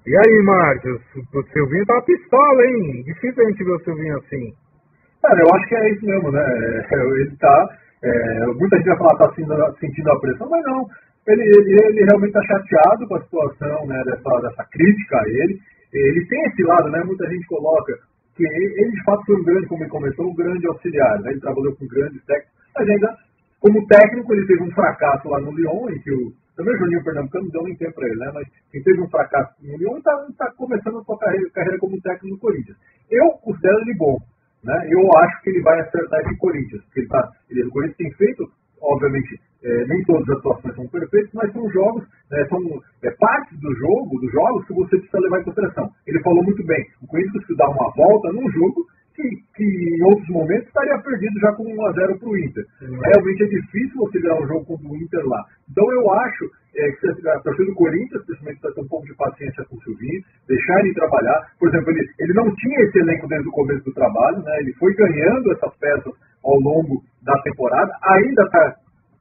E 0.06 0.16
aí, 0.16 0.42
Marcos, 0.42 1.02
o 1.34 1.42
Silvinho 1.52 1.84
tá 1.84 2.00
pistola, 2.00 2.64
hein? 2.64 3.02
Difícil 3.04 3.44
a 3.44 3.50
gente 3.50 3.64
ver 3.64 3.72
o 3.72 3.84
Silvinho 3.84 4.16
assim. 4.16 4.52
Cara, 5.22 5.38
eu 5.38 5.54
acho 5.54 5.68
que 5.68 5.74
é 5.74 5.90
isso 5.90 6.06
mesmo, 6.06 6.30
né? 6.30 6.40
É, 6.40 6.94
ele 6.94 7.36
tá. 7.36 7.68
É, 8.02 8.46
muita 8.46 8.76
gente 8.76 8.86
vai 8.86 8.96
falar 8.96 9.10
que 9.10 9.18
tá 9.18 9.34
sentindo, 9.34 9.78
sentindo 9.78 10.10
a 10.10 10.20
pressão, 10.20 10.48
mas 10.48 10.64
não. 10.64 10.86
Ele, 11.28 11.42
ele, 11.42 11.76
ele 11.76 12.04
realmente 12.04 12.36
está 12.36 12.42
chateado 12.42 13.06
com 13.06 13.16
a 13.16 13.22
situação 13.22 13.86
né, 13.86 14.02
dessa, 14.04 14.40
dessa 14.40 14.64
crítica 14.72 15.16
a 15.20 15.28
ele. 15.28 15.60
Ele 15.92 16.26
tem 16.26 16.42
esse 16.46 16.62
lado, 16.62 16.90
né? 16.90 17.02
Muita 17.04 17.28
gente 17.28 17.46
coloca 17.46 17.92
que 18.34 18.44
ele 18.44 18.90
de 18.90 19.04
fato 19.04 19.24
foi 19.26 19.36
um 19.36 19.44
grande, 19.44 19.66
como 19.66 19.82
ele 19.82 19.90
começou, 19.90 20.30
um 20.30 20.34
grande 20.34 20.66
auxiliar, 20.66 21.20
né? 21.20 21.32
Ele 21.32 21.40
trabalhou 21.40 21.74
com 21.76 21.86
grandes 21.86 22.24
técnicos, 22.24 22.54
mas 22.74 22.88
ainda, 22.88 23.16
como 23.60 23.86
técnico, 23.86 24.32
ele 24.32 24.46
teve 24.46 24.62
um 24.62 24.70
fracasso 24.70 25.28
lá 25.28 25.40
no 25.40 25.52
Lyon, 25.52 25.90
em 25.90 26.00
que 26.00 26.12
o. 26.12 26.32
Também 26.56 26.74
o 26.74 26.78
Juninho 26.78 27.04
Pernambucano 27.04 27.44
não 27.44 27.52
deu 27.52 27.62
nem 27.62 27.76
tempo 27.76 27.94
para 27.94 28.08
ele, 28.08 28.18
né? 28.18 28.30
Mas 28.34 28.48
quem 28.72 28.82
teve 28.82 29.00
um 29.00 29.08
fracasso 29.08 29.54
no 29.62 29.76
Lyon 29.76 29.98
está 29.98 30.26
tá 30.36 30.52
começando 30.56 30.98
a 30.98 31.04
sua 31.04 31.18
carreira, 31.18 31.50
carreira 31.50 31.78
como 31.78 32.00
técnico 32.00 32.34
no 32.34 32.38
Corinthians. 32.38 32.76
Eu 33.10 33.30
considero 33.42 33.78
ele 33.80 33.94
bom. 33.96 34.16
Né? 34.64 34.74
Eu 34.90 35.06
acho 35.18 35.42
que 35.42 35.50
ele 35.50 35.62
vai 35.62 35.80
acertar 35.80 36.20
esse 36.20 36.36
Corinthians, 36.38 36.82
porque 36.84 37.00
ele 37.00 37.08
tá, 37.08 37.30
ele, 37.48 37.64
o 37.64 37.70
Corinthians 37.70 37.96
tem 37.96 38.12
feito, 38.12 38.50
obviamente, 38.82 39.40
é, 39.64 39.86
nem 39.86 40.02
todas 40.04 40.28
as 40.28 40.38
atuações 40.38 40.74
são 40.76 40.86
perfeitas, 40.88 41.30
mas 41.34 41.52
são 41.52 41.68
jogos, 41.70 42.04
né, 42.30 42.46
são 42.48 42.60
é, 43.02 43.10
partes 43.18 43.58
do 43.60 43.74
jogo, 43.74 44.20
dos 44.20 44.32
jogos 44.32 44.66
que 44.66 44.74
você 44.74 44.96
precisa 44.98 45.20
levar 45.20 45.40
em 45.40 45.44
consideração. 45.44 45.90
Ele 46.06 46.22
falou 46.22 46.44
muito 46.44 46.64
bem, 46.64 46.84
o 47.02 47.06
Corinthians 47.06 47.44
precisa 47.44 47.58
dar 47.58 47.70
uma 47.70 47.90
volta 47.96 48.32
num 48.32 48.48
jogo 48.50 48.86
que, 49.18 49.28
que 49.56 49.64
em 49.64 50.04
outros 50.04 50.28
momentos 50.28 50.68
estaria 50.68 50.96
perdido 51.02 51.40
já 51.40 51.52
com 51.54 51.64
1x0 51.64 52.18
para 52.20 52.28
o 52.28 52.38
Inter. 52.38 52.64
Uhum. 52.82 53.00
Realmente 53.02 53.42
é 53.42 53.46
difícil 53.46 53.96
você 53.96 54.20
ganhar 54.20 54.40
um 54.40 54.46
jogo 54.46 54.64
contra 54.64 54.88
o 54.88 54.96
Inter 54.96 55.26
lá. 55.26 55.44
Então 55.68 55.92
eu 55.92 56.12
acho 56.12 56.44
é, 56.76 56.92
que 56.92 57.28
a 57.28 57.40
torcida 57.40 57.66
do 57.66 57.74
Corinthians, 57.74 58.24
principalmente, 58.24 58.60
precisa 58.60 58.74
ter 58.74 58.80
um 58.80 58.88
pouco 58.88 59.06
de 59.06 59.16
paciência 59.16 59.64
com 59.64 59.76
o 59.76 59.82
Silvinho, 59.82 60.22
deixar 60.46 60.78
ele 60.80 60.94
trabalhar. 60.94 61.50
Por 61.58 61.68
exemplo, 61.68 61.90
ele, 61.90 62.08
ele 62.20 62.32
não 62.34 62.54
tinha 62.54 62.80
esse 62.82 62.98
elenco 62.98 63.26
desde 63.26 63.48
o 63.48 63.52
começo 63.52 63.84
do 63.84 63.92
trabalho, 63.92 64.38
né? 64.38 64.56
ele 64.60 64.72
foi 64.74 64.94
ganhando 64.94 65.52
essas 65.52 65.76
peças 65.78 66.14
ao 66.44 66.54
longo 66.60 67.02
da 67.28 67.42
temporada, 67.42 67.92
ainda 68.02 68.42
está 68.42 68.76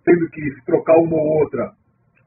tendo 0.05 0.29
que 0.29 0.41
trocar 0.65 0.95
uma 0.97 1.17
ou 1.17 1.39
outra 1.43 1.71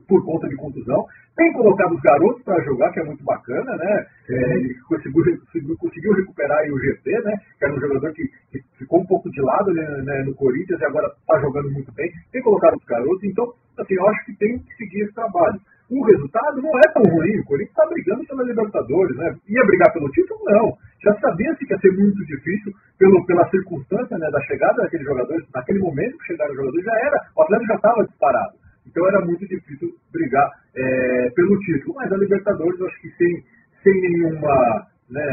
por 0.07 0.25
conta 0.25 0.49
de 0.49 0.57
contusão. 0.57 1.07
Tem 1.37 1.53
colocado 1.55 1.95
os 1.95 2.01
garotos 2.03 2.43
para 2.43 2.63
jogar, 2.65 2.93
que 2.93 3.01
é 3.01 3.05
muito 3.05 3.25
bacana, 3.25 3.77
né? 3.77 4.07
É, 4.29 4.57
ele 4.57 4.75
conseguiu, 4.89 5.25
conseguiu, 5.47 5.77
conseguiu, 5.79 6.13
recuperar 6.13 6.59
o 6.71 6.79
GP, 6.79 7.23
né? 7.23 7.33
Que 7.59 7.65
era 7.65 7.75
um 7.75 7.81
jogador 7.81 8.13
que, 8.13 8.25
que 8.51 8.61
ficou 8.77 9.01
um 9.01 9.07
pouco 9.07 9.31
de 9.31 9.41
lado 9.41 9.73
né, 9.73 9.87
né 10.05 10.25
no 10.25 10.35
Corinthians 10.35 10.81
e 10.81 10.85
agora 10.85 11.07
está 11.07 11.41
jogando 11.41 11.71
muito 11.71 11.91
bem. 11.93 12.11
Tem 12.33 12.43
colocado 12.43 12.75
os 12.75 12.85
garotos, 12.85 13.25
então, 13.25 13.47
assim, 13.79 13.95
eu 13.95 14.09
acho 14.09 14.25
que 14.27 14.37
tem 14.37 14.59
que 14.59 14.75
seguir 14.75 15.05
esse 15.05 15.15
trabalho. 15.15 15.59
O 15.89 16.05
resultado 16.05 16.61
não 16.61 16.79
é 16.79 16.93
tão 16.93 17.03
ruim, 17.03 17.39
o 17.39 17.45
Corinthians 17.45 17.71
está 17.71 17.87
brigando 17.87 18.27
pela 18.27 18.45
Libertadores, 18.45 19.17
né? 19.17 19.37
Ia 19.49 19.65
brigar 19.65 19.93
pelo 19.93 20.11
título? 20.11 20.41
Não. 20.45 20.77
Já 21.03 21.15
sabia-se 21.21 21.65
que 21.65 21.73
ia 21.73 21.81
ser 21.81 21.93
muito 21.93 22.25
difícil 22.27 22.73
pelo, 22.99 23.25
pela 23.27 23.49
circunstância 23.51 24.19
né, 24.19 24.31
da 24.31 24.41
chegada 24.43 24.83
daqueles 24.83 25.07
jogadores, 25.07 25.47
naquele 25.55 25.79
momento 25.79 26.19
que 26.19 26.27
chegaram 26.27 26.51
os 26.51 26.57
jogadores, 26.57 26.85
já 26.85 26.95
era, 26.95 27.17
o 27.37 27.43
Atlético 27.43 27.69
já 27.69 27.75
estava 27.77 28.05
disparado. 28.05 28.53
Então 28.87 29.07
era 29.07 29.25
muito 29.25 29.47
difícil 29.47 29.89
brigar 30.13 30.51
é, 30.77 31.31
pelo 31.35 31.59
título. 31.61 31.95
Mas 31.95 32.13
a 32.13 32.17
Libertadores, 32.17 32.81
eu 32.81 32.87
acho 32.87 33.01
que 33.01 33.11
sem, 33.17 33.45
sem 33.83 34.01
nenhuma 34.01 34.87
né, 35.11 35.25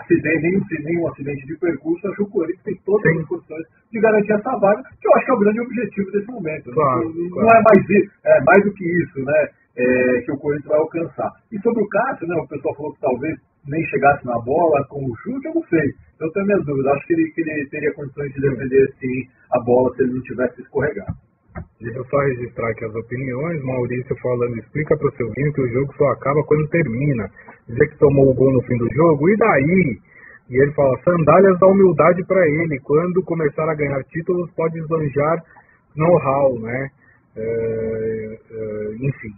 acidente, 0.00 0.42
nenhum, 0.42 0.60
nenhum 0.84 1.08
acidente 1.08 1.46
de 1.46 1.56
percurso, 1.58 2.06
acho 2.06 2.16
que 2.16 2.22
o 2.22 2.30
Corinthians 2.30 2.64
tem 2.64 2.80
todas 2.84 3.12
Sim. 3.12 3.20
as 3.20 3.28
condições 3.28 3.66
de 3.92 4.00
garantir 4.00 4.32
essa 4.32 4.58
vaga, 4.58 4.82
que 5.00 5.08
eu 5.08 5.14
acho 5.14 5.24
que 5.24 5.30
é 5.30 5.34
o 5.34 5.38
grande 5.38 5.60
objetivo 5.60 6.10
desse 6.10 6.26
momento. 6.30 6.68
Né? 6.68 6.74
Claro, 6.74 7.14
não, 7.14 7.30
claro. 7.30 7.48
é 7.48 7.62
mais, 7.62 8.10
é 8.24 8.40
mais 8.44 8.64
do 8.64 8.72
que 8.74 8.84
isso, 8.84 9.24
né? 9.24 9.48
É, 9.74 10.20
que 10.20 10.32
o 10.32 10.36
Corinthians 10.36 10.68
vai 10.68 10.78
alcançar. 10.78 11.30
E 11.50 11.58
sobre 11.60 11.82
o 11.82 11.88
Cássio, 11.88 12.26
né, 12.26 12.36
o 12.36 12.46
pessoal 12.46 12.74
falou 12.76 12.92
que 12.92 13.00
talvez 13.00 13.38
nem 13.66 13.84
chegasse 13.86 14.24
na 14.26 14.38
bola 14.40 14.84
com 14.88 15.04
o 15.04 15.16
chute, 15.16 15.46
eu 15.46 15.54
não 15.54 15.62
sei. 15.64 15.94
Eu 16.20 16.30
tenho 16.32 16.46
minhas 16.46 16.64
dúvidas. 16.64 16.92
Acho 16.94 17.06
que 17.06 17.12
ele, 17.14 17.30
que 17.30 17.40
ele 17.40 17.66
teria 17.66 17.94
condições 17.94 18.32
de 18.32 18.40
defender 18.40 18.94
sim 19.00 19.28
a 19.52 19.60
bola 19.60 19.94
se 19.94 20.02
ele 20.02 20.14
não 20.14 20.22
tivesse 20.22 20.60
escorregado. 20.62 21.14
Deixa 21.80 21.98
eu 21.98 22.04
só 22.06 22.18
registrar 22.18 22.70
aqui 22.70 22.84
as 22.84 22.94
opiniões. 22.94 23.62
Maurício 23.62 24.16
falando, 24.22 24.58
explica 24.58 24.96
para 24.96 25.08
o 25.08 25.12
Silvinho 25.12 25.52
que 25.52 25.60
o 25.60 25.68
jogo 25.68 25.92
só 25.98 26.06
acaba 26.08 26.42
quando 26.44 26.68
termina. 26.68 27.28
Dizer 27.68 27.88
que 27.88 27.98
tomou 27.98 28.30
o 28.30 28.34
gol 28.34 28.52
no 28.52 28.62
fim 28.62 28.76
do 28.78 28.88
jogo, 28.94 29.28
e 29.28 29.36
daí? 29.36 29.98
E 30.48 30.62
ele 30.62 30.72
fala: 30.72 30.98
sandálias 31.02 31.58
da 31.58 31.66
humildade 31.66 32.24
para 32.24 32.46
ele. 32.46 32.78
Quando 32.80 33.22
começar 33.24 33.68
a 33.68 33.74
ganhar 33.74 34.02
títulos, 34.04 34.50
pode 34.52 34.78
esbanjar 34.78 35.42
know-how, 35.96 36.58
né? 36.60 36.88
É, 37.36 38.38
é, 38.50 38.94
enfim. 39.00 39.32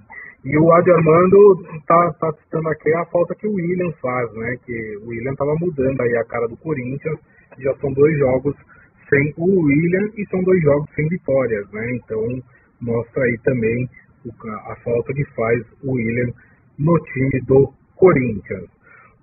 E 0.45 0.59
o 0.59 0.73
Adi 0.73 0.91
Armando 0.91 1.65
tá, 1.87 2.13
tá 2.21 2.33
citando 2.35 2.69
aqui 2.69 2.93
a 2.95 3.07
falta 3.07 3.35
que 3.35 3.47
o 3.49 3.55
William 3.55 3.91
faz, 4.03 4.31
né? 4.35 4.57
Que 4.67 4.97
o 4.99 5.09
William 5.09 5.35
tava 5.37 5.55
mudando 5.59 5.99
aí 6.03 6.17
a 6.19 6.25
cara 6.25 6.47
do 6.47 6.57
Corinthians. 6.59 7.19
Já 7.59 7.75
são 7.77 7.91
dois 7.95 8.19
jogos 8.19 8.55
sem 9.09 9.33
o 9.39 9.63
William 9.63 10.11
e 10.19 10.27
são 10.29 10.43
dois 10.43 10.61
jogos 10.63 10.91
sem 10.95 11.09
vitórias, 11.09 11.71
né? 11.73 11.97
Então 11.97 12.21
mostra 12.79 13.25
aí 13.25 13.39
também 13.43 13.89
a 14.67 14.77
falta 14.85 15.15
que 15.15 15.25
faz 15.35 15.63
o 15.83 15.93
William 15.93 16.31
no 16.79 16.95
time 16.99 17.41
do 17.47 17.73
Corinthians. 17.97 18.69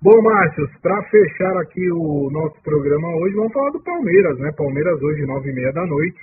Bom, 0.02 0.20
Márcio, 0.22 0.68
para 0.82 1.02
fechar 1.04 1.56
aqui 1.58 1.88
o 1.92 2.30
nosso 2.32 2.60
programa 2.64 3.06
hoje, 3.18 3.36
vamos 3.36 3.52
falar 3.52 3.70
do 3.70 3.80
Palmeiras, 3.84 4.36
né? 4.40 4.50
Palmeiras 4.56 5.00
hoje, 5.00 5.24
nove 5.24 5.50
e 5.50 5.54
meia 5.54 5.72
da 5.72 5.86
noite, 5.86 6.18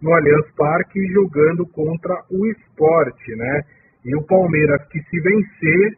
no 0.00 0.12
Allianz 0.12 0.46
Parque, 0.56 1.04
jogando 1.08 1.66
contra 1.66 2.14
o 2.30 2.46
esporte, 2.46 3.34
né? 3.34 3.62
E 4.04 4.16
o 4.16 4.22
Palmeiras, 4.26 4.86
que 4.88 5.00
se 5.02 5.20
vencer, 5.20 5.96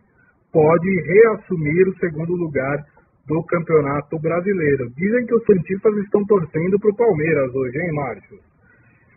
pode 0.52 0.90
reassumir 1.02 1.88
o 1.88 1.98
segundo 1.98 2.34
lugar 2.34 2.78
do 3.26 3.42
Campeonato 3.44 4.18
Brasileiro. 4.18 4.90
Dizem 4.96 5.26
que 5.26 5.34
os 5.34 5.44
Santistas 5.44 5.96
estão 5.98 6.24
torcendo 6.26 6.78
para 6.80 6.90
o 6.90 6.96
Palmeiras 6.96 7.54
hoje, 7.54 7.78
hein, 7.78 7.92
Márcio? 7.92 8.38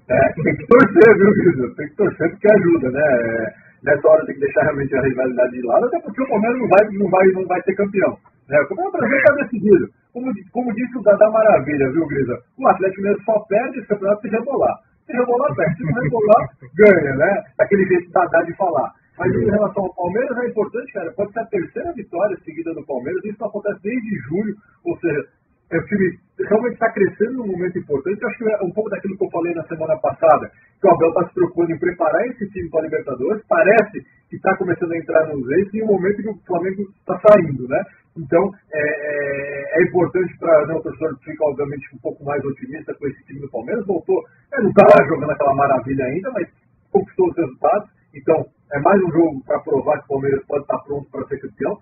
É, 0.10 0.34
tem 0.44 0.56
que 0.56 0.68
torcer, 0.68 1.18
viu, 1.18 1.32
Guilherme? 1.34 1.76
Tem 1.76 1.88
que 1.88 1.96
torcer 1.96 2.30
porque 2.30 2.52
ajuda, 2.52 2.92
né? 2.92 3.54
nessa 3.84 4.08
hora 4.08 4.26
tem 4.26 4.36
que 4.36 4.42
deixar 4.42 4.64
realmente 4.64 4.96
a 4.96 5.02
rivalidade 5.02 5.52
de 5.52 5.68
lado, 5.68 5.86
até 5.86 6.00
porque 6.00 6.24
o 6.24 6.28
Palmeiras 6.28 6.60
não 6.60 6.68
vai, 6.68 6.88
não 6.98 7.10
vai, 7.10 7.28
não 7.28 7.46
vai 7.46 7.62
ser 7.64 7.76
campeão. 7.76 8.18
Né? 8.50 8.60
O 8.60 8.68
Campeonato 8.68 8.98
Brasileiro 8.98 9.24
está 9.24 9.44
decidido. 9.44 9.88
Como, 10.14 10.32
como 10.52 10.74
disse 10.74 10.98
o 10.98 11.02
Dada 11.04 11.30
Maravilha, 11.30 11.92
viu, 11.92 12.08
Grisa? 12.08 12.38
O 12.58 12.68
Atlético 12.68 13.02
mesmo 13.02 13.24
só 13.24 13.40
perde 13.48 13.80
esse 13.80 13.88
campeonato 13.88 14.22
se 14.22 14.30
rebolar. 14.30 14.78
Se 15.06 15.14
rebolar, 15.14 15.56
perde. 15.56 15.78
Se 15.78 15.84
não 15.84 16.02
rebolar, 16.02 16.50
ganha, 16.76 17.16
né? 17.16 17.44
Aquele 17.60 17.86
jeito 17.88 18.12
Dada 18.12 18.44
de 18.46 18.54
falar. 18.56 18.94
Mas 19.18 19.32
em 19.34 19.46
relação 19.46 19.84
ao 19.84 19.94
Palmeiras 19.94 20.38
é 20.38 20.48
importante, 20.48 20.92
cara, 20.92 21.12
pode 21.12 21.32
ser 21.34 21.40
a 21.40 21.46
terceira 21.46 21.94
vitória 21.94 22.38
seguida 22.44 22.74
do 22.74 22.86
Palmeiras, 22.86 23.24
isso 23.24 23.46
acontece 23.46 23.80
desde 23.84 24.18
julho, 24.28 24.56
ou 24.84 24.98
seja, 24.98 25.28
é, 25.72 25.78
o 25.78 25.86
time 25.86 26.20
realmente 26.50 26.74
está 26.74 26.92
crescendo 26.92 27.34
num 27.38 27.48
momento 27.48 27.78
importante. 27.78 28.22
Eu 28.22 28.30
acho 28.30 28.38
que 28.38 28.50
é 28.50 28.64
um 28.64 28.72
pouco 28.72 28.90
daquilo 28.90 29.18
que 29.18 29.26
eu 29.26 29.30
falei 29.30 29.54
na 29.54 29.64
semana 29.64 29.98
passada, 29.98 30.52
que 30.80 30.88
o 30.88 30.92
Abel 30.92 31.10
está 31.10 31.28
se 31.28 31.34
preocupando 31.34 31.72
em 31.72 31.80
preparar 31.80 32.28
esse 32.28 32.50
time 32.50 32.70
para 32.70 32.82
a 32.82 32.84
Libertadores. 32.84 33.44
Parece 33.48 34.02
que 34.30 34.36
está 34.36 34.56
começando 34.58 34.92
a 34.92 34.98
entrar 34.98 35.28
nos 35.28 35.50
eixos 35.50 35.74
e 35.74 35.82
o 35.82 35.88
momento 35.88 36.22
que 36.22 36.30
o 36.30 36.38
Flamengo 36.46 36.82
está 37.00 37.20
saindo, 37.28 37.68
né? 37.68 37.82
Então, 38.18 38.52
é, 38.72 38.80
é, 38.80 39.80
é 39.80 39.84
importante 39.84 40.38
para 40.38 40.68
né, 40.68 40.76
o 40.76 40.82
torcedor 40.82 41.18
ficar, 41.24 41.46
obviamente, 41.46 41.88
um 41.96 42.00
pouco 42.00 42.24
mais 42.24 42.44
otimista 42.46 42.94
com 42.94 43.08
esse 43.08 43.24
time 43.26 43.42
do 43.42 43.50
Palmeiras. 43.50 43.86
Voltou, 43.86 44.24
é, 44.54 44.62
não 44.62 44.70
está 44.70 44.86
jogando 45.08 45.32
aquela 45.32 45.56
maravilha 45.56 46.06
ainda, 46.06 46.32
mas 46.32 46.48
conquistou 46.92 47.30
os 47.30 47.38
resultados. 47.38 47.90
Então, 48.14 48.46
é 48.72 48.80
mais 48.80 49.02
um 49.04 49.12
jogo 49.12 49.44
para 49.46 49.60
provar 49.60 49.98
que 50.00 50.06
o 50.06 50.10
Palmeiras 50.10 50.46
pode 50.46 50.62
estar 50.62 50.78
tá 50.78 50.84
pronto 50.84 51.10
para 51.10 51.28
ser 51.28 51.40
campeão. 51.42 51.78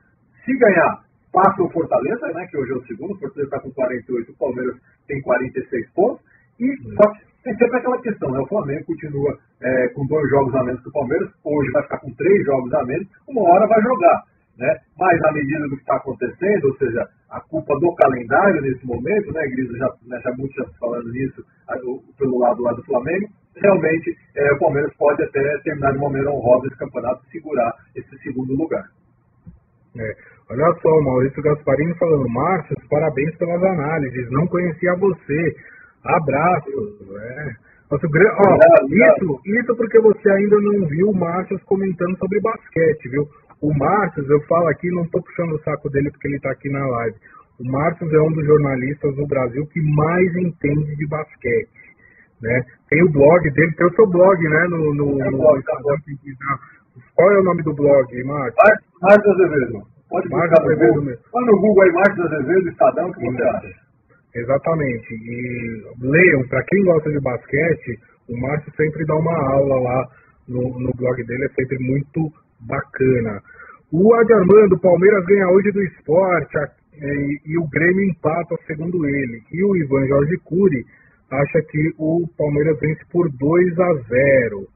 Se 0.46 0.58
ganhar, 0.58 1.04
passa 1.32 1.64
o 1.64 1.70
Fortaleza, 1.70 2.28
né, 2.34 2.48
que 2.48 2.58
hoje 2.58 2.72
é 2.72 2.76
o 2.76 2.86
segundo, 2.86 3.14
o 3.14 3.20
Fortaleza 3.20 3.48
está 3.48 3.60
com 3.60 3.72
48, 3.72 4.32
o 4.32 4.38
Palmeiras 4.38 4.76
tem 5.08 5.22
46 5.22 5.90
pontos, 5.92 6.24
e 6.60 6.76
só 6.96 7.12
que 7.12 7.20
tem 7.44 7.58
sempre 7.58 7.78
aquela 7.78 8.02
questão, 8.02 8.32
né, 8.32 8.40
o 8.40 8.48
Flamengo 8.48 8.86
continua 8.86 9.38
é, 9.62 9.88
com 9.90 10.06
dois 10.06 10.30
jogos 10.30 10.56
a 10.56 10.64
menos 10.64 10.82
que 10.82 10.90
o 10.90 10.94
Palmeiras, 10.94 11.30
hoje 11.44 11.72
vai 11.72 11.84
ficar 11.84 12.00
com 12.00 12.14
três 12.14 12.46
jogos 12.46 12.74
a 12.74 12.86
menos, 12.86 13.08
uma 13.28 13.42
hora 13.50 13.68
vai 13.68 13.82
jogar, 13.82 14.24
né, 14.58 14.78
mas 14.98 15.20
na 15.22 15.32
medida 15.32 15.64
do 15.64 15.76
que 15.76 15.82
está 15.82 15.96
acontecendo, 15.96 16.66
ou 16.66 16.78
seja, 16.78 17.08
a 17.30 17.42
culpa 17.42 17.74
do 17.80 17.96
calendário 17.96 18.62
nesse 18.62 18.86
momento, 18.86 19.32
né, 19.34 19.48
Grisa, 19.48 19.78
já, 19.78 19.88
né, 20.08 20.20
já 20.24 20.32
muitos 20.38 20.56
já 20.56 20.66
falando 20.80 21.12
nisso, 21.12 21.44
pelo 22.18 22.40
lado 22.40 22.62
lá 22.62 22.74
do 22.74 22.84
Flamengo, 22.84 23.28
realmente 23.56 24.16
é, 24.36 24.54
o 24.54 24.60
Palmeiras 24.60 24.94
pode 24.98 25.24
até 25.24 25.58
terminar 25.64 25.92
de 25.92 25.98
uma 25.98 26.10
maneira 26.10 26.32
honrosa 26.32 26.68
esse 26.68 26.78
campeonato 26.78 27.22
e 27.28 27.32
segurar 27.32 27.74
esse 27.96 28.18
segundo 28.20 28.54
lugar. 28.54 28.84
É. 29.98 30.16
Olha 30.50 30.74
só, 30.82 30.90
o 30.90 31.04
Maurício 31.04 31.42
Gasparini 31.44 31.98
falando, 31.98 32.28
Márcio, 32.30 32.76
parabéns 32.90 33.36
pelas 33.38 33.64
análises, 33.64 34.30
não 34.32 34.48
conhecia 34.48 34.96
você. 34.96 35.56
Abraços. 36.04 37.02
É. 37.22 37.72
Nosso, 37.92 38.08
ó, 38.08 38.86
isso, 38.88 39.42
isso 39.46 39.76
porque 39.76 40.00
você 40.00 40.32
ainda 40.32 40.56
não 40.62 40.88
viu 40.88 41.10
o 41.10 41.16
Márcio 41.16 41.60
comentando 41.66 42.18
sobre 42.18 42.40
basquete, 42.40 43.10
viu? 43.10 43.28
O 43.62 43.74
Márcio, 43.78 44.24
eu 44.28 44.42
falo 44.48 44.68
aqui, 44.68 44.90
não 44.90 45.04
estou 45.04 45.22
puxando 45.22 45.54
o 45.54 45.64
saco 45.64 45.90
dele 45.90 46.10
porque 46.12 46.28
ele 46.28 46.38
está 46.38 46.52
aqui 46.52 46.70
na 46.70 46.86
live. 46.86 47.16
O 47.60 47.72
Márcio 47.72 48.16
é 48.16 48.22
um 48.22 48.34
dos 48.34 48.46
jornalistas 48.46 49.16
do 49.16 49.28
Brasil 49.28 49.66
que 49.68 49.82
mais 49.82 50.36
entende 50.36 50.96
de 50.96 51.08
basquete. 51.08 51.70
Né? 52.42 52.62
Tem 52.90 53.04
o 53.04 53.12
blog 53.12 53.52
dele, 53.52 53.76
tem 53.76 53.86
o 53.86 53.96
seu 53.96 54.08
blog, 54.08 54.42
né? 54.50 54.68
No, 54.68 54.96
no, 54.96 55.22
é 55.22 55.30
no, 55.30 55.38
blog, 55.38 55.64
tá 55.64 55.78
Qual 57.14 57.32
é 57.32 57.40
o 57.40 57.44
nome 57.44 57.62
do 57.62 57.74
blog, 57.74 58.24
Márcio? 58.24 58.58
Márcio 59.02 59.32
Azevedo. 59.32 59.92
Pode 60.12 60.28
Marcos 60.28 60.60
Azevedo 60.60 61.02
mesmo. 61.02 61.24
Põe 61.32 61.46
no 61.46 61.62
Google 61.62 61.84
aí, 61.84 61.92
Marcos 61.94 62.20
Azevedo, 62.20 62.70
Estadão, 62.70 63.10
o 63.10 63.14
que 63.14 63.32
você 63.32 63.44
acha? 63.44 63.68
Exatamente. 64.36 65.14
E 65.14 65.84
leiam, 66.02 66.48
para 66.50 66.64
quem 66.64 66.84
gosta 66.84 67.10
de 67.10 67.20
basquete, 67.22 67.98
o 68.28 68.38
Márcio 68.42 68.74
sempre 68.76 69.06
dá 69.06 69.16
uma 69.16 69.54
aula 69.54 69.80
lá 69.80 70.08
no, 70.50 70.80
no 70.80 70.92
blog 70.98 71.24
dele, 71.24 71.46
é 71.46 71.50
sempre 71.50 71.78
muito 71.80 72.30
bacana. 72.68 73.42
O 73.92 74.14
Adi 74.16 74.34
Armando, 74.34 74.80
Palmeiras 74.80 75.26
ganha 75.26 75.50
hoje 75.50 75.72
do 75.72 75.84
esporte 75.84 76.58
e, 76.96 77.42
e, 77.46 77.58
o 77.58 77.68
Grêmio 77.68 78.10
empata, 78.10 78.56
segundo 78.66 79.06
ele. 79.06 79.42
E 79.52 79.64
o 79.64 79.76
Ivan 79.76 80.08
Jorge 80.08 80.38
Cury 80.46 80.86
acha 81.30 81.62
que 81.70 81.94
o 81.98 82.28
Palmeiras 82.38 82.80
vence 82.80 83.02
por 83.12 83.30
2 83.30 83.80
a 83.80 83.94
0. 84.08 84.68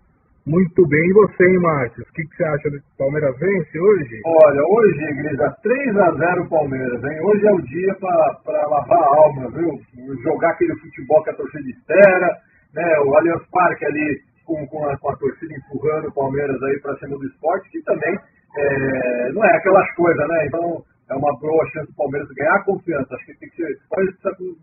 Muito 0.45 0.85
bem. 0.87 1.01
E 1.01 1.13
você, 1.13 1.43
hein, 1.43 1.59
Márcio? 1.59 2.03
O 2.03 2.13
que, 2.13 2.23
que, 2.23 2.35
você 2.35 2.43
acha 2.43 2.69
do 2.69 2.79
Palmeiras 2.97 3.35
vence 3.39 3.79
hoje? 3.79 4.21
Olha, 4.25 4.61
hoje, 4.69 5.01
Igreja, 5.11 5.55
3x0 5.63 6.49
Palmeiras, 6.49 7.03
hein? 7.03 7.19
Hoje 7.23 7.47
é 7.47 7.53
o 7.53 7.61
dia 7.61 7.95
para 7.95 8.67
lavar 8.67 8.99
a 8.99 9.15
alma, 9.17 9.51
viu? 9.51 9.79
Jogar 10.23 10.51
aquele 10.51 10.75
futebol 10.75 11.23
que 11.23 11.31
a 11.31 11.35
torcida 11.35 11.69
espera, 11.69 12.29
né? 12.75 12.99
O 13.05 13.15
Allianz 13.15 13.41
Parque 13.49 13.85
ali 13.85 14.21
com, 14.45 14.65
com, 14.67 14.85
a, 14.85 14.97
com 14.97 15.09
a 15.09 15.17
torcida 15.17 15.53
empurrando 15.53 16.07
o 16.07 16.13
Palmeiras 16.13 16.61
aí 16.63 16.79
para 16.79 16.97
cima 16.97 17.17
do 17.17 17.25
esporte, 17.25 17.69
que 17.69 17.81
também 17.83 18.15
é, 18.57 19.31
não 19.33 19.43
é 19.43 19.57
aquelas 19.57 19.91
coisas, 19.95 20.27
né? 20.27 20.45
Então 20.47 20.83
é 21.09 21.15
uma 21.15 21.37
boa 21.39 21.65
chance 21.73 21.87
do 21.91 21.95
Palmeiras 21.95 22.29
ganhar 22.29 22.63
confiança. 22.63 23.15
Acho 23.15 23.25
que 23.25 23.37
tem 23.39 23.49
que 23.49 23.55
ser, 23.57 23.77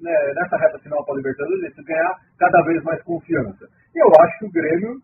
né, 0.00 0.32
nessa 0.34 0.56
reta 0.56 0.78
final 0.78 1.04
para 1.04 1.14
a 1.14 1.16
Libertadores, 1.18 1.74
ganhar 1.84 2.14
cada 2.38 2.62
vez 2.62 2.82
mais 2.84 3.02
confiança. 3.02 3.66
E 3.94 3.98
eu 3.98 4.10
acho 4.20 4.38
que 4.38 4.46
o 4.46 4.52
Grêmio 4.52 5.02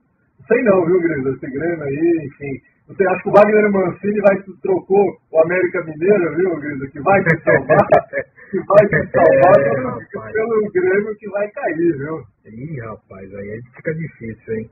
sei 0.48 0.62
não, 0.62 0.84
viu, 0.84 1.00
Grisa? 1.00 1.30
Esse 1.30 1.50
Grêmio 1.50 1.84
aí, 1.84 2.26
enfim. 2.26 2.54
Você 2.88 3.07
acha 3.07 3.22
que 3.22 3.29
o 3.29 3.33
Wagner 3.33 3.70
Mancini 3.70 4.18
vai 4.20 4.42
trocou 4.62 5.18
o 5.31 5.42
América 5.42 5.85
Mineiro, 5.85 6.37
viu, 6.37 6.57
Grisa? 6.57 6.88
Que 6.88 7.01
vai 7.01 7.22
te 7.22 7.37
salvar, 7.44 7.87
que 8.51 8.59
vai 8.66 8.87
te 8.88 9.11
salvar 9.12 9.61
é, 9.61 10.33
pelo 10.33 10.72
Grêmio 10.72 11.14
que 11.16 11.29
vai 11.29 11.46
cair, 11.51 11.98
viu? 11.98 12.22
Ih, 12.46 12.81
rapaz, 12.81 13.35
aí 13.35 13.61
fica 13.77 13.94
difícil, 13.94 14.55
hein? 14.55 14.70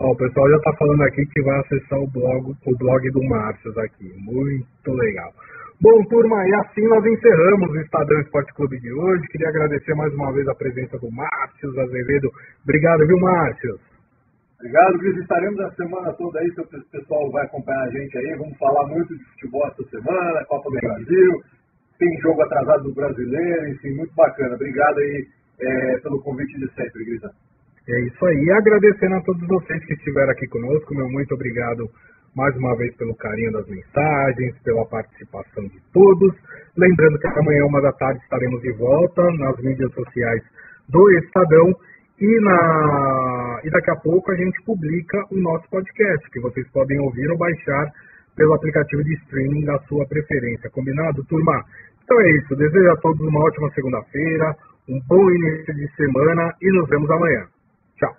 Ó, 0.00 0.12
o 0.12 0.16
pessoal 0.16 0.48
já 0.48 0.58
tá 0.60 0.72
falando 0.78 1.02
aqui 1.02 1.26
que 1.26 1.42
vai 1.42 1.60
acessar 1.60 1.98
o 1.98 2.10
blog, 2.10 2.56
o 2.64 2.78
blog 2.78 3.10
do 3.10 3.22
Márcio 3.24 3.78
aqui. 3.80 4.14
Muito 4.16 4.90
legal. 4.90 5.30
Bom, 5.78 6.02
turma, 6.04 6.42
e 6.48 6.54
assim 6.54 6.88
nós 6.88 7.04
encerramos 7.04 7.70
o 7.70 7.80
Estadão 7.80 8.18
Esporte 8.20 8.52
Clube 8.54 8.80
de 8.80 8.92
hoje. 8.94 9.28
Queria 9.28 9.50
agradecer 9.50 9.94
mais 9.94 10.12
uma 10.14 10.32
vez 10.32 10.48
a 10.48 10.54
presença 10.54 10.98
do 10.98 11.10
Márcio 11.12 11.80
Azevedo. 11.80 12.32
Obrigado, 12.64 13.06
viu, 13.06 13.18
Márcio? 13.18 13.78
Obrigado, 14.58 14.98
Cris. 14.98 15.16
Estaremos 15.18 15.60
a 15.60 15.70
semana 15.70 16.12
toda 16.14 16.40
aí, 16.40 16.50
se 16.52 16.60
o 16.60 16.66
pessoal 16.66 17.30
vai 17.30 17.44
acompanhar 17.44 17.84
a 17.84 17.90
gente 17.90 18.18
aí. 18.18 18.36
Vamos 18.36 18.58
falar 18.58 18.88
muito 18.88 19.16
de 19.16 19.24
futebol 19.24 19.66
essa 19.68 19.84
semana, 19.88 20.44
Copa 20.46 20.68
do 20.68 20.80
Brasil. 20.80 21.42
Tem 21.98 22.20
jogo 22.20 22.42
atrasado 22.42 22.82
do 22.82 22.94
brasileiro, 22.94 23.68
enfim, 23.68 23.94
muito 23.94 24.12
bacana. 24.14 24.56
Obrigado 24.56 24.98
aí 24.98 25.26
é, 25.60 25.98
pelo 25.98 26.20
convite 26.22 26.58
de 26.58 26.68
sempre, 26.74 27.04
Grisa. 27.04 27.30
É 27.88 28.00
isso 28.02 28.26
aí. 28.26 28.50
Agradecendo 28.50 29.14
a 29.14 29.22
todos 29.22 29.46
vocês 29.46 29.84
que 29.84 29.94
estiveram 29.94 30.32
aqui 30.32 30.48
conosco, 30.48 30.94
meu 30.94 31.08
muito 31.08 31.34
obrigado 31.34 31.88
mais 32.34 32.54
uma 32.56 32.76
vez 32.76 32.94
pelo 32.96 33.14
carinho 33.16 33.52
das 33.52 33.66
mensagens, 33.68 34.58
pela 34.62 34.84
participação 34.86 35.64
de 35.68 35.80
todos. 35.92 36.34
Lembrando 36.76 37.18
que 37.18 37.26
amanhã, 37.28 37.64
uma 37.64 37.80
da 37.80 37.92
tarde, 37.92 38.20
estaremos 38.22 38.60
de 38.60 38.72
volta 38.72 39.22
nas 39.38 39.56
mídias 39.62 39.92
sociais 39.92 40.42
do 40.88 41.10
Estadão 41.18 41.74
e, 42.20 42.40
na, 42.40 43.60
e 43.64 43.70
daqui 43.70 43.90
a 43.90 43.96
pouco 43.96 44.32
a 44.32 44.36
gente 44.36 44.62
publica 44.64 45.24
o 45.30 45.38
nosso 45.38 45.68
podcast, 45.70 46.30
que 46.30 46.40
vocês 46.40 46.66
podem 46.72 46.98
ouvir 47.00 47.30
ou 47.30 47.38
baixar 47.38 47.92
pelo 48.36 48.54
aplicativo 48.54 49.02
de 49.04 49.14
streaming 49.24 49.64
da 49.64 49.78
sua 49.80 50.06
preferência. 50.06 50.70
Combinado, 50.70 51.24
turma? 51.24 51.64
Então 52.02 52.20
é 52.20 52.30
isso. 52.38 52.56
Desejo 52.56 52.90
a 52.90 52.96
todos 52.96 53.20
uma 53.20 53.44
ótima 53.44 53.70
segunda-feira, 53.70 54.56
um 54.88 55.00
bom 55.06 55.30
início 55.30 55.74
de 55.74 55.88
semana 55.96 56.54
e 56.62 56.70
nos 56.72 56.88
vemos 56.88 57.10
amanhã. 57.10 57.46
Tchau. 57.96 58.14